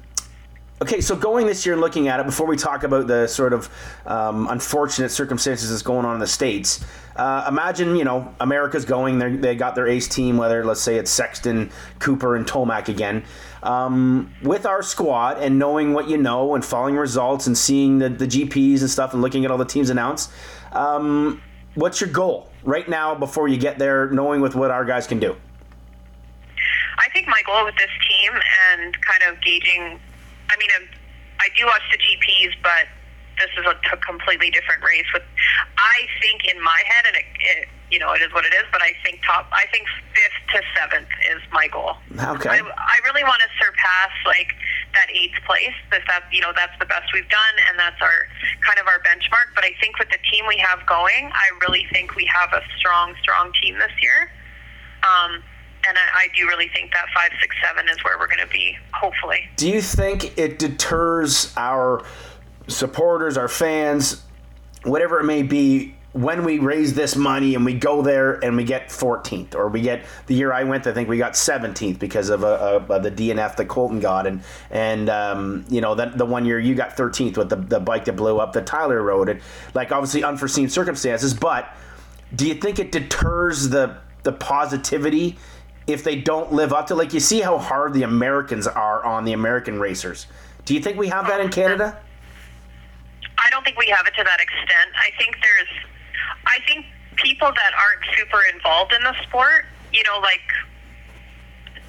okay, 0.82 1.00
so 1.00 1.16
going 1.16 1.46
this 1.46 1.66
year 1.66 1.74
and 1.74 1.80
looking 1.80 2.08
at 2.08 2.20
it 2.20 2.26
before 2.26 2.46
we 2.46 2.56
talk 2.56 2.82
about 2.82 3.06
the 3.06 3.26
sort 3.26 3.52
of 3.52 3.68
um, 4.06 4.48
unfortunate 4.48 5.10
circumstances 5.10 5.70
that's 5.70 5.82
going 5.82 6.04
on 6.04 6.14
in 6.14 6.20
the 6.20 6.26
states. 6.26 6.84
Uh, 7.16 7.44
imagine, 7.48 7.96
you 7.96 8.04
know, 8.04 8.32
America's 8.40 8.84
going. 8.84 9.40
They 9.40 9.56
got 9.56 9.74
their 9.74 9.88
ace 9.88 10.06
team, 10.06 10.36
whether 10.36 10.64
let's 10.64 10.80
say 10.80 10.96
it's 10.96 11.10
Sexton, 11.10 11.70
Cooper, 11.98 12.36
and 12.36 12.46
Tomac 12.46 12.88
again. 12.88 13.24
Um, 13.62 14.32
with 14.42 14.66
our 14.66 14.82
squad 14.82 15.38
and 15.38 15.58
knowing 15.58 15.92
what 15.92 16.08
you 16.08 16.16
know 16.16 16.54
and 16.54 16.64
following 16.64 16.94
results 16.96 17.48
and 17.48 17.58
seeing 17.58 17.98
the, 17.98 18.08
the 18.08 18.26
GPs 18.26 18.80
and 18.80 18.90
stuff 18.90 19.14
and 19.14 19.20
looking 19.20 19.44
at 19.44 19.50
all 19.50 19.58
the 19.58 19.64
teams 19.64 19.90
announced, 19.90 20.30
um, 20.72 21.42
what's 21.74 22.00
your 22.00 22.10
goal 22.10 22.48
right 22.62 22.88
now 22.88 23.16
before 23.16 23.48
you 23.48 23.56
get 23.56 23.80
there, 23.80 24.10
knowing 24.10 24.40
with 24.40 24.54
what 24.54 24.70
our 24.70 24.84
guys 24.84 25.08
can 25.08 25.18
do? 25.18 25.34
I 26.98 27.08
think 27.10 27.26
my 27.26 27.42
goal 27.46 27.64
with 27.64 27.76
this 27.76 27.90
team 28.08 28.32
and 28.70 28.96
kind 29.00 29.22
of 29.32 29.40
gauging, 29.42 29.98
I 30.50 30.54
mean, 30.58 30.70
I'm, 30.76 30.88
I 31.40 31.48
do 31.56 31.66
watch 31.66 31.82
the 31.92 31.98
GPs, 31.98 32.54
but 32.62 32.88
this 33.38 33.50
is 33.54 33.64
a 33.64 33.74
t- 33.86 34.02
completely 34.02 34.50
different 34.50 34.82
race. 34.82 35.06
With 35.14 35.22
I 35.78 36.06
think 36.20 36.44
in 36.44 36.58
my 36.62 36.82
head, 36.86 37.06
and 37.06 37.16
it, 37.16 37.28
it, 37.40 37.68
you 37.90 37.98
know, 37.98 38.12
it 38.12 38.20
is 38.20 38.32
what 38.34 38.44
it 38.44 38.52
is. 38.52 38.66
But 38.72 38.82
I 38.82 38.92
think 39.04 39.22
top, 39.24 39.46
I 39.52 39.64
think 39.70 39.86
fifth 40.12 40.40
to 40.54 40.60
seventh 40.74 41.08
is 41.30 41.40
my 41.52 41.68
goal. 41.68 41.96
Okay. 42.12 42.50
I, 42.50 42.58
I 42.58 42.96
really 43.06 43.22
want 43.22 43.40
to 43.40 43.50
surpass 43.62 44.12
like 44.26 44.52
that 44.94 45.08
eighth 45.14 45.38
place. 45.46 45.76
That 45.90 46.02
that 46.10 46.26
you 46.32 46.42
know 46.42 46.52
that's 46.54 46.74
the 46.78 46.86
best 46.86 47.14
we've 47.14 47.30
done, 47.30 47.54
and 47.70 47.78
that's 47.78 48.00
our 48.02 48.26
kind 48.66 48.78
of 48.78 48.86
our 48.90 48.98
benchmark. 49.06 49.54
But 49.54 49.64
I 49.64 49.72
think 49.80 49.98
with 49.98 50.10
the 50.10 50.20
team 50.30 50.44
we 50.50 50.58
have 50.58 50.82
going, 50.86 51.30
I 51.32 51.48
really 51.66 51.86
think 51.92 52.18
we 52.18 52.26
have 52.26 52.52
a 52.52 52.62
strong, 52.76 53.14
strong 53.22 53.52
team 53.62 53.78
this 53.78 53.94
year. 54.02 54.30
Um, 55.06 55.42
and 55.86 55.96
I, 55.96 56.22
I 56.22 56.28
do 56.36 56.46
really 56.46 56.68
think 56.68 56.92
that 56.92 57.06
five, 57.14 57.30
six, 57.40 57.54
seven 57.66 57.88
is 57.88 58.02
where 58.04 58.18
we're 58.18 58.26
going 58.26 58.40
to 58.40 58.52
be. 58.52 58.76
Hopefully. 58.92 59.48
Do 59.56 59.68
you 59.68 59.80
think 59.80 60.38
it 60.38 60.58
deters 60.58 61.52
our 61.56 62.04
supporters, 62.68 63.36
our 63.36 63.48
fans, 63.48 64.22
whatever 64.84 65.20
it 65.20 65.24
may 65.24 65.42
be, 65.42 65.94
when 66.12 66.42
we 66.42 66.58
raise 66.58 66.94
this 66.94 67.16
money 67.16 67.54
and 67.54 67.64
we 67.64 67.74
go 67.74 68.00
there 68.00 68.42
and 68.44 68.56
we 68.56 68.64
get 68.64 68.88
14th, 68.88 69.54
or 69.54 69.68
we 69.68 69.82
get 69.82 70.04
the 70.26 70.34
year 70.34 70.52
I 70.52 70.64
went, 70.64 70.86
I 70.86 70.92
think 70.92 71.08
we 71.08 71.18
got 71.18 71.34
17th 71.34 71.98
because 71.98 72.30
of, 72.30 72.42
uh 72.42 72.80
uh 72.88 72.98
the 72.98 73.10
DNF 73.10 73.56
that 73.56 73.68
Colton 73.68 74.00
got, 74.00 74.26
and 74.26 74.42
and 74.70 75.10
um, 75.10 75.64
you 75.68 75.80
know 75.80 75.94
that 75.94 76.16
the 76.16 76.24
one 76.24 76.46
year 76.46 76.58
you 76.58 76.74
got 76.74 76.96
13th 76.96 77.36
with 77.36 77.50
the, 77.50 77.56
the 77.56 77.78
bike 77.78 78.06
that 78.06 78.14
blew 78.14 78.38
up 78.38 78.52
the 78.52 78.62
Tyler 78.62 79.02
rode, 79.02 79.28
and 79.28 79.40
like 79.74 79.92
obviously 79.92 80.24
unforeseen 80.24 80.68
circumstances, 80.68 81.34
but 81.34 81.76
do 82.34 82.48
you 82.48 82.54
think 82.54 82.78
it 82.78 82.90
deters 82.90 83.68
the 83.68 83.98
the 84.22 84.32
positivity 84.32 85.38
if 85.88 86.04
they 86.04 86.16
don't 86.16 86.52
live 86.52 86.72
up 86.72 86.86
to 86.88 86.94
like 86.94 87.14
you 87.14 87.20
see 87.20 87.40
how 87.40 87.58
hard 87.58 87.94
the 87.94 88.02
Americans 88.02 88.66
are 88.66 89.04
on 89.04 89.24
the 89.24 89.32
American 89.32 89.80
racers? 89.80 90.26
Do 90.66 90.74
you 90.74 90.80
think 90.80 90.98
we 90.98 91.08
have 91.08 91.26
that 91.26 91.40
in 91.40 91.48
Canada? 91.48 91.98
I 93.38 93.48
don't 93.50 93.64
think 93.64 93.78
we 93.78 93.88
have 93.88 94.06
it 94.06 94.14
to 94.16 94.22
that 94.22 94.40
extent. 94.40 94.90
I 94.94 95.10
think 95.16 95.36
there's, 95.40 95.68
I 96.44 96.58
think 96.66 96.84
people 97.16 97.48
that 97.48 97.72
aren't 97.72 98.04
super 98.16 98.42
involved 98.54 98.92
in 98.92 99.02
the 99.02 99.14
sport, 99.22 99.64
you 99.92 100.02
know, 100.04 100.18
like 100.20 100.42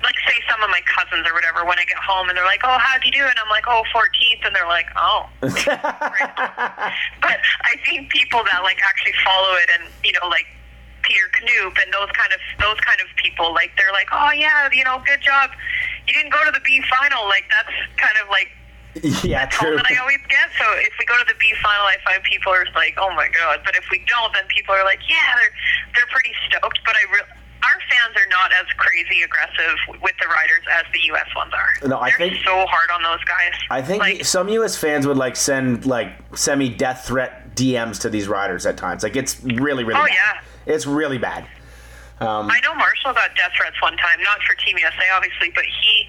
like 0.02 0.16
say 0.26 0.40
some 0.50 0.64
of 0.64 0.70
my 0.70 0.80
cousins 0.88 1.28
or 1.28 1.34
whatever 1.34 1.66
when 1.66 1.78
I 1.78 1.84
get 1.84 1.98
home 1.98 2.30
and 2.30 2.38
they're 2.38 2.46
like, 2.46 2.62
"Oh, 2.64 2.78
how'd 2.80 3.04
you 3.04 3.12
do?" 3.12 3.20
and 3.20 3.36
I'm 3.36 3.50
like, 3.50 3.66
"Oh, 3.68 3.84
14th," 3.94 4.48
and 4.48 4.56
they're 4.56 4.66
like, 4.66 4.88
"Oh." 4.96 5.28
but 5.42 7.38
I 7.68 7.76
think 7.86 8.10
people 8.10 8.42
that 8.46 8.64
like 8.64 8.80
actually 8.82 9.12
follow 9.26 9.56
it 9.58 9.70
and 9.76 9.92
you 10.06 10.14
know 10.14 10.30
like 10.30 10.46
Peter 11.10 11.26
Knoop 11.50 11.74
and 11.82 11.90
those 11.92 12.10
kind 12.14 12.30
of 12.30 12.40
those 12.62 12.78
kind 12.86 13.02
of 13.02 13.10
people 13.18 13.50
like 13.54 13.74
they're 13.82 13.92
like, 13.92 14.08
"Oh 14.14 14.30
yeah, 14.32 14.70
you 14.72 14.86
know, 14.86 15.02
good 15.06 15.22
job. 15.26 15.50
You 16.08 16.14
didn't 16.14 16.32
go 16.32 16.46
to 16.46 16.52
the 16.54 16.62
B 16.62 16.82
final." 16.86 17.26
Like 17.26 17.50
that's 17.50 17.74
kind 17.98 18.14
of 18.22 18.30
like 18.30 18.54
yeah, 19.26 19.46
tone 19.50 19.74
true. 19.74 19.78
that 19.78 19.90
I 19.90 19.98
always 19.98 20.22
get. 20.30 20.50
So 20.62 20.66
if 20.78 20.94
we 21.02 21.06
go 21.06 21.18
to 21.18 21.26
the 21.26 21.38
B 21.42 21.50
final, 21.62 21.86
I 21.90 21.98
find 22.06 22.22
people 22.24 22.54
are 22.54 22.66
like, 22.76 22.94
"Oh 23.02 23.10
my 23.18 23.28
god!" 23.34 23.62
But 23.66 23.76
if 23.76 23.86
we 23.90 24.06
don't, 24.06 24.32
then 24.38 24.46
people 24.54 24.74
are 24.78 24.86
like, 24.86 25.00
"Yeah, 25.10 25.18
they're 25.38 25.54
they're 25.98 26.10
pretty 26.14 26.34
stoked." 26.48 26.80
But 26.86 26.96
I 26.96 27.04
re- 27.14 27.30
our 27.62 27.80
fans 27.92 28.16
are 28.16 28.30
not 28.30 28.54
as 28.54 28.66
crazy 28.78 29.22
aggressive 29.22 29.76
with 30.02 30.16
the 30.22 30.28
riders 30.30 30.64
as 30.72 30.86
the 30.94 31.00
U.S. 31.12 31.28
ones 31.36 31.52
are. 31.54 31.88
No, 31.90 32.00
I 32.00 32.10
they're 32.10 32.30
think- 32.30 32.44
so 32.46 32.66
hard 32.66 32.90
on 32.90 33.04
those 33.04 33.24
guys. 33.26 33.52
I 33.70 33.82
think 33.82 34.00
like, 34.02 34.24
some 34.26 34.48
U.S. 34.50 34.78
fans 34.78 35.06
would 35.06 35.18
like 35.18 35.36
send 35.36 35.86
like 35.86 36.10
semi 36.36 36.70
death 36.70 37.06
threat 37.06 37.56
DMs 37.56 38.00
to 38.02 38.10
these 38.10 38.28
riders 38.30 38.66
at 38.66 38.78
times. 38.78 39.04
Like 39.04 39.16
it's 39.18 39.44
really, 39.44 39.84
really 39.84 40.00
Oh, 40.00 40.06
bad. 40.06 40.14
yeah. 40.14 40.42
It's 40.70 40.86
really 40.86 41.18
bad. 41.18 41.46
Um, 42.20 42.50
I 42.52 42.60
know 42.62 42.76
Marshall 42.76 43.14
got 43.14 43.36
death 43.36 43.52
threats 43.58 43.82
one 43.82 43.98
time, 43.98 44.22
not 44.24 44.42
for 44.44 44.54
Team 44.56 44.78
USA, 44.78 45.06
obviously, 45.16 45.52
but 45.56 45.64
he, 45.64 46.06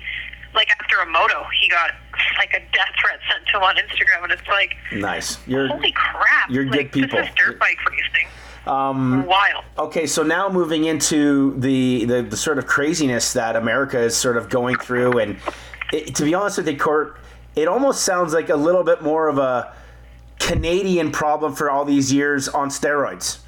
like 0.55 0.69
after 0.71 0.99
a 0.99 1.07
moto, 1.07 1.47
he 1.61 1.69
got 1.69 1.93
like 2.37 2.53
a 2.53 2.61
death 2.73 2.93
threat 3.01 3.21
sent 3.31 3.47
to 3.47 3.57
him 3.57 3.63
on 3.63 3.77
Instagram, 3.77 4.25
and 4.25 4.33
it's 4.33 4.47
like, 4.49 4.77
nice. 4.93 5.39
You're 5.47 5.69
holy 5.69 5.93
crap! 5.93 6.51
you're 6.51 6.65
like, 6.67 6.93
good 6.93 6.93
people. 6.93 7.19
This 7.19 7.29
is 7.29 7.35
dirt 7.37 7.59
bike 7.59 7.79
racing. 7.89 8.29
Um, 8.67 9.25
Wild. 9.25 9.65
Okay, 9.79 10.07
so 10.07 10.23
now 10.23 10.51
moving 10.51 10.85
into 10.85 11.59
the, 11.59 12.05
the, 12.05 12.23
the 12.23 12.37
sort 12.37 12.59
of 12.59 12.67
craziness 12.67 13.33
that 13.33 13.57
America 13.57 13.99
is 13.99 14.15
sort 14.15 14.37
of 14.37 14.51
going 14.51 14.77
through, 14.77 15.19
and 15.19 15.39
it, 15.93 16.15
to 16.17 16.25
be 16.25 16.35
honest 16.35 16.59
with 16.59 16.69
you, 16.69 16.77
Court, 16.77 17.17
it 17.57 17.69
almost 17.69 18.03
sounds 18.03 18.35
like 18.35 18.51
a 18.51 18.57
little 18.57 18.85
bit 18.85 19.01
more 19.01 19.29
of 19.29 19.39
a 19.39 19.75
Canadian 20.39 21.11
problem 21.13 21.55
for 21.55 21.71
all 21.71 21.85
these 21.85 22.13
years 22.13 22.49
on 22.49 22.69
steroids. 22.69 23.39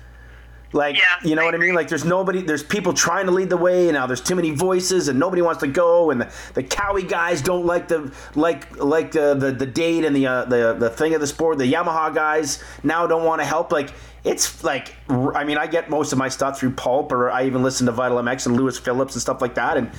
Like, 0.73 0.97
Yeah, 0.97 1.03
you 1.23 1.35
know 1.35 1.43
I 1.43 1.47
what 1.47 1.55
I 1.55 1.59
mean? 1.59 1.75
Like, 1.75 1.89
there's 1.89 2.05
nobody, 2.05 2.43
there's 2.43 2.63
people 2.63 2.93
trying 2.93 3.27
to 3.27 3.33
lead 3.33 3.51
the 3.51 3.57
way, 3.57 3.89
and 3.89 3.95
now 3.95 4.07
there's 4.07 4.21
too 4.21 4.35
many 4.35 4.51
voices, 4.51 5.09
and 5.09 5.19
nobody 5.19 5.43
wants 5.43 5.61
to 5.61 5.67
go, 5.67 6.11
and 6.11 6.21
the, 6.23 6.33
the 6.55 6.63
Kawi 6.63 7.09
guys 7.09 7.43
don't 7.43 7.67
like 7.67 7.89
the 7.89 8.13
like 8.35 8.77
like 8.79 9.13
the 9.13 9.35
the, 9.35 9.53
the 9.53 9.67
date 9.67 10.05
and 10.05 10.17
the 10.17 10.27
uh, 10.27 10.45
the 10.47 10.75
the 10.75 10.91
thing 10.91 11.15
of 11.15 11.21
the 11.21 11.27
sport. 11.27 11.59
The 11.59 11.71
Yamaha 11.71 12.15
guys 12.15 12.63
now 12.83 13.07
don't 13.07 13.25
want 13.25 13.41
to 13.41 13.45
help. 13.45 13.71
Like, 13.71 13.91
it's 14.25 14.65
like, 14.65 14.95
I 15.09 15.45
mean, 15.45 15.59
I 15.59 15.67
get 15.67 15.91
most 15.91 16.13
of 16.13 16.19
my 16.19 16.29
stuff 16.29 16.59
through 16.59 16.73
Pulp, 16.73 17.13
or 17.13 17.31
I 17.31 17.45
even 17.45 17.63
listen 17.63 17.87
to 17.87 17.93
Vital 17.93 18.19
MX 18.19 18.47
and 18.47 18.57
Lewis 18.57 18.79
Phillips 18.79 19.15
and 19.15 19.21
stuff 19.23 19.43
like 19.43 19.55
that, 19.57 19.77
and 19.77 19.91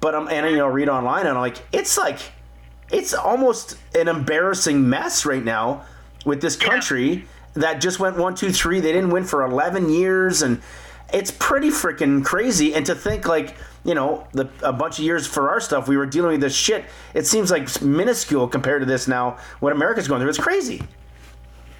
but 0.00 0.14
I'm 0.14 0.28
and 0.28 0.48
you 0.50 0.56
know, 0.58 0.68
read 0.68 0.88
online, 0.88 1.26
and 1.26 1.30
I'm 1.30 1.40
like, 1.40 1.56
it's 1.72 1.98
like, 1.98 2.18
it's 2.90 3.14
almost 3.14 3.76
an 3.94 4.08
embarrassing 4.08 4.88
mess 4.88 5.26
right 5.26 5.44
now 5.44 5.84
with 6.24 6.40
this 6.40 6.56
country 6.56 7.24
that 7.54 7.80
just 7.80 7.98
went 7.98 8.16
one, 8.16 8.34
two, 8.34 8.52
three. 8.52 8.80
They 8.80 8.92
didn't 8.92 9.10
win 9.10 9.24
for 9.24 9.44
11 9.44 9.90
years, 9.90 10.42
and 10.42 10.62
it's 11.12 11.30
pretty 11.30 11.70
freaking 11.70 12.24
crazy. 12.24 12.74
And 12.74 12.86
to 12.86 12.94
think 12.94 13.26
like, 13.26 13.56
you 13.84 13.94
know, 13.94 14.26
the, 14.32 14.48
a 14.62 14.72
bunch 14.72 14.98
of 14.98 15.04
years 15.04 15.26
for 15.26 15.50
our 15.50 15.60
stuff, 15.60 15.88
we 15.88 15.96
were 15.96 16.06
dealing 16.06 16.32
with 16.32 16.40
this 16.40 16.54
shit. 16.54 16.84
It 17.14 17.26
seems 17.26 17.50
like 17.50 17.82
minuscule 17.82 18.46
compared 18.48 18.82
to 18.82 18.86
this 18.86 19.08
now. 19.08 19.38
What 19.60 19.72
America's 19.72 20.06
going 20.06 20.20
through, 20.20 20.30
it's 20.30 20.38
crazy. 20.38 20.82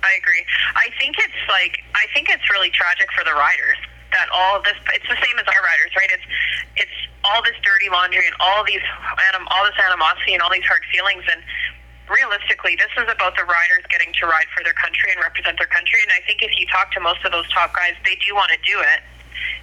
I 0.03 0.13
agree. 0.17 0.45
I 0.77 0.89
think 0.99 1.17
it's 1.19 1.43
like 1.49 1.77
I 1.95 2.09
think 2.15 2.31
it's 2.31 2.49
really 2.51 2.71
tragic 2.71 3.13
for 3.13 3.23
the 3.25 3.33
riders 3.33 3.77
that 4.13 4.29
all 4.33 4.63
this. 4.63 4.75
It's 4.95 5.07
the 5.07 5.21
same 5.21 5.39
as 5.39 5.47
our 5.47 5.63
riders, 5.63 5.93
right? 5.97 6.11
It's 6.11 6.27
it's 6.77 6.99
all 7.25 7.43
this 7.43 7.57
dirty 7.63 7.89
laundry 7.91 8.27
and 8.27 8.35
all 8.41 8.65
these 8.65 8.83
anim, 9.29 9.47
all 9.51 9.65
this 9.65 9.77
animosity 9.79 10.35
and 10.35 10.43
all 10.43 10.51
these 10.51 10.65
hard 10.65 10.83
feelings. 10.93 11.23
And 11.31 11.43
realistically, 12.11 12.75
this 12.77 12.91
is 12.99 13.07
about 13.09 13.39
the 13.39 13.47
riders 13.47 13.87
getting 13.89 14.11
to 14.21 14.27
ride 14.27 14.51
for 14.51 14.61
their 14.67 14.75
country 14.77 15.15
and 15.15 15.23
represent 15.23 15.57
their 15.57 15.71
country. 15.71 16.03
And 16.03 16.11
I 16.11 16.21
think 16.27 16.43
if 16.43 16.51
you 16.59 16.67
talk 16.67 16.91
to 16.99 17.01
most 17.01 17.23
of 17.25 17.31
those 17.33 17.47
top 17.55 17.73
guys, 17.73 17.95
they 18.05 18.19
do 18.27 18.35
want 18.35 18.51
to 18.51 18.61
do 18.67 18.77
it. 18.83 19.01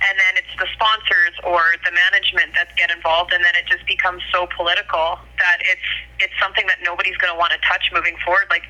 And 0.10 0.15
then 0.17 0.41
it's 0.41 0.53
the 0.57 0.65
sponsors 0.73 1.36
or 1.45 1.77
the 1.86 1.93
management 1.93 2.53
that 2.57 2.73
get 2.79 2.89
involved, 2.89 3.33
and 3.33 3.43
then 3.43 3.53
it 3.53 3.65
just 3.69 3.86
becomes 3.86 4.23
so 4.33 4.47
political 4.55 5.19
that 5.38 5.57
it's 5.62 5.89
it's 6.17 6.33
something 6.41 6.65
that 6.65 6.81
nobody's 6.81 7.17
going 7.17 7.29
to 7.33 7.38
want 7.38 7.53
to 7.53 7.62
touch 7.62 7.89
moving 7.93 8.17
forward. 8.25 8.45
Like 8.49 8.65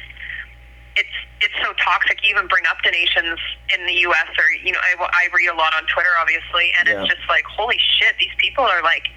it's 1.00 1.16
it's 1.40 1.56
so 1.63 1.72
toxic. 1.80 2.20
You 2.24 2.32
even 2.36 2.48
bring 2.48 2.63
up 2.68 2.78
the 2.84 2.92
nations 2.92 3.40
in 3.72 3.86
the 3.88 3.94
U.S. 4.12 4.28
or 4.36 4.48
you 4.60 4.72
know 4.76 4.80
I, 4.84 5.00
I 5.00 5.24
read 5.36 5.48
a 5.48 5.56
lot 5.56 5.72
on 5.80 5.84
Twitter, 5.88 6.12
obviously, 6.20 6.72
and 6.80 6.88
Yeah. 6.92 7.00
it's 7.04 7.08
just 7.12 7.24
like 7.30 7.44
holy 7.48 7.80
shit, 7.80 8.16
these 8.20 8.36
people 8.38 8.63
are 8.68 8.84
like 8.84 9.08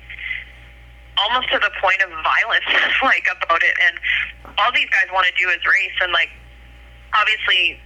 almost 1.21 1.53
to 1.53 1.59
the 1.61 1.71
point 1.81 2.01
of 2.01 2.09
violence, 2.11 2.65
like 3.05 3.29
about 3.29 3.63
it. 3.63 3.77
And 3.85 3.95
all 4.57 4.73
these 4.73 4.89
guys 4.89 5.13
want 5.13 5.27
to 5.29 5.35
do 5.37 5.49
is 5.53 5.61
race, 5.69 5.97
and 6.01 6.13
like 6.13 6.33
obviously, 7.13 7.79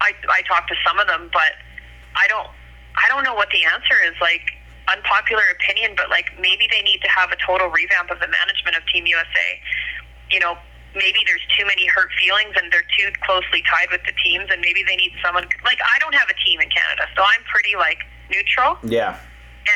I 0.00 0.12
I 0.28 0.42
talk 0.44 0.68
to 0.68 0.76
some 0.86 0.98
of 1.00 1.08
them, 1.08 1.30
but 1.32 1.56
I 2.14 2.28
don't 2.28 2.48
I 2.96 3.08
don't 3.08 3.24
know 3.24 3.34
what 3.34 3.48
the 3.50 3.64
answer 3.64 3.96
is. 4.04 4.14
Like 4.20 4.44
unpopular 4.88 5.44
opinion, 5.54 5.94
but 5.96 6.10
like 6.10 6.28
maybe 6.40 6.68
they 6.70 6.82
need 6.82 7.00
to 7.00 7.10
have 7.10 7.30
a 7.32 7.38
total 7.40 7.68
revamp 7.68 8.10
of 8.10 8.18
the 8.20 8.28
management 8.28 8.76
of 8.76 8.82
Team 8.92 9.06
USA. 9.06 9.48
You 10.30 10.40
know, 10.40 10.58
maybe 10.94 11.22
there's 11.26 11.44
too 11.56 11.64
many 11.66 11.86
hurt 11.86 12.10
feelings 12.18 12.54
and 12.58 12.72
they're 12.72 12.86
too 12.98 13.10
closely 13.22 13.62
tied 13.66 13.88
with 13.90 14.02
the 14.04 14.14
teams, 14.22 14.50
and 14.50 14.60
maybe 14.60 14.82
they 14.84 14.96
need 14.96 15.12
someone 15.24 15.48
like 15.64 15.80
I 15.80 15.98
don't 15.98 16.14
have 16.14 16.28
a 16.28 16.38
team 16.44 16.60
in 16.60 16.68
Canada, 16.68 17.08
so 17.16 17.22
I'm 17.22 17.42
pretty 17.48 17.76
like 17.76 18.04
neutral. 18.30 18.76
Yeah. 18.84 19.18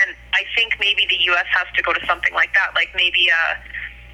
And 0.03 0.17
I 0.33 0.43
think 0.55 0.77
maybe 0.81 1.07
the 1.09 1.21
U.S. 1.35 1.47
has 1.53 1.69
to 1.77 1.83
go 1.83 1.93
to 1.93 2.01
something 2.07 2.33
like 2.33 2.55
that, 2.55 2.75
like 2.75 2.91
maybe 2.95 3.31
uh, 3.31 3.55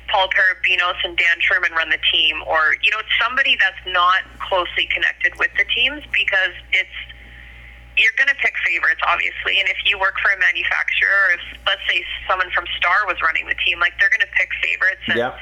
Paul 0.08 0.28
Perebijnos 0.28 0.98
and 1.04 1.16
Dan 1.16 1.38
Truman 1.40 1.72
run 1.72 1.88
the 1.90 2.02
team, 2.10 2.42
or 2.46 2.76
you 2.82 2.90
know, 2.90 3.00
somebody 3.20 3.56
that's 3.56 3.80
not 3.86 4.26
closely 4.38 4.86
connected 4.92 5.38
with 5.38 5.50
the 5.56 5.64
teams 5.72 6.02
because 6.12 6.54
it's 6.72 6.98
you're 7.96 8.14
going 8.16 8.32
to 8.32 8.38
pick 8.40 8.54
favorites, 8.64 9.00
obviously. 9.04 9.60
And 9.60 9.68
if 9.68 9.76
you 9.84 9.98
work 9.98 10.16
for 10.22 10.32
a 10.32 10.38
manufacturer, 10.38 11.12
or 11.12 11.30
if 11.36 11.44
let's 11.66 11.84
say 11.88 12.02
someone 12.26 12.50
from 12.50 12.64
Star 12.76 13.06
was 13.06 13.20
running 13.20 13.46
the 13.46 13.58
team, 13.60 13.78
like 13.78 13.92
they're 14.00 14.12
going 14.12 14.24
to 14.24 14.34
pick 14.34 14.48
favorites. 14.62 15.04
And 15.06 15.18
Yeah. 15.18 15.36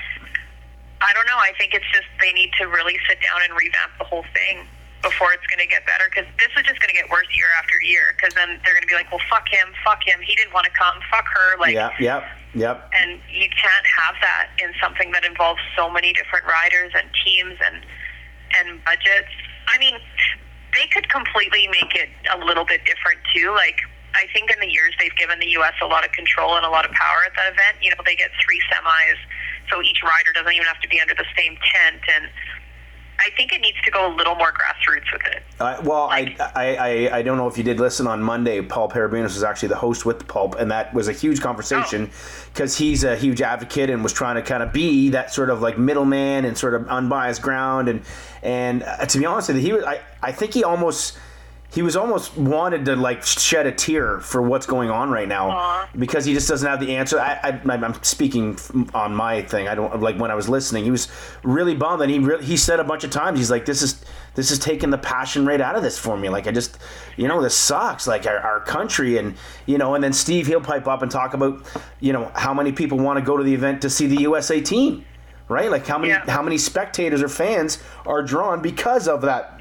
I 1.01 1.15
don't 1.15 1.27
know. 1.31 1.39
I 1.39 1.55
think 1.55 1.75
it's 1.75 1.87
just 1.95 2.11
they 2.19 2.33
need 2.35 2.51
to 2.59 2.67
really 2.67 2.99
sit 3.07 3.23
down 3.23 3.39
and 3.47 3.55
revamp 3.55 3.95
the 4.03 4.05
whole 4.05 4.27
thing 4.35 4.67
before 5.03 5.31
it's 5.33 5.47
going 5.47 5.63
to 5.63 5.71
get 5.71 5.87
better 5.87 6.11
because 6.11 6.27
this 6.43 6.51
is 6.59 6.67
just 6.67 6.83
going 6.83 6.91
to 6.91 6.99
get 6.99 7.07
worse 7.11 7.29
year 7.31 7.47
after 7.63 7.79
year 7.83 8.15
because 8.19 8.35
then 8.35 8.59
they're 8.67 8.75
going 8.75 8.83
to 8.83 8.91
be 8.91 8.99
like, 8.99 9.11
well, 9.15 9.23
fuck 9.31 9.47
him, 9.47 9.71
fuck 9.87 10.03
him. 10.03 10.19
He 10.27 10.35
didn't 10.35 10.53
want 10.53 10.67
to 10.67 10.75
come. 10.75 10.99
Fuck 11.11 11.27
her. 11.31 11.59
Like, 11.59 11.75
Yeah. 11.75 11.95
Yep. 12.01 12.25
Yep. 12.55 12.91
and 12.97 13.21
you 13.29 13.47
can't 13.53 13.87
have 13.87 14.17
that 14.25 14.49
in 14.59 14.73
something 14.81 15.13
that 15.13 15.23
involves 15.23 15.61
so 15.77 15.91
many 15.91 16.17
different 16.17 16.47
riders 16.49 16.93
and 16.97 17.07
teams 17.23 17.61
and 17.61 17.85
and 18.59 18.83
budgets. 18.85 19.29
I 19.69 19.77
mean, 19.79 20.01
they 20.73 20.89
could 20.89 21.07
completely 21.13 21.69
make 21.69 21.95
it 21.95 22.09
a 22.33 22.39
little 22.41 22.65
bit 22.65 22.81
different 22.89 23.21
too. 23.37 23.53
Like 23.53 23.77
I 24.17 24.27
think 24.33 24.51
in 24.51 24.59
the 24.59 24.67
years 24.67 24.97
they've 24.99 25.15
given 25.21 25.39
the 25.39 25.53
U.S. 25.61 25.77
a 25.83 25.87
lot 25.87 26.05
of 26.05 26.11
control 26.13 26.57
and 26.57 26.65
a 26.65 26.71
lot 26.73 26.89
of 26.89 26.91
power 26.97 27.21
at 27.29 27.37
that 27.37 27.53
event. 27.53 27.85
You 27.85 27.91
know, 27.91 28.01
they 28.05 28.17
get 28.17 28.31
three 28.43 28.61
semis, 28.73 29.21
so 29.71 29.83
each 29.83 30.01
rider 30.03 30.33
doesn't 30.35 30.51
even 30.51 30.67
have 30.67 30.81
to 30.81 30.89
be 30.89 30.99
under 31.01 31.15
the 31.15 31.29
same 31.37 31.55
tent 31.63 32.03
and. 32.17 32.27
I 33.21 33.31
think 33.37 33.53
it 33.53 33.61
needs 33.61 33.79
to 33.85 33.91
go 33.91 34.13
a 34.13 34.15
little 34.15 34.35
more 34.37 34.53
grassroots 34.53 35.13
with 35.13 35.23
it. 35.27 35.43
Uh, 35.59 35.81
well, 35.83 36.07
Like- 36.07 36.41
I, 36.41 36.53
I, 36.55 36.77
I, 36.77 37.17
I 37.19 37.23
don't 37.23 37.37
know 37.37 37.49
if 37.49 37.59
you 37.59 37.65
did 37.65 37.81
listen 37.81 38.07
on 38.07 38.23
Monday. 38.23 38.61
Paul 38.63 38.89
Perebijnos 38.89 39.35
was 39.35 39.43
actually 39.43 39.69
the 39.71 39.77
host 39.77 40.07
with 40.07 40.21
the 40.21 40.25
Pulp, 40.25 40.55
and 40.55 40.71
that 40.71 40.95
was 40.95 41.09
a 41.09 41.13
huge 41.13 41.41
conversation 41.41 42.11
because 42.55 42.79
he's 42.79 43.03
a 43.05 43.17
huge 43.17 43.43
advocate 43.43 43.91
and 43.91 44.03
was 44.03 44.13
trying 44.13 44.37
to 44.37 44.43
kind 44.43 44.63
of 44.63 44.73
be 44.73 45.09
that 45.11 45.33
sort 45.33 45.51
of 45.51 45.61
like 45.61 45.77
middleman 45.79 46.45
and 46.45 46.57
sort 46.57 46.75
of 46.75 46.87
unbiased 46.89 47.43
ground. 47.43 47.89
And 47.89 48.03
and 48.43 48.83
uh, 48.85 49.05
to 49.07 49.19
be 49.19 49.27
honest 49.27 49.49
with 49.49 49.57
you, 49.59 49.63
he 49.63 49.73
was. 49.73 49.85
I, 49.85 50.01
I 50.23 50.33
think 50.33 50.55
he 50.55 50.63
almost. 50.65 51.19
He 51.71 51.83
was 51.83 51.97
almost 51.97 52.35
wanted 52.37 52.87
to 52.87 52.97
like 52.97 53.23
shed 53.23 53.67
a 53.67 53.73
tear 53.73 54.21
for 54.21 54.41
what's 54.41 54.65
going 54.65 54.89
on 54.89 55.11
right 55.11 55.29
now 55.29 55.51
Aw. 55.51 55.89
because 55.99 56.25
he 56.25 56.33
just 56.33 56.49
doesn't 56.49 56.67
have 56.67 56.81
the 56.81 56.97
answer. 56.97 57.21
I, 57.21 57.39
I, 57.43 57.73
I'm 57.75 58.03
speaking 58.03 58.59
on 58.95 59.15
my 59.15 59.43
thing. 59.43 59.69
I 59.69 59.75
don't 59.75 60.01
like 60.01 60.17
when 60.19 60.31
I 60.31 60.35
was 60.35 60.49
listening. 60.49 60.85
He 60.85 60.91
was 60.91 61.09
really 61.45 61.75
bummed, 61.75 62.01
and 62.01 62.11
he 62.11 62.21
re- 62.21 62.43
he 62.43 62.57
said 62.57 62.81
a 62.81 62.85
bunch 62.85 63.05
of 63.05 63.11
times, 63.11 63.39
he's 63.39 63.51
like, 63.51 63.67
"This 63.67 63.83
is 63.83 64.03
this 64.35 64.51
is 64.51 64.59
taking 64.59 64.89
the 64.89 64.97
passion 64.99 65.45
right 65.45 65.61
out 65.61 65.77
of 65.77 65.83
this 65.83 65.99
for 65.99 66.17
me. 66.17 66.31
Like 66.31 66.47
I 66.47 66.53
just, 66.53 66.79
you 67.19 67.29
know, 67.29 67.43
this 67.43 67.55
sucks. 67.55 68.07
Like 68.07 68.27
our, 68.27 68.39
our 68.39 68.61
country, 68.61 69.19
and 69.19 69.35
you 69.67 69.77
know." 69.77 69.95
And 69.95 70.03
then 70.03 70.15
Steve 70.15 70.47
he'll 70.47 70.63
pipe 70.63 70.87
up 70.89 71.03
and 71.03 71.11
talk 71.11 71.35
about, 71.35 71.67
you 72.01 72.15
know, 72.15 72.33
how 72.35 72.55
many 72.55 72.73
people 72.73 72.97
want 72.99 73.19
to 73.19 73.25
go 73.25 73.37
to 73.37 73.45
the 73.45 73.53
event 73.53 73.83
to 73.83 73.91
see 73.91 74.07
the 74.07 74.23
USA 74.23 74.59
team, 74.63 75.05
right? 75.49 75.71
Like 75.71 75.87
how 75.87 75.99
many 75.99 76.13
Yeah. 76.15 76.25
how 76.31 76.41
many 76.43 76.57
spectators 76.57 77.23
or 77.23 77.29
fans 77.29 77.79
are 78.07 78.23
drawn 78.23 78.63
because 78.63 79.07
of 79.07 79.21
that 79.21 79.58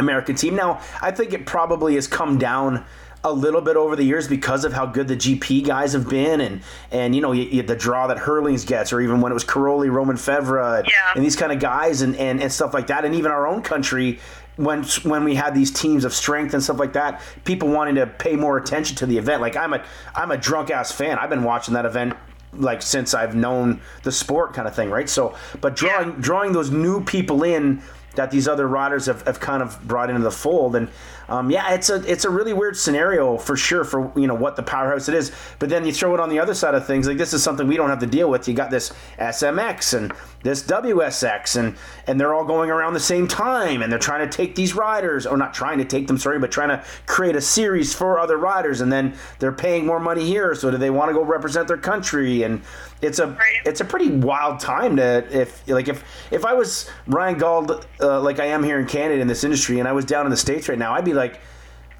American 0.00 0.34
team. 0.34 0.56
Now, 0.56 0.80
I 1.00 1.10
think 1.12 1.32
it 1.32 1.46
probably 1.46 1.94
has 1.94 2.06
come 2.08 2.38
down 2.38 2.84
a 3.22 3.30
little 3.32 3.60
bit 3.60 3.76
over 3.76 3.96
the 3.96 4.02
years 4.02 4.26
because 4.26 4.64
of 4.64 4.72
how 4.72 4.86
good 4.86 5.06
the 5.06 5.14
GP 5.16 5.66
guys 5.66 5.92
have 5.92 6.08
been, 6.08 6.40
and 6.40 6.62
and 6.90 7.14
you 7.14 7.20
know 7.20 7.32
you, 7.32 7.42
you, 7.44 7.62
the 7.62 7.76
draw 7.76 8.06
that 8.06 8.16
Herlings 8.16 8.66
gets, 8.66 8.92
or 8.94 9.00
even 9.02 9.20
when 9.20 9.30
it 9.30 9.34
was 9.34 9.44
Cairoli, 9.44 9.92
Romain 9.92 10.16
Febvre, 10.16 10.78
and, 10.78 10.86
Yeah. 10.88 10.92
and 11.14 11.22
these 11.24 11.36
kind 11.36 11.52
of 11.52 11.60
guys, 11.60 12.00
and, 12.00 12.16
and 12.16 12.40
and 12.42 12.50
stuff 12.50 12.72
like 12.72 12.86
that, 12.86 13.04
and 13.04 13.14
even 13.14 13.30
our 13.30 13.46
own 13.46 13.62
country. 13.62 14.18
When, 14.56 14.82
when 15.04 15.24
we 15.24 15.34
had 15.34 15.54
these 15.54 15.70
teams 15.70 16.04
of 16.04 16.12
strength 16.12 16.52
and 16.52 16.62
stuff 16.62 16.78
like 16.78 16.92
that, 16.92 17.22
people 17.44 17.68
wanting 17.70 17.94
to 17.94 18.06
pay 18.06 18.36
more 18.36 18.58
attention 18.58 18.94
to 18.96 19.06
the 19.06 19.16
event. 19.16 19.40
Like 19.40 19.56
I'm 19.56 19.72
a 19.72 19.82
I'm 20.14 20.32
a 20.32 20.36
drunk 20.36 20.70
ass 20.70 20.92
fan. 20.92 21.18
I've 21.18 21.30
been 21.30 21.44
watching 21.44 21.72
that 21.74 21.86
event 21.86 22.12
like 22.52 22.82
since 22.82 23.14
I've 23.14 23.34
known 23.34 23.80
the 24.02 24.12
sport 24.12 24.52
kind 24.52 24.68
of 24.68 24.74
thing, 24.74 24.90
right? 24.90 25.08
So, 25.08 25.34
but 25.62 25.76
drawing 25.76 26.08
yeah. 26.10 26.16
drawing 26.20 26.52
those 26.52 26.70
new 26.70 27.02
people 27.02 27.42
in 27.42 27.80
that 28.14 28.30
these 28.30 28.48
other 28.48 28.66
riders 28.66 29.06
have, 29.06 29.22
have 29.22 29.40
kind 29.40 29.62
of 29.62 29.80
brought 29.86 30.10
into 30.10 30.22
the 30.22 30.30
fold. 30.30 30.76
And 30.76 30.88
um, 31.30 31.48
yeah, 31.48 31.72
it's 31.74 31.88
a 31.90 32.02
it's 32.10 32.24
a 32.24 32.30
really 32.30 32.52
weird 32.52 32.76
scenario 32.76 33.38
for 33.38 33.56
sure 33.56 33.84
for 33.84 34.12
you 34.16 34.26
know 34.26 34.34
what 34.34 34.56
the 34.56 34.62
powerhouse 34.62 35.08
it 35.08 35.14
is. 35.14 35.30
But 35.60 35.68
then 35.68 35.86
you 35.86 35.92
throw 35.92 36.12
it 36.12 36.20
on 36.20 36.28
the 36.28 36.40
other 36.40 36.54
side 36.54 36.74
of 36.74 36.86
things, 36.86 37.06
like 37.06 37.18
this 37.18 37.32
is 37.32 37.42
something 37.42 37.68
we 37.68 37.76
don't 37.76 37.88
have 37.88 38.00
to 38.00 38.06
deal 38.06 38.28
with. 38.28 38.48
You 38.48 38.54
got 38.54 38.70
this 38.70 38.92
SMX 39.18 39.96
and 39.96 40.12
this 40.42 40.62
WSX, 40.64 41.56
and 41.56 41.76
and 42.06 42.20
they're 42.20 42.34
all 42.34 42.44
going 42.44 42.70
around 42.70 42.94
the 42.94 43.00
same 43.00 43.28
time, 43.28 43.82
and 43.82 43.92
they're 43.92 43.98
trying 43.98 44.28
to 44.28 44.36
take 44.36 44.56
these 44.56 44.74
riders, 44.74 45.24
or 45.24 45.36
not 45.36 45.54
trying 45.54 45.78
to 45.78 45.84
take 45.84 46.08
them, 46.08 46.18
sorry, 46.18 46.38
but 46.38 46.50
trying 46.50 46.70
to 46.70 46.84
create 47.06 47.36
a 47.36 47.40
series 47.40 47.94
for 47.94 48.18
other 48.18 48.36
riders, 48.36 48.80
and 48.80 48.92
then 48.92 49.14
they're 49.38 49.52
paying 49.52 49.86
more 49.86 50.00
money 50.00 50.26
here, 50.26 50.54
so 50.54 50.70
do 50.70 50.78
they 50.78 50.90
want 50.90 51.10
to 51.10 51.14
go 51.14 51.22
represent 51.22 51.68
their 51.68 51.76
country? 51.76 52.42
And 52.42 52.62
it's 53.02 53.18
a 53.18 53.28
right. 53.28 53.60
it's 53.64 53.80
a 53.80 53.84
pretty 53.84 54.10
wild 54.10 54.60
time 54.60 54.96
to 54.96 55.26
if 55.30 55.66
like 55.68 55.88
if 55.88 56.04
if 56.30 56.44
I 56.44 56.54
was 56.54 56.90
Ryan 57.06 57.38
Gauld 57.38 57.86
uh, 58.00 58.20
like 58.20 58.40
I 58.40 58.46
am 58.46 58.62
here 58.62 58.78
in 58.78 58.86
Canada 58.86 59.20
in 59.20 59.28
this 59.28 59.44
industry, 59.44 59.78
and 59.78 59.86
I 59.86 59.92
was 59.92 60.04
down 60.04 60.26
in 60.26 60.30
the 60.30 60.36
states 60.36 60.68
right 60.68 60.78
now, 60.78 60.92
I'd 60.94 61.04
be 61.04 61.14
like. 61.14 61.19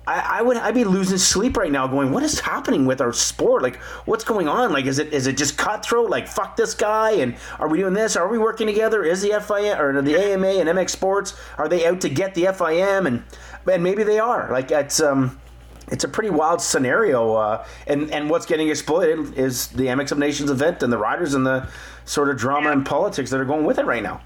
I, 0.06 0.38
I, 0.38 0.42
would 0.42 0.56
I'd 0.56 0.74
be 0.74 0.84
losing 0.84 1.18
sleep 1.18 1.56
right 1.56 1.70
now, 1.70 1.86
going, 1.86 2.10
what 2.10 2.22
is 2.22 2.40
happening 2.40 2.86
with 2.86 3.00
our 3.00 3.12
sport? 3.12 3.62
Like, 3.62 3.76
what's 4.06 4.24
going 4.24 4.48
on? 4.48 4.72
Like, 4.72 4.86
is 4.86 4.98
it 4.98 5.12
is 5.12 5.26
it 5.26 5.36
just 5.36 5.56
cutthroat? 5.56 6.10
Like, 6.10 6.26
fuck 6.26 6.56
this 6.56 6.74
guy, 6.74 7.12
and 7.12 7.36
are 7.58 7.68
we 7.68 7.78
doing 7.78 7.94
this? 7.94 8.16
Are 8.16 8.26
we 8.26 8.38
working 8.38 8.66
together? 8.66 9.04
Is 9.04 9.22
the 9.22 9.30
FIM 9.30 9.78
or 9.78 10.00
the 10.02 10.16
AMA 10.16 10.48
and 10.48 10.68
MX 10.68 10.90
Sports 10.90 11.34
are 11.58 11.68
they 11.68 11.86
out 11.86 12.00
to 12.00 12.08
get 12.08 12.34
the 12.34 12.44
FIM? 12.44 13.06
And 13.06 13.22
and 13.70 13.82
maybe 13.84 14.02
they 14.02 14.18
are. 14.18 14.50
Like, 14.50 14.70
it's 14.70 15.00
um 15.00 15.38
it's 15.90 16.04
a 16.04 16.08
pretty 16.08 16.30
wild 16.30 16.60
scenario. 16.60 17.34
Uh, 17.34 17.66
and 17.86 18.10
and 18.10 18.30
what's 18.30 18.46
getting 18.46 18.68
exploited 18.68 19.34
is 19.34 19.68
the 19.68 19.84
MX 19.84 20.12
of 20.12 20.18
Nations 20.18 20.50
event 20.50 20.82
and 20.82 20.92
the 20.92 20.98
riders 20.98 21.34
and 21.34 21.46
the 21.46 21.68
sort 22.04 22.30
of 22.30 22.36
drama 22.36 22.72
and 22.72 22.86
politics 22.86 23.30
that 23.30 23.40
are 23.40 23.44
going 23.44 23.64
with 23.64 23.78
it 23.78 23.86
right 23.86 24.02
now. 24.02 24.22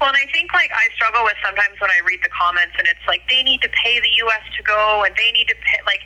Well, 0.00 0.12
and 0.12 0.18
I 0.18 0.28
think 0.32 0.52
like 0.52 0.70
I 0.72 0.92
struggle 0.94 1.24
with 1.24 1.36
sometimes 1.40 1.80
when 1.80 1.90
I 1.90 2.04
read 2.04 2.20
the 2.20 2.32
comments 2.32 2.76
and 2.76 2.86
it's 2.86 3.04
like 3.08 3.24
they 3.28 3.42
need 3.42 3.62
to 3.62 3.70
pay 3.72 4.00
the 4.00 4.12
U.S. 4.28 4.44
to 4.56 4.62
go 4.62 5.04
and 5.04 5.14
they 5.16 5.32
need 5.32 5.48
to 5.48 5.56
pay 5.64 5.80
like 5.88 6.04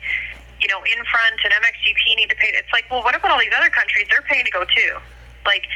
you 0.63 0.67
know 0.71 0.79
Infront 0.87 1.43
and 1.43 1.51
MXGP 1.51 2.15
need 2.15 2.29
to 2.31 2.39
pay. 2.39 2.55
It's 2.55 2.71
like 2.71 2.87
well, 2.87 3.03
what 3.03 3.15
about 3.15 3.31
all 3.35 3.41
these 3.41 3.55
other 3.55 3.69
countries? 3.69 4.07
They're 4.09 4.23
paying 4.23 4.45
to 4.45 4.51
go 4.51 4.63
too. 4.63 4.95
Like 5.45 5.67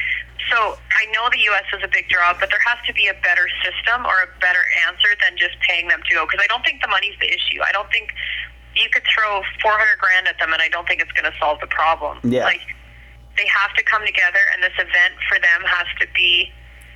so, 0.52 0.78
I 0.78 1.10
know 1.12 1.28
the 1.34 1.42
U.S. 1.52 1.66
is 1.74 1.82
a 1.84 1.90
big 1.90 2.08
draw, 2.08 2.38
but 2.38 2.54
there 2.54 2.62
has 2.70 2.78
to 2.86 2.94
be 2.94 3.08
a 3.10 3.18
better 3.26 3.50
system 3.66 4.06
or 4.06 4.14
a 4.24 4.30
better 4.40 4.62
answer 4.86 5.10
than 5.18 5.38
just 5.38 5.58
paying 5.66 5.90
them 5.90 6.02
to 6.06 6.12
go. 6.14 6.26
Because 6.30 6.40
I 6.44 6.48
don't 6.48 6.64
think 6.64 6.82
the 6.86 6.92
money's 6.92 7.18
the 7.18 7.28
issue. 7.28 7.66
I 7.66 7.74
don't 7.74 7.90
think 7.90 8.14
you 8.76 8.88
could 8.94 9.04
throw 9.10 9.42
400 9.64 9.98
grand 9.98 10.28
at 10.28 10.38
them, 10.38 10.54
and 10.54 10.62
I 10.62 10.70
don't 10.70 10.88
think 10.88 11.02
it's 11.02 11.12
going 11.18 11.26
to 11.26 11.36
solve 11.40 11.60
the 11.62 11.72
problem. 11.72 12.20
Yeah. 12.24 12.46
Like 12.46 12.62
they 13.38 13.48
have 13.50 13.74
to 13.74 13.84
come 13.84 14.06
together, 14.06 14.44
and 14.54 14.62
this 14.62 14.76
event 14.78 15.18
for 15.28 15.40
them 15.42 15.66
has 15.66 15.88
to 16.00 16.08
be 16.14 16.54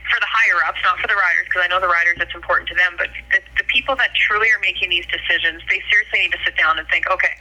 for 0.10 0.20
the 0.20 0.30
higher 0.30 0.60
ups, 0.66 0.82
not 0.84 0.98
for 1.00 1.08
the 1.08 1.16
riders, 1.16 1.46
because 1.46 1.64
I 1.64 1.70
know 1.70 1.80
the 1.80 1.90
riders 1.90 2.18
it's 2.20 2.34
important 2.34 2.68
to 2.70 2.76
them, 2.76 2.98
but 2.98 3.10
the, 3.32 3.40
the 3.58 3.68
people 3.70 3.96
that 3.96 4.14
truly 4.18 4.50
are 4.50 4.62
making 4.62 4.90
these 4.90 5.06
decisions, 5.08 5.62
they 5.70 5.82
seriously 5.90 6.26
need 6.26 6.34
to 6.34 6.42
sit 6.44 6.58
down 6.58 6.78
and 6.82 6.88
think, 6.90 7.06
okay, 7.10 7.34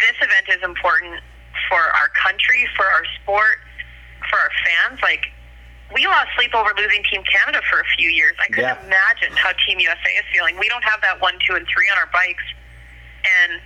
this 0.00 0.16
event 0.18 0.48
is 0.48 0.60
important 0.64 1.20
for 1.68 1.80
our 1.80 2.08
country, 2.16 2.64
for 2.74 2.88
our 2.88 3.04
sport, 3.20 3.60
for 4.28 4.36
our 4.40 4.52
fans. 4.64 4.98
Like, 5.04 5.28
we 5.92 6.06
lost 6.06 6.32
sleep 6.36 6.54
over 6.54 6.70
losing 6.76 7.02
Team 7.10 7.22
Canada 7.26 7.60
for 7.68 7.80
a 7.80 7.88
few 7.98 8.08
years. 8.08 8.34
I 8.40 8.46
couldn't 8.48 8.80
yeah. 8.80 8.86
imagine 8.86 9.36
how 9.36 9.52
Team 9.66 9.78
USA 9.78 10.10
is 10.16 10.26
feeling. 10.32 10.56
We 10.58 10.68
don't 10.68 10.84
have 10.84 11.00
that 11.02 11.20
one, 11.20 11.34
two, 11.46 11.54
and 11.54 11.66
three 11.66 11.90
on 11.90 11.98
our 11.98 12.08
bikes, 12.14 12.46
and 13.26 13.60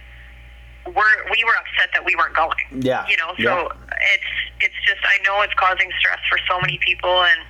we're 0.97 1.17
we 1.31 1.45
were 1.45 1.57
upset 1.57 1.93
that 1.93 2.05
we 2.05 2.17
weren't 2.17 2.35
going. 2.35 2.83
Yeah, 2.83 3.07
you 3.09 3.17
know. 3.17 3.37
So 3.37 3.69
yeah. 3.69 4.17
it's 4.17 4.33
it's 4.61 4.81
just 4.89 5.01
I 5.05 5.21
know 5.25 5.43
it's 5.43 5.55
causing 5.55 5.91
stress 6.01 6.21
for 6.29 6.39
so 6.49 6.61
many 6.61 6.81
people, 6.81 7.23
and 7.23 7.41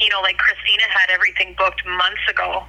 you 0.00 0.08
know, 0.08 0.20
like 0.20 0.38
Christina 0.38 0.84
had 0.90 1.10
everything 1.10 1.54
booked 1.58 1.84
months 1.86 2.22
ago 2.28 2.64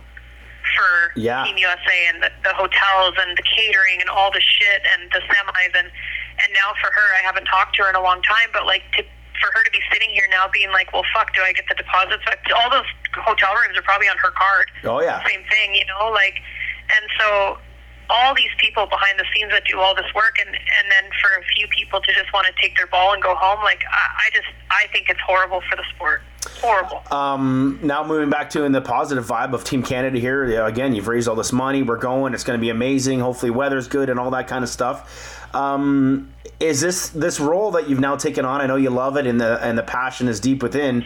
for 0.76 1.20
yeah. 1.20 1.44
Team 1.46 1.58
USA 1.58 2.00
and 2.14 2.22
the, 2.24 2.30
the 2.44 2.54
hotels 2.54 3.16
and 3.18 3.38
the 3.38 3.44
catering 3.44 4.02
and 4.02 4.10
all 4.10 4.32
the 4.32 4.42
shit 4.42 4.82
and 4.94 5.10
the 5.12 5.22
semis 5.26 5.74
and 5.78 5.90
and 6.40 6.50
now 6.56 6.72
for 6.80 6.88
her, 6.88 7.08
I 7.20 7.22
haven't 7.24 7.46
talked 7.46 7.76
to 7.76 7.84
her 7.84 7.90
in 7.90 7.96
a 7.96 8.02
long 8.02 8.22
time, 8.24 8.48
but 8.54 8.66
like 8.66 8.84
to 8.96 9.04
for 9.40 9.52
her 9.56 9.64
to 9.64 9.72
be 9.72 9.80
sitting 9.92 10.10
here 10.12 10.28
now 10.30 10.52
being 10.52 10.72
like, 10.72 10.92
well, 10.92 11.08
fuck, 11.16 11.34
do 11.34 11.42
I 11.42 11.54
get 11.54 11.64
the 11.70 11.76
deposits? 11.76 12.24
All 12.56 12.70
those 12.70 12.88
hotel 13.16 13.56
rooms 13.56 13.78
are 13.78 13.82
probably 13.88 14.08
on 14.08 14.18
her 14.18 14.32
card. 14.32 14.68
Oh 14.84 15.02
yeah, 15.02 15.24
same 15.26 15.44
thing, 15.48 15.76
you 15.76 15.86
know, 15.88 16.12
like, 16.12 16.36
and 16.96 17.06
so 17.20 17.58
all 18.10 18.34
these 18.36 18.51
people 18.57 18.86
behind 18.86 19.20
the 19.20 19.26
scenes 19.34 19.51
that 19.51 19.64
do 19.66 19.80
all 19.80 19.95
this 19.95 20.12
work, 20.16 20.38
and 20.39 20.49
and 20.49 20.91
then 20.91 21.10
for 21.22 21.39
a 21.39 21.43
few 21.55 21.68
people 21.68 22.01
to 22.01 22.14
just 22.14 22.32
want 22.34 22.47
to 22.47 22.53
take 22.62 22.76
their 22.76 22.88
ball 22.88 23.14
and 23.14 23.22
go 23.22 23.36
home, 23.36 23.64
like, 23.64 23.82
I, 23.89 24.28
I 24.28 24.30
just 24.34 24.47
I 24.72 24.88
think 24.91 25.10
it's 25.10 25.20
horrible 25.22 25.62
for 25.70 25.76
the 25.76 25.84
sport. 25.95 26.22
Horrible. 26.62 27.03
Um, 27.12 27.80
now 27.84 28.05
moving 28.05 28.30
back 28.30 28.49
to 28.51 28.64
in 28.64 28.72
the 28.72 28.82
positive 28.82 29.26
vibe 29.26 29.53
of 29.53 29.64
Team 29.64 29.84
Canada 29.84 30.20
here. 30.20 30.66
Again, 30.66 30.93
you've 30.93 31.07
raised 31.07 31.28
all 31.28 31.36
this 31.36 31.51
money. 31.51 31.84
We're 31.84 31.97
going. 31.97 32.34
It's 32.34 32.43
going 32.43 32.57
to 32.57 32.62
be 32.62 32.70
amazing. 32.70 33.20
Hopefully, 33.20 33.51
weather's 33.51 33.88
good 33.88 34.10
and 34.10 34.20
all 34.20 34.32
that 34.32 34.47
kind 34.47 34.64
of 34.64 34.70
stuff. 34.70 35.45
Um, 35.53 36.34
is 36.60 36.82
this 36.82 37.10
this 37.10 37.39
role 37.39 37.72
that 37.72 37.89
you've 37.89 37.99
now 37.99 38.16
taken 38.16 38.45
on? 38.45 38.62
I 38.62 38.68
know 38.68 38.76
you 38.76 38.89
love 38.89 39.18
it, 39.18 39.26
and 39.26 39.39
the 39.39 39.64
and 39.64 39.78
the 39.78 39.84
passion 39.84 40.28
is 40.28 40.39
deep 40.39 40.64
within. 40.64 41.05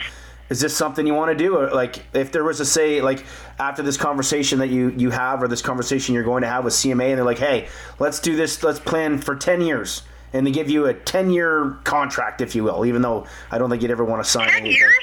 Is 0.54 0.60
this 0.60 0.78
something 0.78 1.08
you 1.08 1.16
want 1.16 1.32
to 1.32 1.36
do? 1.36 1.58
Or 1.58 1.72
like, 1.72 2.06
if 2.14 2.32
there 2.32 2.44
was 2.44 2.60
a 2.60 2.66
say, 2.66 3.02
like 3.02 3.26
after 3.58 3.82
this 3.82 3.98
conversation 3.98 4.60
that 4.60 4.70
you 4.70 4.90
you 4.96 5.10
have, 5.10 5.42
or 5.42 5.48
this 5.48 5.64
conversation 5.64 6.14
you're 6.14 6.24
going 6.24 6.44
to 6.44 6.48
have 6.48 6.64
with 6.64 6.76
CMA, 6.76 7.10
and 7.10 7.18
they're 7.18 7.26
like, 7.26 7.40
"Hey, 7.40 7.70
let's 7.98 8.20
do 8.20 8.36
this. 8.36 8.62
Let's 8.62 8.80
plan 8.80 9.18
for 9.18 9.36
ten 9.36 9.62
years." 9.62 10.04
and 10.36 10.48
they 10.48 10.52
give 10.52 10.68
you 10.68 10.88
a 10.88 10.94
10 10.96 11.30
year 11.30 11.78
contract, 11.84 12.42
if 12.42 12.56
you 12.56 12.64
will, 12.64 12.88
even 12.88 13.04
though 13.04 13.28
I 13.52 13.60
don't 13.60 13.70
think 13.70 13.84
you'd 13.84 13.92
ever 13.92 14.04
want 14.04 14.24
to 14.24 14.28
sign 14.28 14.48
10 14.48 14.56
anything. 14.62 14.80
years? 14.80 14.94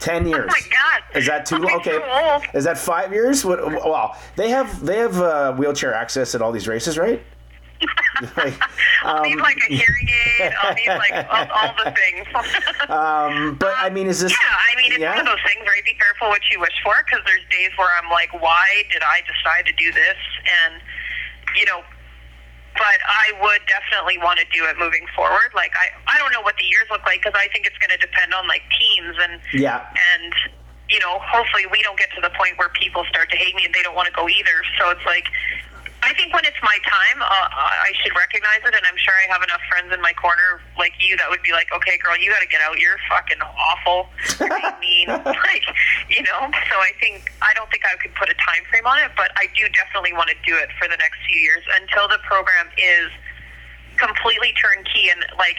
10 0.00 0.26
years. 0.26 0.52
Oh 0.52 0.60
my 0.60 0.68
God. 0.68 1.16
Is 1.16 1.26
that 1.26 1.46
too 1.46 1.58
long? 1.58 1.74
Okay. 1.74 2.40
Is 2.52 2.64
that 2.64 2.76
five 2.76 3.12
years? 3.12 3.44
What, 3.44 3.64
well, 3.64 4.16
they 4.34 4.50
have 4.50 4.84
they 4.84 4.98
have 4.98 5.16
uh, 5.20 5.52
wheelchair 5.54 5.94
access 5.94 6.34
at 6.34 6.42
all 6.42 6.50
these 6.50 6.66
races, 6.66 6.98
right? 6.98 7.22
Like, 8.36 8.54
um, 9.04 9.16
I'll 9.16 9.22
need 9.22 9.38
like 9.40 9.58
a 9.68 9.72
hearing 9.72 10.08
aid. 10.38 10.52
I'll 10.62 10.74
need 10.74 10.88
like 10.88 11.12
all, 11.30 11.46
all 11.50 11.74
the 11.84 11.90
things. 11.92 12.26
um, 12.88 13.56
but 13.56 13.74
I 13.76 13.90
mean, 13.90 14.06
is 14.06 14.20
this? 14.20 14.32
Yeah, 14.32 14.38
I 14.42 14.76
mean, 14.76 14.92
it's 14.92 15.00
yeah? 15.00 15.16
one 15.16 15.20
of 15.20 15.26
those 15.26 15.44
things, 15.46 15.66
right? 15.66 15.84
Be 15.84 15.94
careful 15.94 16.28
what 16.28 16.42
you 16.50 16.60
wish 16.60 16.74
for, 16.82 16.94
because 17.04 17.24
there's 17.26 17.44
days 17.50 17.70
where 17.76 17.90
I'm 17.98 18.10
like, 18.10 18.32
why 18.40 18.84
did 18.90 19.02
I 19.02 19.20
decide 19.26 19.66
to 19.66 19.74
do 19.74 19.92
this? 19.92 20.18
And 20.64 20.80
you 21.56 21.66
know, 21.66 21.82
but 22.74 22.98
I 23.04 23.36
would 23.42 23.60
definitely 23.68 24.18
want 24.18 24.40
to 24.40 24.46
do 24.52 24.64
it 24.64 24.78
moving 24.78 25.06
forward. 25.14 25.52
Like 25.54 25.72
I, 25.76 25.92
I 26.08 26.18
don't 26.18 26.32
know 26.32 26.42
what 26.42 26.56
the 26.56 26.64
years 26.64 26.88
look 26.90 27.04
like 27.04 27.22
because 27.22 27.36
I 27.36 27.48
think 27.52 27.66
it's 27.66 27.78
going 27.78 27.92
to 27.92 28.00
depend 28.00 28.32
on 28.32 28.48
like 28.48 28.62
teams 28.72 29.16
and 29.20 29.40
yeah, 29.52 29.84
and 30.14 30.32
you 30.88 31.00
know, 31.00 31.18
hopefully 31.24 31.64
we 31.72 31.82
don't 31.82 31.98
get 31.98 32.12
to 32.14 32.20
the 32.20 32.30
point 32.36 32.58
where 32.58 32.68
people 32.70 33.04
start 33.08 33.30
to 33.30 33.36
hate 33.36 33.54
me 33.56 33.64
and 33.64 33.72
they 33.74 33.82
don't 33.82 33.96
want 33.96 34.06
to 34.06 34.12
go 34.12 34.28
either. 34.28 34.60
So 34.78 34.90
it's 34.90 35.04
like 35.06 35.24
I 36.02 36.12
think 36.18 36.34
when 36.34 36.42
it's 36.44 36.58
my 36.62 36.78
time, 36.82 37.22
uh, 37.22 37.48
I 37.54 37.94
should 38.02 38.10
recognize 38.18 38.58
it, 38.66 38.74
and 38.74 38.82
I'm 38.82 38.98
sure 38.98 39.14
I 39.14 39.30
have 39.30 39.42
enough 39.42 39.62
friends 39.70 39.94
in 39.94 40.02
my 40.02 40.12
corner 40.18 40.58
like 40.74 40.92
you 40.98 41.16
that 41.16 41.30
would 41.30 41.42
be 41.46 41.52
like, 41.54 41.70
"Okay, 41.70 41.96
girl, 41.98 42.18
you 42.18 42.30
got 42.30 42.42
to 42.42 42.50
get 42.50 42.60
out. 42.60 42.78
You're 42.78 42.98
fucking 43.08 43.38
awful, 43.38 44.10
You're 44.42 44.50
mean, 44.82 45.06
like 45.08 45.66
you 46.10 46.26
know." 46.26 46.50
So 46.50 46.74
I 46.82 46.90
think 46.98 47.30
I 47.38 47.54
don't 47.54 47.70
think 47.70 47.86
I 47.86 47.94
could 48.02 48.14
put 48.18 48.26
a 48.28 48.34
time 48.34 48.66
frame 48.66 48.86
on 48.86 48.98
it, 48.98 49.14
but 49.16 49.30
I 49.38 49.46
do 49.54 49.62
definitely 49.70 50.12
want 50.12 50.28
to 50.34 50.38
do 50.42 50.58
it 50.58 50.74
for 50.74 50.90
the 50.90 50.98
next 50.98 51.22
few 51.22 51.38
years 51.38 51.62
until 51.78 52.10
the 52.10 52.18
program 52.26 52.66
is 52.74 53.10
completely 53.94 54.50
turnkey 54.58 55.06
and 55.06 55.22
like 55.38 55.58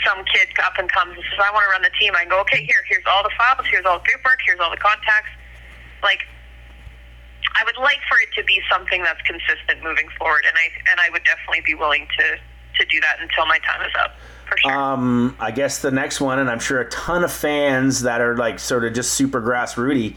some 0.00 0.24
kid 0.24 0.48
up 0.64 0.80
and 0.80 0.88
comes 0.88 1.20
and 1.20 1.24
says, 1.28 1.40
"I 1.44 1.52
want 1.52 1.68
to 1.68 1.70
run 1.70 1.84
the 1.84 1.92
team." 2.00 2.16
I 2.16 2.24
go, 2.24 2.40
"Okay, 2.48 2.64
here, 2.64 2.80
here's 2.88 3.04
all 3.04 3.22
the 3.22 3.34
files, 3.36 3.68
here's 3.68 3.84
all 3.84 4.00
the 4.00 4.08
paperwork, 4.08 4.40
here's 4.40 4.60
all 4.60 4.72
the 4.72 4.80
contacts." 4.80 5.36
Like 6.02 6.24
I 7.54 7.64
would 7.64 7.76
like 7.76 7.98
for 8.08 8.18
it 8.18 8.34
to 8.36 8.44
be 8.44 8.60
something 8.70 9.02
that's 9.02 9.20
consistent 9.22 9.82
moving 9.82 10.08
forward, 10.18 10.44
and 10.46 10.56
I 10.56 10.90
and 10.90 11.00
I 11.00 11.10
would 11.10 11.24
definitely 11.24 11.62
be 11.64 11.74
willing 11.74 12.06
to 12.18 12.36
to 12.78 12.86
do 12.86 13.00
that 13.00 13.18
until 13.20 13.46
my 13.46 13.58
time 13.58 13.82
is 13.82 13.92
up. 13.98 14.14
For 14.48 14.58
sure. 14.58 14.72
Um, 14.72 15.36
I 15.38 15.50
guess 15.50 15.80
the 15.80 15.90
next 15.90 16.20
one, 16.20 16.38
and 16.38 16.50
I'm 16.50 16.58
sure 16.58 16.80
a 16.80 16.90
ton 16.90 17.24
of 17.24 17.32
fans 17.32 18.02
that 18.02 18.20
are 18.20 18.36
like 18.36 18.58
sort 18.58 18.84
of 18.84 18.92
just 18.92 19.14
super 19.14 19.40
grassrooty. 19.40 20.16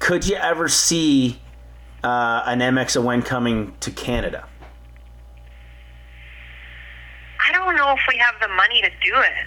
Could 0.00 0.26
you 0.26 0.36
ever 0.36 0.68
see 0.68 1.40
uh, 2.02 2.42
an 2.46 2.58
MXON 2.58 3.24
coming 3.24 3.74
to 3.80 3.90
Canada? 3.90 4.46
I 7.46 7.52
don't 7.52 7.76
know 7.76 7.92
if 7.92 8.00
we 8.08 8.18
have 8.18 8.34
the 8.40 8.48
money 8.48 8.82
to 8.82 8.88
do 8.88 9.20
it. 9.20 9.46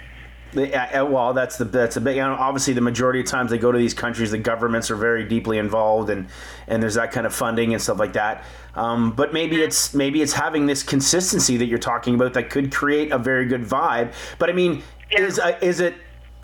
Uh, 0.56 1.06
well, 1.08 1.34
that's 1.34 1.58
the 1.58 1.64
that's 1.64 1.96
a 1.96 2.00
big. 2.00 2.16
You 2.16 2.22
know, 2.22 2.34
obviously, 2.34 2.72
the 2.72 2.80
majority 2.80 3.20
of 3.20 3.26
times 3.26 3.50
they 3.50 3.58
go 3.58 3.70
to 3.70 3.78
these 3.78 3.94
countries, 3.94 4.30
the 4.30 4.38
governments 4.38 4.90
are 4.90 4.96
very 4.96 5.24
deeply 5.24 5.58
involved, 5.58 6.10
and 6.10 6.28
and 6.66 6.82
there's 6.82 6.94
that 6.94 7.12
kind 7.12 7.26
of 7.26 7.34
funding 7.34 7.74
and 7.74 7.82
stuff 7.82 7.98
like 7.98 8.14
that. 8.14 8.44
Um, 8.74 9.12
but 9.12 9.32
maybe 9.32 9.62
it's 9.62 9.92
maybe 9.94 10.22
it's 10.22 10.32
having 10.32 10.66
this 10.66 10.82
consistency 10.82 11.56
that 11.58 11.66
you're 11.66 11.78
talking 11.78 12.14
about 12.14 12.34
that 12.34 12.50
could 12.50 12.72
create 12.72 13.12
a 13.12 13.18
very 13.18 13.46
good 13.46 13.62
vibe. 13.62 14.14
But 14.38 14.48
I 14.48 14.52
mean, 14.54 14.82
yeah. 15.10 15.20
is 15.20 15.38
uh, 15.38 15.58
is 15.60 15.80
it 15.80 15.94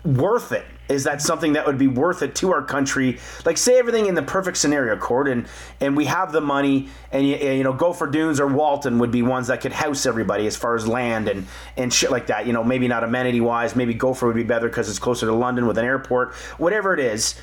worth 0.03 0.51
it? 0.51 0.65
Is 0.87 1.03
that 1.05 1.21
something 1.21 1.53
that 1.53 1.65
would 1.65 1.77
be 1.77 1.87
worth 1.87 2.21
it 2.21 2.35
to 2.35 2.51
our 2.53 2.61
country? 2.61 3.19
Like, 3.45 3.57
say 3.57 3.77
everything 3.79 4.05
in 4.05 4.15
the 4.15 4.21
perfect 4.21 4.57
scenario, 4.57 4.95
Cord, 4.97 5.27
and 5.27 5.47
and 5.81 5.97
we 5.97 6.05
have 6.05 6.31
the 6.31 6.41
money, 6.41 6.89
and 7.11 7.27
you, 7.27 7.35
you 7.35 7.63
know, 7.63 7.73
Gopher 7.73 8.07
Dunes 8.07 8.39
or 8.39 8.47
Walton 8.47 8.99
would 8.99 9.11
be 9.11 9.21
ones 9.21 9.47
that 9.47 9.61
could 9.61 9.73
house 9.73 10.05
everybody 10.05 10.47
as 10.47 10.55
far 10.55 10.75
as 10.75 10.87
land 10.87 11.27
and 11.27 11.47
and 11.77 11.93
shit 11.93 12.11
like 12.11 12.27
that. 12.27 12.45
You 12.45 12.53
know, 12.53 12.63
maybe 12.63 12.87
not 12.87 13.03
amenity 13.03 13.41
wise, 13.41 13.75
maybe 13.75 13.93
Gopher 13.93 14.27
would 14.27 14.35
be 14.35 14.43
better 14.43 14.67
because 14.67 14.89
it's 14.89 14.99
closer 14.99 15.25
to 15.25 15.33
London 15.33 15.67
with 15.67 15.77
an 15.77 15.85
airport, 15.85 16.33
whatever 16.57 16.93
it 16.93 16.99
is. 16.99 17.35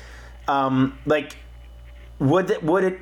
Um, 0.47 0.97
like, 1.05 1.37
would 2.19 2.49
it, 2.49 2.63
would 2.63 2.83
it 2.83 2.99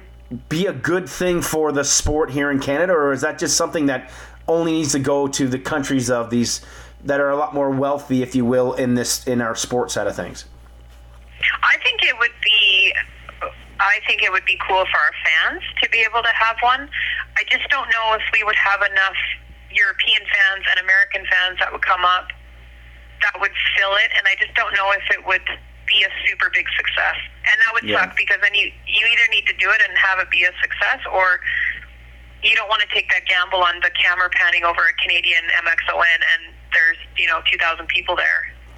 be 0.49 0.67
a 0.67 0.73
good 0.73 1.09
thing 1.09 1.41
for 1.41 1.71
the 1.71 1.83
sport 1.83 2.31
here 2.31 2.51
in 2.51 2.59
Canada, 2.59 2.93
or 2.93 3.11
is 3.11 3.21
that 3.21 3.39
just 3.39 3.57
something 3.57 3.87
that 3.87 4.11
only 4.47 4.73
needs 4.73 4.91
to 4.93 4.99
go 4.99 5.27
to 5.27 5.47
the 5.47 5.59
countries 5.59 6.09
of 6.09 6.29
these 6.29 6.61
that 7.04 7.20
are 7.20 7.30
a 7.30 7.36
lot 7.36 7.54
more 7.54 7.70
wealthy, 7.70 8.22
if 8.22 8.36
you 8.36 8.45
will, 8.45 8.74
in 8.74 8.95
this 8.95 9.26
in 9.28 9.41
our 9.41 9.56
sports 9.56 9.93
side 9.93 10.08
of 10.08 10.16
things? 10.16 10.45
I 11.64 11.78
think 11.84 12.04
it 12.04 12.18
would 12.20 12.36
be. 12.43 12.93
I 13.80 13.99
think 14.06 14.22
it 14.22 14.32
would 14.32 14.45
be 14.45 14.60
cool 14.68 14.86
for 14.86 14.99
our 14.99 15.16
fans 15.26 15.64
to 15.82 15.89
be 15.89 16.06
able 16.08 16.22
to 16.22 16.30
have 16.30 16.56
one. 16.62 16.88
I 17.36 17.43
just 17.49 17.68
don't 17.70 17.89
know 17.89 18.14
if 18.14 18.22
we 18.32 18.43
would 18.43 18.56
have 18.56 18.82
enough 18.82 19.18
European 19.72 20.22
fans 20.22 20.66
and 20.70 20.80
American 20.86 21.26
fans 21.26 21.58
that 21.60 21.72
would 21.72 21.82
come 21.82 22.06
up 22.06 22.28
that 23.22 23.38
would 23.39 23.54
fill 23.78 23.93
it, 24.02 24.10
and 24.18 24.26
I 24.26 24.34
just 24.41 24.54
don't 24.58 24.74
know 24.74 24.91
if 24.97 25.06
it 25.14 25.26
would 25.26 25.45
be 25.86 26.02
a 26.04 26.12
super 26.28 26.49
big 26.54 26.66
success. 26.76 27.18
And 27.45 27.62
that 27.62 27.74
would 27.74 27.84
Yeah. 27.84 28.02
suck 28.02 28.18
because 28.18 28.41
then 28.41 28.54
you 28.56 28.72
you 28.86 29.06
either 29.06 29.28
need 29.30 29.45
to 29.47 29.54
do 29.54 29.70
it 29.72 29.82
and 29.82 29.97
have 29.97 30.20
it 30.20 30.30
be 30.30 30.43
a 30.43 30.54
success, 30.62 30.99
or 31.10 31.41
you 32.43 32.56
don't 32.56 32.70
want 32.70 32.82
to 32.82 32.88
take 32.93 33.10
that 33.12 33.26
gamble 33.26 33.64
on 33.64 33.80
the 33.82 33.89
camera 33.91 34.30
panning 34.30 34.64
over 34.64 34.82
a 34.88 34.93
Canadian 34.93 35.45
MXON 35.49 36.22
and 36.34 36.54
there's 36.74 36.97
you 37.17 37.28
know 37.28 37.39
2,000 37.51 37.88
people 37.88 38.15
there. 38.15 38.26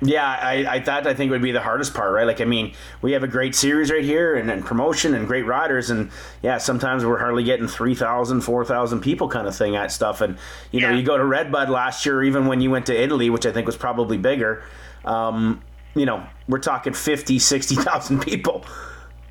Yeah, 0.06 0.26
I, 0.28 0.66
I 0.70 0.80
that 0.80 1.08
I 1.08 1.14
think 1.14 1.32
would 1.32 1.42
be 1.42 1.54
the 1.54 1.62
hardest 1.62 1.94
part, 1.94 2.12
right? 2.14 2.28
Like, 2.28 2.42
I 2.42 2.46
mean, 2.46 2.74
we 3.02 3.14
have 3.14 3.24
a 3.24 3.28
great 3.28 3.56
series 3.56 3.90
right 3.90 4.04
here 4.04 4.36
and, 4.36 4.52
and 4.52 4.66
promotion 4.66 5.14
and 5.14 5.26
great 5.28 5.46
riders, 5.46 5.92
and 5.92 6.12
yeah, 6.42 6.58
sometimes 6.58 7.06
we're 7.06 7.20
hardly 7.20 7.46
getting 7.46 7.70
3,000, 7.70 8.42
4,000 8.42 9.00
people 9.00 9.30
kind 9.30 9.48
of 9.48 9.56
thing 9.56 9.78
at 9.78 9.94
stuff. 9.94 10.20
And, 10.20 10.38
you 10.72 10.82
know, 10.82 10.90
Yeah. 10.90 10.98
you 10.98 11.04
go 11.04 11.18
to 11.18 11.24
Redbud 11.24 11.70
last 11.70 12.06
year, 12.06 12.22
even 12.22 12.48
when 12.48 12.60
you 12.60 12.70
went 12.70 12.86
to 12.88 13.02
Italy, 13.02 13.30
which 13.30 13.46
I 13.46 13.54
think 13.54 13.66
was 13.66 13.78
probably 13.78 14.18
bigger, 14.18 14.64
um, 15.06 15.62
you 15.96 16.06
know, 16.06 16.26
we're 16.50 16.60
talking 16.60 16.92
50, 16.92 17.40
60,000 17.40 18.20
people. 18.22 18.66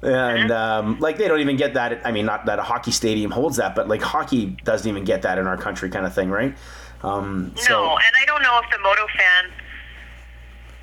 And 0.00 0.50
um, 0.50 0.98
like 1.00 1.18
they 1.18 1.28
don't 1.28 1.40
even 1.40 1.56
get 1.56 1.74
that. 1.74 2.04
I 2.04 2.10
mean, 2.12 2.24
not 2.26 2.46
that 2.46 2.58
a 2.58 2.62
hockey 2.62 2.90
stadium 2.90 3.30
holds 3.30 3.58
that, 3.58 3.74
but 3.74 3.88
like 3.88 4.00
hockey 4.02 4.56
doesn't 4.64 4.88
even 4.88 5.04
get 5.04 5.22
that 5.22 5.38
in 5.38 5.46
our 5.46 5.56
country, 5.56 5.90
kind 5.90 6.06
of 6.06 6.14
thing, 6.14 6.28
right? 6.30 6.56
Um, 7.02 7.52
so, 7.56 7.72
No, 7.72 7.82
and 7.98 8.12
I 8.20 8.24
don't 8.26 8.42
know 8.42 8.60
if 8.62 8.70
the 8.70 8.78
moto 8.78 9.06
fan, 9.16 9.50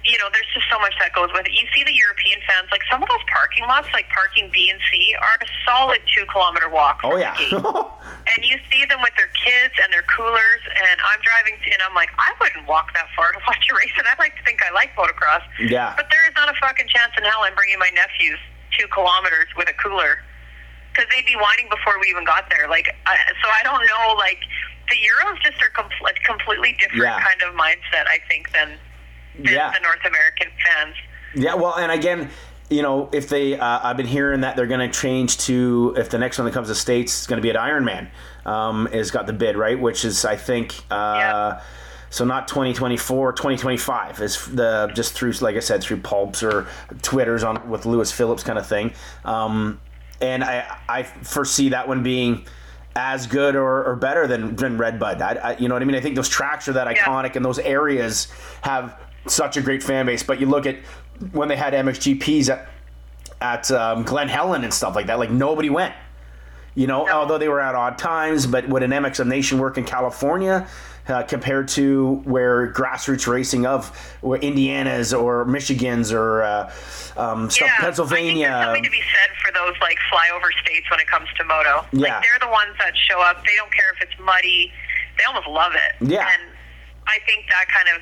you 0.03 0.17
know, 0.17 0.27
there's 0.31 0.47
just 0.53 0.67
so 0.71 0.79
much 0.79 0.95
that 0.99 1.13
goes 1.13 1.29
with 1.33 1.45
it. 1.45 1.51
You 1.51 1.67
see 1.75 1.83
the 1.83 1.93
European 1.93 2.39
fans, 2.47 2.67
like 2.71 2.81
some 2.89 3.03
of 3.03 3.09
those 3.09 3.23
parking 3.27 3.67
lots, 3.67 3.87
like 3.93 4.07
parking 4.09 4.49
B 4.51 4.69
and 4.71 4.79
C, 4.91 5.15
are 5.19 5.37
a 5.43 5.47
solid 5.67 5.99
two 6.07 6.25
kilometer 6.31 6.67
walk. 6.69 7.01
oh 7.03 7.15
yeah, 7.19 7.35
the 7.35 7.59
gate. 7.59 7.63
and 8.35 8.39
you 8.43 8.57
see 8.71 8.83
them 8.87 9.03
with 9.03 9.13
their 9.19 9.31
kids 9.35 9.75
and 9.83 9.91
their 9.91 10.07
coolers, 10.07 10.63
and 10.71 10.97
I'm 11.03 11.19
driving, 11.19 11.59
to, 11.61 11.67
and 11.71 11.81
I'm 11.83 11.95
like, 11.95 12.09
I 12.17 12.31
wouldn't 12.39 12.67
walk 12.67 12.95
that 12.95 13.07
far 13.15 13.31
to 13.31 13.39
watch 13.47 13.63
a 13.69 13.75
race, 13.75 13.93
and 13.99 14.07
I'd 14.07 14.19
like 14.19 14.35
to 14.39 14.43
think 14.43 14.63
I 14.63 14.71
like 14.71 14.95
motocross. 14.95 15.43
Yeah. 15.59 15.93
But 15.95 16.07
there 16.09 16.23
is 16.27 16.33
not 16.35 16.47
a 16.47 16.55
fucking 16.59 16.87
chance 16.87 17.11
in 17.19 17.23
hell 17.23 17.43
I'm 17.43 17.55
bringing 17.55 17.79
my 17.79 17.91
nephews 17.93 18.39
two 18.79 18.87
kilometers 18.87 19.47
with 19.57 19.69
a 19.69 19.75
cooler. 19.77 20.23
Because 20.89 21.05
they'd 21.13 21.25
be 21.25 21.37
whining 21.37 21.69
before 21.69 21.99
we 22.01 22.07
even 22.09 22.25
got 22.25 22.49
there. 22.49 22.67
Like, 22.67 22.89
I, 23.05 23.15
so 23.43 23.47
I 23.47 23.61
don't 23.63 23.85
know. 23.85 24.15
Like, 24.17 24.41
the 24.89 24.95
Euros 24.95 25.41
just 25.43 25.61
are 25.61 25.69
com- 25.69 25.89
a 26.07 26.13
completely 26.27 26.75
different 26.79 27.03
Yeah. 27.03 27.19
kind 27.21 27.41
of 27.43 27.53
mindset, 27.55 28.07
I 28.07 28.19
think, 28.29 28.51
than, 28.51 28.69
than 29.35 29.53
Yeah. 29.53 29.71
the 29.73 29.79
North 29.81 30.03
American 30.05 30.49
fans. 30.65 30.95
Yeah, 31.35 31.53
well, 31.55 31.75
and 31.75 31.91
again, 31.91 32.29
you 32.69 32.81
know, 32.81 33.09
if 33.11 33.29
they, 33.29 33.57
uh, 33.59 33.79
I've 33.83 33.97
been 33.97 34.05
hearing 34.07 34.41
that 34.41 34.55
they're 34.55 34.67
going 34.67 34.79
to 34.91 34.99
change 34.99 35.37
to 35.39 35.93
if 35.97 36.09
the 36.09 36.17
next 36.17 36.37
one 36.37 36.45
that 36.45 36.53
comes 36.53 36.67
to 36.67 36.75
states 36.75 37.21
is 37.21 37.27
going 37.27 37.37
to 37.37 37.41
be 37.41 37.49
at 37.49 37.55
Ironman, 37.55 38.07
um, 38.45 38.87
has 38.87 39.11
got 39.11 39.27
the 39.27 39.33
bid 39.33 39.57
right, 39.57 39.79
which 39.79 40.05
is 40.05 40.25
I 40.25 40.35
think, 40.35 40.75
uh, 40.91 41.15
Yeah. 41.17 41.61
so 42.11 42.25
not 42.25 42.47
2024, 42.47 43.33
2025 43.33 44.21
is 44.21 44.45
the 44.47 44.91
just 44.95 45.13
through 45.13 45.31
like 45.41 45.55
I 45.55 45.59
said 45.59 45.81
through 45.83 45.97
pulps 45.97 46.41
or 46.43 46.67
twitters 47.01 47.43
on 47.43 47.69
with 47.69 47.85
Lewis 47.85 48.11
Phillips 48.11 48.43
kind 48.43 48.57
of 48.59 48.65
thing, 48.67 48.93
um, 49.25 49.79
and 50.21 50.43
I 50.43 50.65
I 50.87 51.03
foresee 51.03 51.69
that 51.69 51.87
one 51.87 52.01
being. 52.03 52.45
As 52.95 53.27
good 53.27 53.55
or, 53.55 53.83
or 53.85 53.95
better 53.95 54.27
than, 54.27 54.55
than 54.55 54.77
Redbud. 54.77 55.21
I, 55.21 55.33
I, 55.51 55.57
you 55.57 55.67
know 55.69 55.75
what 55.75 55.81
I 55.81 55.85
mean? 55.85 55.95
I 55.95 56.01
think 56.01 56.15
those 56.15 56.27
tracks 56.29 56.67
are 56.67 56.73
that 56.73 56.87
Yeah. 56.93 57.03
iconic 57.03 57.35
and 57.35 57.45
those 57.45 57.59
areas 57.59 58.27
have 58.61 58.99
such 59.27 59.57
a 59.57 59.61
great 59.61 59.83
fan 59.83 60.05
base. 60.05 60.23
But 60.23 60.39
you 60.39 60.47
look 60.47 60.65
at 60.65 60.77
when 61.31 61.47
they 61.47 61.55
had 61.55 61.73
MXGPs 61.73 62.49
at 62.49 62.67
at 63.41 63.71
um, 63.71 64.03
Glen 64.03 64.27
Helen 64.27 64.63
and 64.65 64.73
stuff 64.73 64.95
like 64.95 65.05
that, 65.07 65.17
like 65.19 65.29
nobody 65.29 65.69
went. 65.69 65.93
You 66.75 66.87
know, 66.87 67.05
No. 67.05 67.13
although 67.13 67.37
they 67.37 67.47
were 67.47 67.61
at 67.61 67.73
odd 67.75 67.97
times, 67.97 68.45
but 68.45 68.67
would 68.67 68.83
an 68.83 68.91
MX 68.91 69.21
of 69.21 69.27
Nation 69.27 69.59
work 69.59 69.77
in 69.77 69.85
California 69.85 70.67
uh, 71.09 71.23
compared 71.23 71.67
to 71.69 72.21
where 72.25 72.71
grassroots 72.71 73.27
racing 73.27 73.65
of 73.65 73.89
where 74.21 74.39
Indiana's 74.39 75.13
or 75.13 75.45
Michigan's 75.45 76.11
or 76.11 76.43
uh, 76.43 76.71
um, 77.17 77.49
stuff, 77.49 77.67
I 77.67 77.71
think 77.71 77.81
Pennsylvania? 77.81 78.47
there's 78.47 78.65
something 78.65 78.83
to 78.83 78.91
be 78.91 79.03
said 79.13 79.35
for 79.43 79.51
those 79.53 79.75
like 79.81 79.97
flyover 80.11 80.51
states 80.63 80.89
when 80.89 80.99
it 80.99 81.07
comes 81.07 81.27
to 81.37 81.43
moto. 81.43 81.85
Yeah. 81.91 82.15
Like 82.15 82.23
they're 82.23 82.41
the 82.41 82.51
ones 82.51 82.75
that 82.79 82.93
show 82.97 83.21
up. 83.21 83.43
They 83.45 83.55
don't 83.57 83.73
care 83.73 83.91
if 83.93 84.01
it's 84.01 84.19
muddy. 84.21 84.71
They 85.17 85.23
almost 85.25 85.47
love 85.47 85.73
it. 85.73 86.07
Yeah. 86.07 86.29
And 86.29 86.43
I 87.07 87.19
think 87.25 87.45
that 87.49 87.67
kind 87.67 87.89
of 87.95 88.01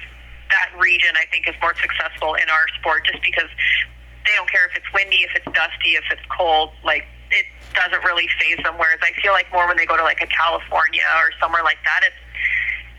that 0.50 0.72
region 0.80 1.12
I 1.16 1.26
think 1.32 1.48
is 1.48 1.56
more 1.62 1.76
successful 1.76 2.36
in 2.36 2.48
our 2.50 2.68
sport 2.80 3.06
just 3.06 3.24
because 3.24 3.52
they 4.24 4.36
don't 4.36 4.50
care 4.52 4.68
if 4.68 4.76
it's 4.76 4.88
windy, 4.94 5.24
if 5.24 5.32
it's 5.36 5.48
dusty, 5.56 5.96
if 5.96 6.04
it's 6.12 6.24
cold. 6.32 6.72
Like 6.84 7.08
it 7.32 7.46
doesn't 7.76 8.04
really 8.04 8.28
phase 8.40 8.60
them. 8.64 8.76
Whereas 8.78 9.00
I 9.02 9.12
feel 9.20 9.32
like 9.32 9.52
more 9.52 9.68
when 9.68 9.78
they 9.78 9.86
go 9.86 9.98
to 9.98 10.04
like 10.04 10.22
a 10.22 10.28
California 10.28 11.08
or 11.24 11.32
somewhere 11.40 11.64
like 11.64 11.80
that, 11.84 12.04
it's 12.04 12.20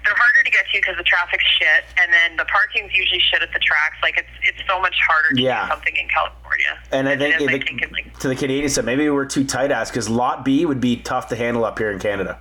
they're 0.09 0.17
harder 0.17 0.43
to 0.45 0.51
get 0.51 0.65
to 0.73 0.79
because 0.81 0.97
the 0.97 1.03
traffic's 1.05 1.45
shit, 1.59 1.85
and 2.01 2.13
then 2.13 2.37
the 2.37 2.45
parking's 2.47 2.93
usually 2.95 3.21
shit 3.21 3.43
at 3.43 3.53
the 3.53 3.59
tracks. 3.59 3.97
Like 4.03 4.17
it's 4.17 4.29
it's 4.43 4.59
so 4.69 4.81
much 4.81 4.97
harder 5.07 5.35
to 5.37 5.43
Yeah. 5.43 5.67
do 5.67 5.73
something 5.73 5.97
in 5.97 6.09
California. 6.09 6.79
and 6.93 7.09
I 7.09 7.17
think, 7.17 7.35
is, 7.35 7.41
the, 7.41 7.47
think 7.49 7.83
in, 7.83 7.91
like, 7.93 8.19
to 8.21 8.29
the 8.29 8.37
Canadians 8.37 8.75
said 8.75 8.85
maybe 8.85 9.09
we're 9.11 9.27
too 9.27 9.45
tight 9.45 9.71
ass 9.71 9.91
because 9.91 10.09
Lot 10.09 10.45
B 10.45 10.65
would 10.65 10.81
be 10.81 10.97
tough 10.97 11.29
to 11.29 11.37
handle 11.37 11.65
up 11.65 11.79
here 11.79 11.91
in 11.91 11.99
Canada. 11.99 12.39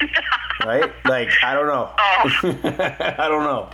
right? 0.64 0.92
Like 1.04 1.30
I 1.42 1.54
don't 1.54 1.66
know. 1.66 1.90
oh, 1.98 2.60
I 3.18 3.28
don't 3.28 3.44
know. 3.44 3.70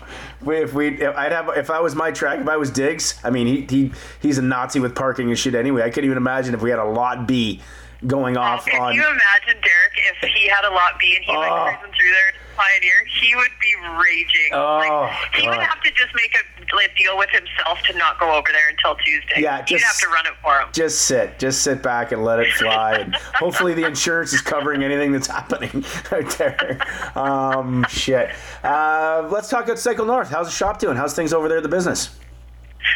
If 0.53 0.75
we, 0.75 0.89
if 1.01 1.17
I'd 1.17 1.33
have, 1.33 1.49
if 1.57 1.71
I 1.71 1.81
was 1.81 1.95
my 1.95 2.11
track, 2.11 2.39
if 2.39 2.49
I 2.49 2.57
was 2.57 2.71
Diggs, 2.71 3.19
I 3.25 3.31
mean, 3.31 3.47
he, 3.47 3.67
he 3.69 3.93
he's 4.21 4.39
a 4.39 4.43
Nazi 4.43 4.79
with 4.81 4.95
parking 4.95 5.29
and 5.31 5.39
shit 5.39 5.55
anyway. 5.55 5.83
I 5.83 5.91
couldn't 5.91 6.05
even 6.05 6.19
imagine 6.19 6.55
if 6.55 6.63
we 6.63 6.71
had 6.71 6.79
a 6.79 6.85
lot 6.85 7.27
B 7.27 7.61
going 8.07 8.37
oh, 8.37 8.41
off 8.43 8.67
could 8.67 8.75
on. 8.79 8.95
you 8.95 9.01
imagine 9.03 9.61
Derek 9.63 9.95
if 10.23 10.29
he 10.35 10.47
had 10.49 10.65
a 10.67 10.71
lot 10.71 10.99
B 11.01 11.15
and 11.17 11.25
he 11.25 11.33
Oh. 11.33 11.41
went 11.41 11.79
cruising 11.81 11.95
through 11.99 12.11
there 12.11 12.33
Pioneer? 12.57 13.05
He 13.21 13.35
would 13.37 13.51
be 13.61 13.75
raging. 13.99 14.51
Oh, 14.53 14.79
like, 15.11 15.35
he 15.35 15.49
would 15.49 15.59
have 15.59 15.81
to 15.83 15.91
just 15.93 16.15
make 16.15 16.35
a 16.35 16.75
like, 16.75 16.97
deal 16.97 17.17
with 17.19 17.31
himself 17.31 17.79
to 17.87 17.97
not 17.97 18.19
go 18.19 18.33
over 18.35 18.49
there 18.51 18.69
until 18.71 18.95
Tuesday. 18.97 19.43
Yeah, 19.43 19.59
He'd 19.59 19.79
just- 19.79 19.85
have 19.85 19.99
to 19.99 20.09
run 20.09 20.27
it 20.27 20.33
for 20.43 20.59
him. 20.61 20.69
Just 20.73 21.03
sit, 21.03 21.39
just 21.39 21.63
sit 21.63 21.83
back 21.83 22.13
and 22.13 22.25
let 22.25 22.39
it 22.41 22.53
fly, 22.55 22.95
and 22.97 23.15
hopefully 23.15 23.75
the 23.75 23.85
insurance 23.87 24.33
is 24.33 24.41
covering 24.41 24.83
anything 24.83 25.13
that's 25.13 25.27
happening 25.27 25.85
right 26.11 26.29
there. 26.39 26.79
Um, 27.15 27.85
shit. 27.89 28.31
Uh, 28.63 29.29
let's 29.31 29.49
talk 29.49 29.65
about 29.65 29.79
Cycle 29.79 30.05
North. 30.07 30.31
How's 30.31 30.47
the 30.47 30.53
shop 30.53 30.79
doing? 30.79 30.97
How's 30.97 31.15
things 31.15 31.33
over 31.33 31.49
there 31.49 31.59
at 31.59 31.63
the 31.63 31.69
business? 31.69 32.09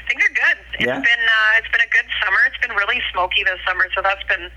Things 0.08 0.22
are 0.24 0.34
good. 0.34 0.58
It's 0.74 0.86
Yeah? 0.86 0.94
been 1.00 1.04
uh, 1.04 1.58
it's 1.58 1.68
been 1.68 1.80
a 1.80 1.90
good 1.90 2.04
summer. 2.24 2.38
It's 2.46 2.58
been 2.66 2.76
really 2.76 3.00
smoky 3.12 3.42
this 3.44 3.58
summer, 3.66 3.86
so 3.94 4.02
that's 4.02 4.22
been 4.24 4.50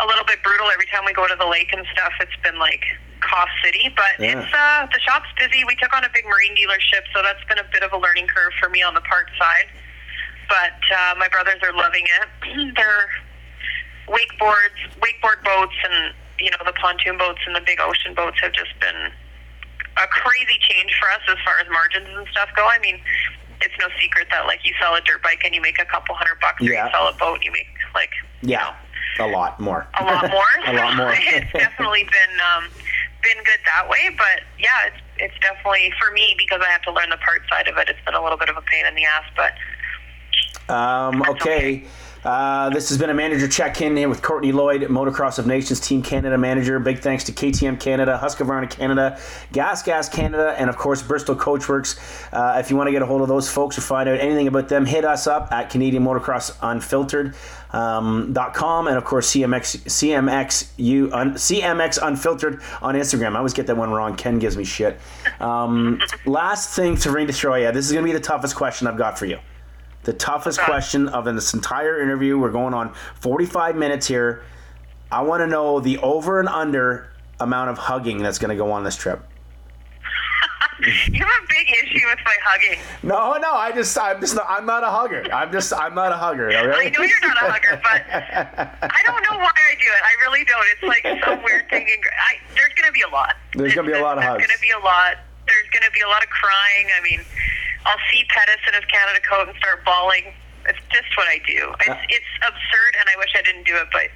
a 0.00 0.06
little 0.06 0.24
bit 0.24 0.42
brutal. 0.42 0.68
Every 0.70 0.86
time 0.86 1.04
we 1.06 1.12
go 1.12 1.26
to 1.26 1.34
the 1.38 1.46
lake 1.46 1.68
and 1.72 1.86
stuff, 1.92 2.12
it's 2.20 2.36
been 2.44 2.58
like 2.58 2.82
cough 3.20 3.48
city. 3.64 3.92
But 3.96 4.18
Yeah. 4.18 4.40
it's 4.40 4.52
uh, 4.54 4.86
the 4.92 5.00
shop's 5.00 5.28
busy. 5.38 5.64
We 5.64 5.76
took 5.76 5.94
on 5.96 6.04
a 6.04 6.10
big 6.12 6.24
marine 6.26 6.54
dealership, 6.56 7.02
so 7.14 7.22
that's 7.22 7.42
been 7.48 7.58
a 7.58 7.66
bit 7.72 7.82
of 7.82 7.92
a 7.92 7.98
learning 7.98 8.26
curve 8.28 8.52
for 8.60 8.68
me 8.68 8.82
on 8.82 8.94
the 8.94 9.02
parts 9.02 9.30
side. 9.38 9.68
But 10.48 10.78
uh, 10.90 11.14
my 11.18 11.28
brothers 11.28 11.60
are 11.62 11.72
loving 11.72 12.04
it. 12.06 12.74
They're 12.76 13.08
wakeboards, 14.08 14.78
wakeboard 15.00 15.44
boats, 15.44 15.74
and 15.84 16.14
you 16.38 16.50
know 16.50 16.58
the 16.64 16.72
pontoon 16.72 17.18
boats 17.18 17.40
and 17.46 17.54
the 17.54 17.60
big 17.60 17.80
ocean 17.80 18.14
boats 18.14 18.38
have 18.40 18.52
just 18.52 18.72
been 18.80 19.12
a 19.98 20.06
crazy 20.06 20.58
change 20.68 20.94
for 21.00 21.10
us 21.10 21.20
as 21.28 21.36
far 21.44 21.58
as 21.60 21.66
margins 21.70 22.08
and 22.16 22.26
stuff 22.28 22.48
go. 22.56 22.66
I 22.66 22.78
mean, 22.78 23.00
it's 23.60 23.74
no 23.80 23.88
secret 24.00 24.28
that 24.30 24.46
like 24.46 24.60
you 24.64 24.72
sell 24.80 24.94
a 24.94 25.00
dirt 25.02 25.22
bike 25.22 25.42
and 25.44 25.54
you 25.54 25.60
make 25.60 25.78
a 25.80 25.84
couple 25.84 26.14
hundred 26.14 26.40
bucks, 26.40 26.60
or 26.62 26.64
you 26.64 26.74
sell 26.92 27.08
a 27.08 27.12
boat, 27.14 27.44
you 27.44 27.52
make 27.52 27.66
like 27.94 28.10
Yeah, 28.42 28.74
a 29.18 29.26
lot 29.26 29.58
more. 29.60 29.86
a 30.00 30.04
lot 30.04 30.30
more. 30.30 30.44
a 30.66 30.72
lot 30.74 30.96
more. 30.96 31.12
it's 31.16 31.52
definitely 31.52 32.04
been 32.04 32.34
um, 32.56 32.64
been 33.22 33.36
good 33.44 33.60
that 33.66 33.88
way, 33.88 34.10
but 34.16 34.42
yeah, 34.58 34.86
it's 34.86 35.02
it's 35.18 35.34
definitely 35.40 35.92
for 35.98 36.12
me 36.12 36.34
because 36.38 36.60
I 36.64 36.70
have 36.70 36.82
to 36.82 36.92
learn 36.92 37.10
the 37.10 37.16
part 37.18 37.42
side 37.50 37.68
of 37.68 37.76
it. 37.76 37.88
It's 37.88 37.98
been 38.04 38.14
a 38.14 38.22
little 38.22 38.38
bit 38.38 38.48
of 38.48 38.56
a 38.56 38.62
pain 38.62 38.86
in 38.86 38.94
the 38.94 39.04
ass, 39.04 39.24
but 39.36 39.52
Um, 40.72 41.22
okay. 41.28 41.84
Uh, 42.28 42.68
this 42.68 42.90
has 42.90 42.98
been 42.98 43.08
a 43.08 43.14
manager 43.14 43.48
check-in 43.48 43.96
here 43.96 44.06
with 44.06 44.20
Kourtney 44.20 44.52
Lloyd, 44.52 44.82
Motocross 44.82 45.38
of 45.38 45.46
Nations 45.46 45.80
Team 45.80 46.02
Canada 46.02 46.36
manager. 46.36 46.78
Big 46.78 46.98
thanks 46.98 47.24
to 47.24 47.32
KTM 47.32 47.80
Canada, 47.80 48.20
Husqvarna 48.22 48.68
Canada, 48.68 49.18
GasGas 49.54 50.12
Canada, 50.12 50.54
and 50.58 50.68
of 50.68 50.76
course 50.76 51.00
Bristol 51.00 51.34
Coachworks. 51.34 51.98
Uh, 52.30 52.58
if 52.58 52.68
you 52.68 52.76
want 52.76 52.86
to 52.88 52.92
get 52.92 53.00
a 53.00 53.06
hold 53.06 53.22
of 53.22 53.28
those 53.28 53.48
folks 53.48 53.78
or 53.78 53.80
find 53.80 54.10
out 54.10 54.20
anything 54.20 54.46
about 54.46 54.68
them, 54.68 54.84
hit 54.84 55.06
us 55.06 55.26
up 55.26 55.50
at 55.52 55.70
Canadian 55.70 56.04
Motocross 56.04 56.54
Unfiltered. 56.60 57.34
Um, 57.70 58.34
.com 58.52 58.88
and 58.88 58.98
of 58.98 59.06
course 59.06 59.30
CMX 59.32 59.84
CMXU 59.86 61.10
un, 61.12 61.32
CMX 61.32 61.98
Unfiltered 62.02 62.60
on 62.82 62.94
Instagram. 62.94 63.36
I 63.36 63.38
always 63.38 63.54
get 63.54 63.66
that 63.68 63.76
one 63.78 63.90
wrong. 63.90 64.16
Ken 64.16 64.38
gives 64.38 64.54
me 64.54 64.64
shit. 64.64 65.00
Um, 65.40 65.98
last 66.26 66.76
thing 66.76 66.96
to 66.96 67.26
to 67.26 67.32
throw 67.32 67.54
you. 67.54 67.72
This 67.72 67.86
is 67.86 67.92
going 67.92 68.04
to 68.04 68.12
be 68.12 68.12
the 68.12 68.22
toughest 68.22 68.54
question 68.54 68.86
I've 68.86 68.98
got 68.98 69.18
for 69.18 69.24
you. 69.24 69.38
The 70.08 70.14
toughest 70.14 70.58
question 70.60 71.06
of 71.08 71.26
this 71.26 71.52
entire 71.52 72.00
interview. 72.00 72.38
We're 72.38 72.50
going 72.50 72.72
on 72.72 72.94
45 73.16 73.76
minutes 73.76 74.06
here. 74.06 74.42
I 75.12 75.20
want 75.20 75.42
to 75.42 75.46
know 75.46 75.80
the 75.80 75.98
over 75.98 76.40
and 76.40 76.48
under 76.48 77.12
amount 77.40 77.68
of 77.68 77.76
hugging 77.76 78.22
that's 78.22 78.38
going 78.38 78.48
to 78.48 78.56
go 78.56 78.72
on 78.72 78.84
this 78.84 78.96
trip. 78.96 79.22
You 80.80 81.18
have 81.18 81.42
a 81.42 81.46
big 81.48 81.68
issue 81.82 82.06
with 82.06 82.20
my 82.24 82.34
hugging. 82.40 82.78
No, 83.02 83.36
no, 83.36 83.52
I 83.52 83.72
just, 83.72 83.98
I'm 83.98 84.20
just, 84.20 84.36
not, 84.36 84.46
I'm 84.48 84.64
not 84.64 84.84
a 84.84 84.86
hugger. 84.86 85.24
I'm 85.32 85.50
just, 85.50 85.72
I'm 85.72 85.92
not 85.92 86.12
a 86.12 86.16
hugger. 86.16 86.50
Okay? 86.50 86.56
I 86.56 86.88
know 86.88 87.02
you're 87.02 87.20
not 87.20 87.36
a 87.42 87.50
hugger, 87.50 87.80
but 87.82 88.02
I 88.08 89.02
don't 89.04 89.22
know 89.28 89.38
why 89.38 89.50
I 89.50 89.74
do 89.74 89.88
it. 89.88 90.02
I 90.04 90.22
really 90.22 90.44
don't. 90.44 90.64
It's 90.72 90.82
like 90.84 91.24
some 91.24 91.42
weird 91.42 91.68
thing. 91.68 91.84
I, 92.28 92.36
there's 92.54 92.72
going 92.74 92.86
to 92.86 92.92
be 92.92 93.02
a 93.02 93.08
lot. 93.08 93.34
There's 93.54 93.74
gonna 93.74 93.88
be 93.88 93.94
a 93.94 94.00
lot 94.00 94.18
of 94.18 94.22
There's 94.22 94.34
hugs. 94.34 94.46
going 94.46 94.56
to 94.56 94.62
be 94.62 94.70
a 94.70 94.78
lot. 94.78 95.16
There's 95.48 95.68
going 95.72 95.82
to 95.84 95.90
be 95.92 96.00
a 96.00 96.08
lot 96.08 96.22
of 96.22 96.30
crying. 96.30 96.86
I 96.96 97.02
mean, 97.02 97.20
I'll 97.86 98.00
see 98.12 98.24
Pettis 98.28 98.60
in 98.68 98.74
his 98.74 98.84
Canada 98.86 99.20
coat 99.28 99.48
and 99.48 99.56
start 99.58 99.84
bawling. 99.84 100.32
It's 100.66 100.78
just 100.92 101.08
what 101.16 101.26
I 101.28 101.40
do. 101.46 101.72
It's, 101.80 101.88
Uh. 101.88 101.96
it's 102.10 102.30
absurd, 102.46 102.92
and 103.00 103.08
I 103.08 103.16
wish 103.18 103.30
I 103.36 103.42
didn't 103.42 103.64
do 103.64 103.74
it, 103.76 103.88
but 103.92 104.08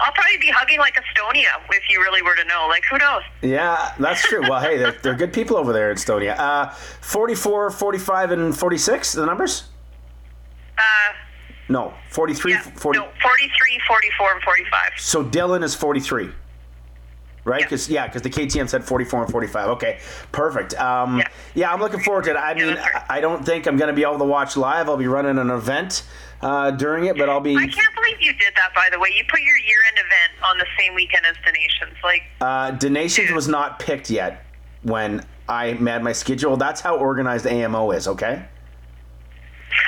I'll 0.00 0.12
probably 0.12 0.36
be 0.38 0.48
hugging 0.50 0.78
like 0.78 0.94
Estonia 0.94 1.48
if 1.72 1.82
you 1.88 2.00
really 2.00 2.22
were 2.22 2.36
to 2.36 2.44
know. 2.44 2.66
Like, 2.68 2.84
who 2.84 2.98
knows? 2.98 3.22
Yeah, 3.42 3.92
that's 3.98 4.22
true. 4.22 4.42
Well, 4.48 4.60
hey, 4.60 4.76
they're, 4.76 4.92
they're 5.02 5.14
good 5.16 5.32
people 5.32 5.56
over 5.56 5.72
there 5.72 5.90
in 5.90 5.96
Estonia. 5.96 6.38
Uh, 6.38 6.70
44, 7.00 7.70
45, 7.70 8.30
and 8.32 8.56
46, 8.56 9.12
the 9.14 9.26
numbers? 9.26 9.64
Uh, 10.76 10.82
No, 11.68 11.94
43, 12.10 12.52
yeah, 12.52 12.60
40. 12.60 12.98
no, 12.98 13.08
43, 13.20 13.80
44, 13.88 14.32
and 14.34 14.42
45. 14.42 14.80
So 14.98 15.24
Dylan 15.24 15.62
is 15.64 15.74
43. 15.74 16.30
Right? 17.48 17.60
Yeah. 17.60 17.66
Because 17.66 17.88
yeah, 17.88 18.06
because 18.06 18.22
the 18.22 18.30
KTM 18.30 18.68
said 18.68 18.84
44 18.84 19.22
and 19.24 19.32
45. 19.32 19.68
Okay, 19.70 19.98
perfect. 20.30 20.74
Um, 20.78 21.18
yeah. 21.18 21.28
Yeah. 21.54 21.72
I'm 21.72 21.80
looking 21.80 22.00
forward 22.00 22.24
to 22.24 22.30
it. 22.30 22.36
I 22.36 22.54
mean, 22.54 22.76
I 23.08 23.20
don't 23.20 23.44
think 23.44 23.66
I'm 23.66 23.76
going 23.76 23.88
to 23.88 23.94
be 23.96 24.02
able 24.02 24.18
to 24.18 24.24
watch 24.24 24.56
live. 24.56 24.88
I'll 24.88 24.96
be 24.96 25.06
running 25.08 25.38
an 25.38 25.50
event 25.50 26.04
uh, 26.42 26.70
during 26.72 27.06
it, 27.06 27.16
but 27.18 27.28
I'll 27.28 27.40
be. 27.40 27.56
I 27.56 27.66
can't 27.66 27.94
believe 27.96 28.18
you 28.20 28.32
did 28.34 28.52
that, 28.56 28.74
by 28.74 28.88
the 28.92 28.98
way. 28.98 29.08
You 29.16 29.24
put 29.28 29.40
your 29.40 29.56
year-end 29.56 29.98
event 29.98 30.44
on 30.48 30.58
the 30.58 30.66
same 30.78 30.94
weekend 30.94 31.26
as 31.26 31.36
Donations. 31.44 31.96
Like, 32.04 32.22
Uh, 32.40 32.70
Donations 32.72 33.32
was 33.32 33.48
not 33.48 33.78
picked 33.78 34.10
yet 34.10 34.44
when 34.82 35.24
I 35.48 35.72
made 35.74 36.02
my 36.02 36.12
schedule. 36.12 36.56
That's 36.56 36.80
how 36.80 36.96
organized 36.96 37.46
AMO 37.46 37.90
is. 37.92 38.06
Okay. 38.06 38.44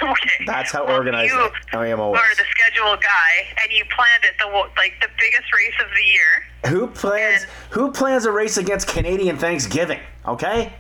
okay. 0.13 0.45
That's 0.47 0.73
how 0.73 0.87
Well, 0.87 0.97
organized 0.97 1.33
you 1.33 1.51
AMO 1.79 2.13
are 2.15 2.31
is. 2.33 2.39
the 2.39 2.45
schedule 2.51 2.97
guy, 2.97 3.47
and 3.63 3.73
you 3.73 3.85
planned 3.95 4.25
it 4.25 4.35
the 4.39 4.47
like 4.77 4.95
the 5.01 5.09
biggest 5.19 5.53
race 5.55 5.75
of 5.81 5.89
the 5.95 6.03
year. 6.05 6.73
Who 6.79 6.87
plans? 6.89 7.43
And- 7.43 7.51
Who 7.71 7.93
plans 7.93 8.25
a 8.27 8.33
race 8.33 8.57
against 8.57 8.89
Canadian 8.89 9.37
Thanksgiving? 9.37 10.01
Okay. 10.27 10.73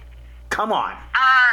Come 0.50 0.72
on. 0.72 0.92
Uh, 0.92 1.52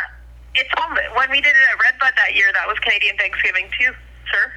it's 0.56 0.70
on 0.82 0.98
when 1.16 1.30
we 1.30 1.40
did 1.42 1.50
it 1.52 1.56
at 1.72 1.80
Redbud 1.84 2.14
that 2.18 2.36
year. 2.36 2.52
That 2.54 2.68
was 2.68 2.78
Canadian 2.80 3.16
Thanksgiving 3.18 3.70
too, 3.80 3.92
sir. 4.32 4.52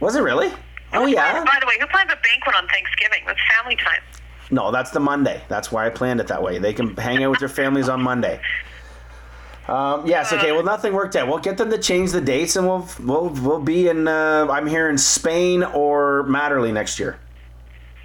Was 0.00 0.16
it 0.16 0.20
really? 0.22 0.52
Oh 0.92 1.06
yeah. 1.06 1.42
By 1.44 1.58
the 1.60 1.66
way, 1.66 1.74
who 1.80 1.86
plans 1.86 2.10
a 2.12 2.16
banquet 2.16 2.54
on 2.54 2.68
Thanksgiving? 2.68 3.22
That's 3.26 3.40
family 3.58 3.76
time. 3.76 4.00
No, 4.50 4.70
that's 4.70 4.90
the 4.92 5.00
Monday. 5.00 5.42
That's 5.48 5.72
why 5.72 5.86
I 5.86 5.90
planned 5.90 6.20
it 6.20 6.28
that 6.28 6.40
way. 6.42 6.58
They 6.58 6.72
can 6.72 6.94
hang 6.96 7.24
out 7.24 7.30
with 7.30 7.40
their 7.40 7.48
families 7.48 7.88
on 7.88 8.00
Monday. 8.00 8.40
Um, 9.68 10.06
yes. 10.06 10.32
Okay. 10.32 10.52
Well, 10.52 10.62
nothing 10.62 10.92
worked 10.92 11.16
out. 11.16 11.26
We'll 11.28 11.38
get 11.38 11.56
them 11.56 11.70
to 11.70 11.78
change 11.78 12.12
the 12.12 12.20
dates, 12.20 12.56
and 12.56 12.66
we'll 12.66 12.88
we'll 13.00 13.28
we'll 13.30 13.60
be 13.60 13.88
in. 13.88 14.06
Uh, 14.06 14.46
I'm 14.50 14.66
here 14.66 14.88
in 14.88 14.98
Spain 14.98 15.62
or 15.62 16.24
Matterley 16.24 16.72
next 16.72 16.98
year. 16.98 17.18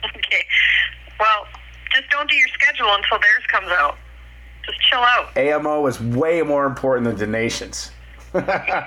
Okay. 0.03 0.45
Well, 1.19 1.47
just 1.93 2.09
don't 2.09 2.29
do 2.29 2.35
your 2.35 2.47
schedule 2.49 2.87
until 2.93 3.19
theirs 3.19 3.43
comes 3.47 3.69
out. 3.69 3.97
Just 4.65 4.79
chill 4.89 4.99
out. 4.99 5.35
AMO 5.37 5.85
is 5.87 5.99
way 6.01 6.41
more 6.41 6.65
important 6.65 7.05
than 7.05 7.17
donations. 7.17 7.91
uh, 8.33 8.85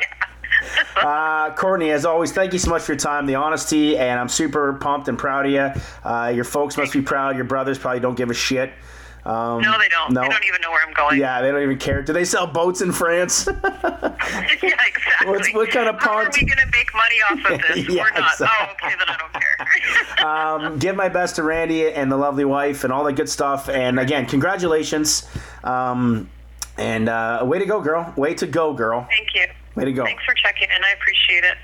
Kourtney, 1.55 1.93
as 1.93 2.05
always, 2.05 2.33
thank 2.33 2.53
you 2.53 2.59
so 2.59 2.71
much 2.71 2.83
for 2.83 2.93
your 2.93 2.99
time, 2.99 3.27
the 3.27 3.35
honesty, 3.35 3.99
and 3.99 4.19
I'm 4.19 4.29
super 4.29 4.73
pumped 4.75 5.09
and 5.09 5.19
proud 5.19 5.47
of 5.47 5.53
you. 5.53 5.83
Uh, 6.09 6.33
your 6.35 6.45
folks 6.45 6.77
must 6.77 6.93
be 6.93 7.03
proud. 7.03 7.37
Your 7.37 7.45
brothers 7.45 7.79
probably 7.79 8.01
don't 8.01 8.17
give 8.17 8.31
a 8.31 8.35
shit. 8.35 8.73
Um, 9.27 9.63
No, 9.63 9.79
they 9.79 9.89
don't. 9.89 10.13
No. 10.13 10.21
They 10.23 10.29
don't 10.29 10.45
even 10.45 10.61
know 10.61 10.71
where 10.71 10.87
I'm 10.87 10.93
going. 10.93 11.19
Yeah, 11.19 11.41
they 11.41 11.51
don't 11.51 11.63
even 11.63 11.79
care. 11.79 12.03
Do 12.03 12.13
they 12.13 12.25
sell 12.25 12.47
boats 12.47 12.81
in 12.83 12.93
France? 12.93 13.47
yeah, 13.65 14.13
exactly. 14.63 15.27
What's- 15.27 15.55
what 15.55 15.71
kind 15.71 15.89
of 15.89 15.99
How 16.01 16.17
are 16.17 16.25
we 16.31 16.45
going 16.45 16.59
to 16.59 16.67
make 16.73 16.93
money 16.95 17.17
off 17.31 17.53
of 17.53 17.61
this? 17.75 17.89
Yeah, 17.95 18.03
We're 18.05 18.21
not. 18.21 18.33
exactly. 18.33 18.49
Oh, 18.51 18.73
okay, 18.87 18.95
then 18.99 19.09
I 19.09 19.17
don't 19.17 19.33
care. 19.33 20.27
um, 20.27 20.79
give 20.79 20.95
my 20.97 21.09
best 21.09 21.37
to 21.37 21.43
Randy 21.43 21.91
and 21.93 22.11
the 22.13 22.17
lovely 22.17 22.45
wife 22.45 22.85
and 22.85 22.93
all 22.93 23.05
that 23.05 23.15
good 23.15 23.29
stuff. 23.29 23.69
And 23.69 23.99
again, 23.99 24.27
congratulations. 24.27 25.27
Um, 25.63 26.29
and 26.77 27.09
uh, 27.09 27.43
way 27.47 27.59
to 27.61 27.67
go, 27.67 27.81
girl. 27.81 28.13
Way 28.17 28.35
to 28.35 28.47
go, 28.47 28.73
girl. 28.75 29.07
Thank 29.09 29.35
you. 29.35 29.47
Way 29.77 29.85
to 29.87 29.93
go. 29.93 30.05
Thanks 30.05 30.25
for 30.25 30.35
checking 30.35 30.69
in. 30.71 30.85
I 30.85 30.91
appreciate 30.93 31.45
it. 31.45 31.53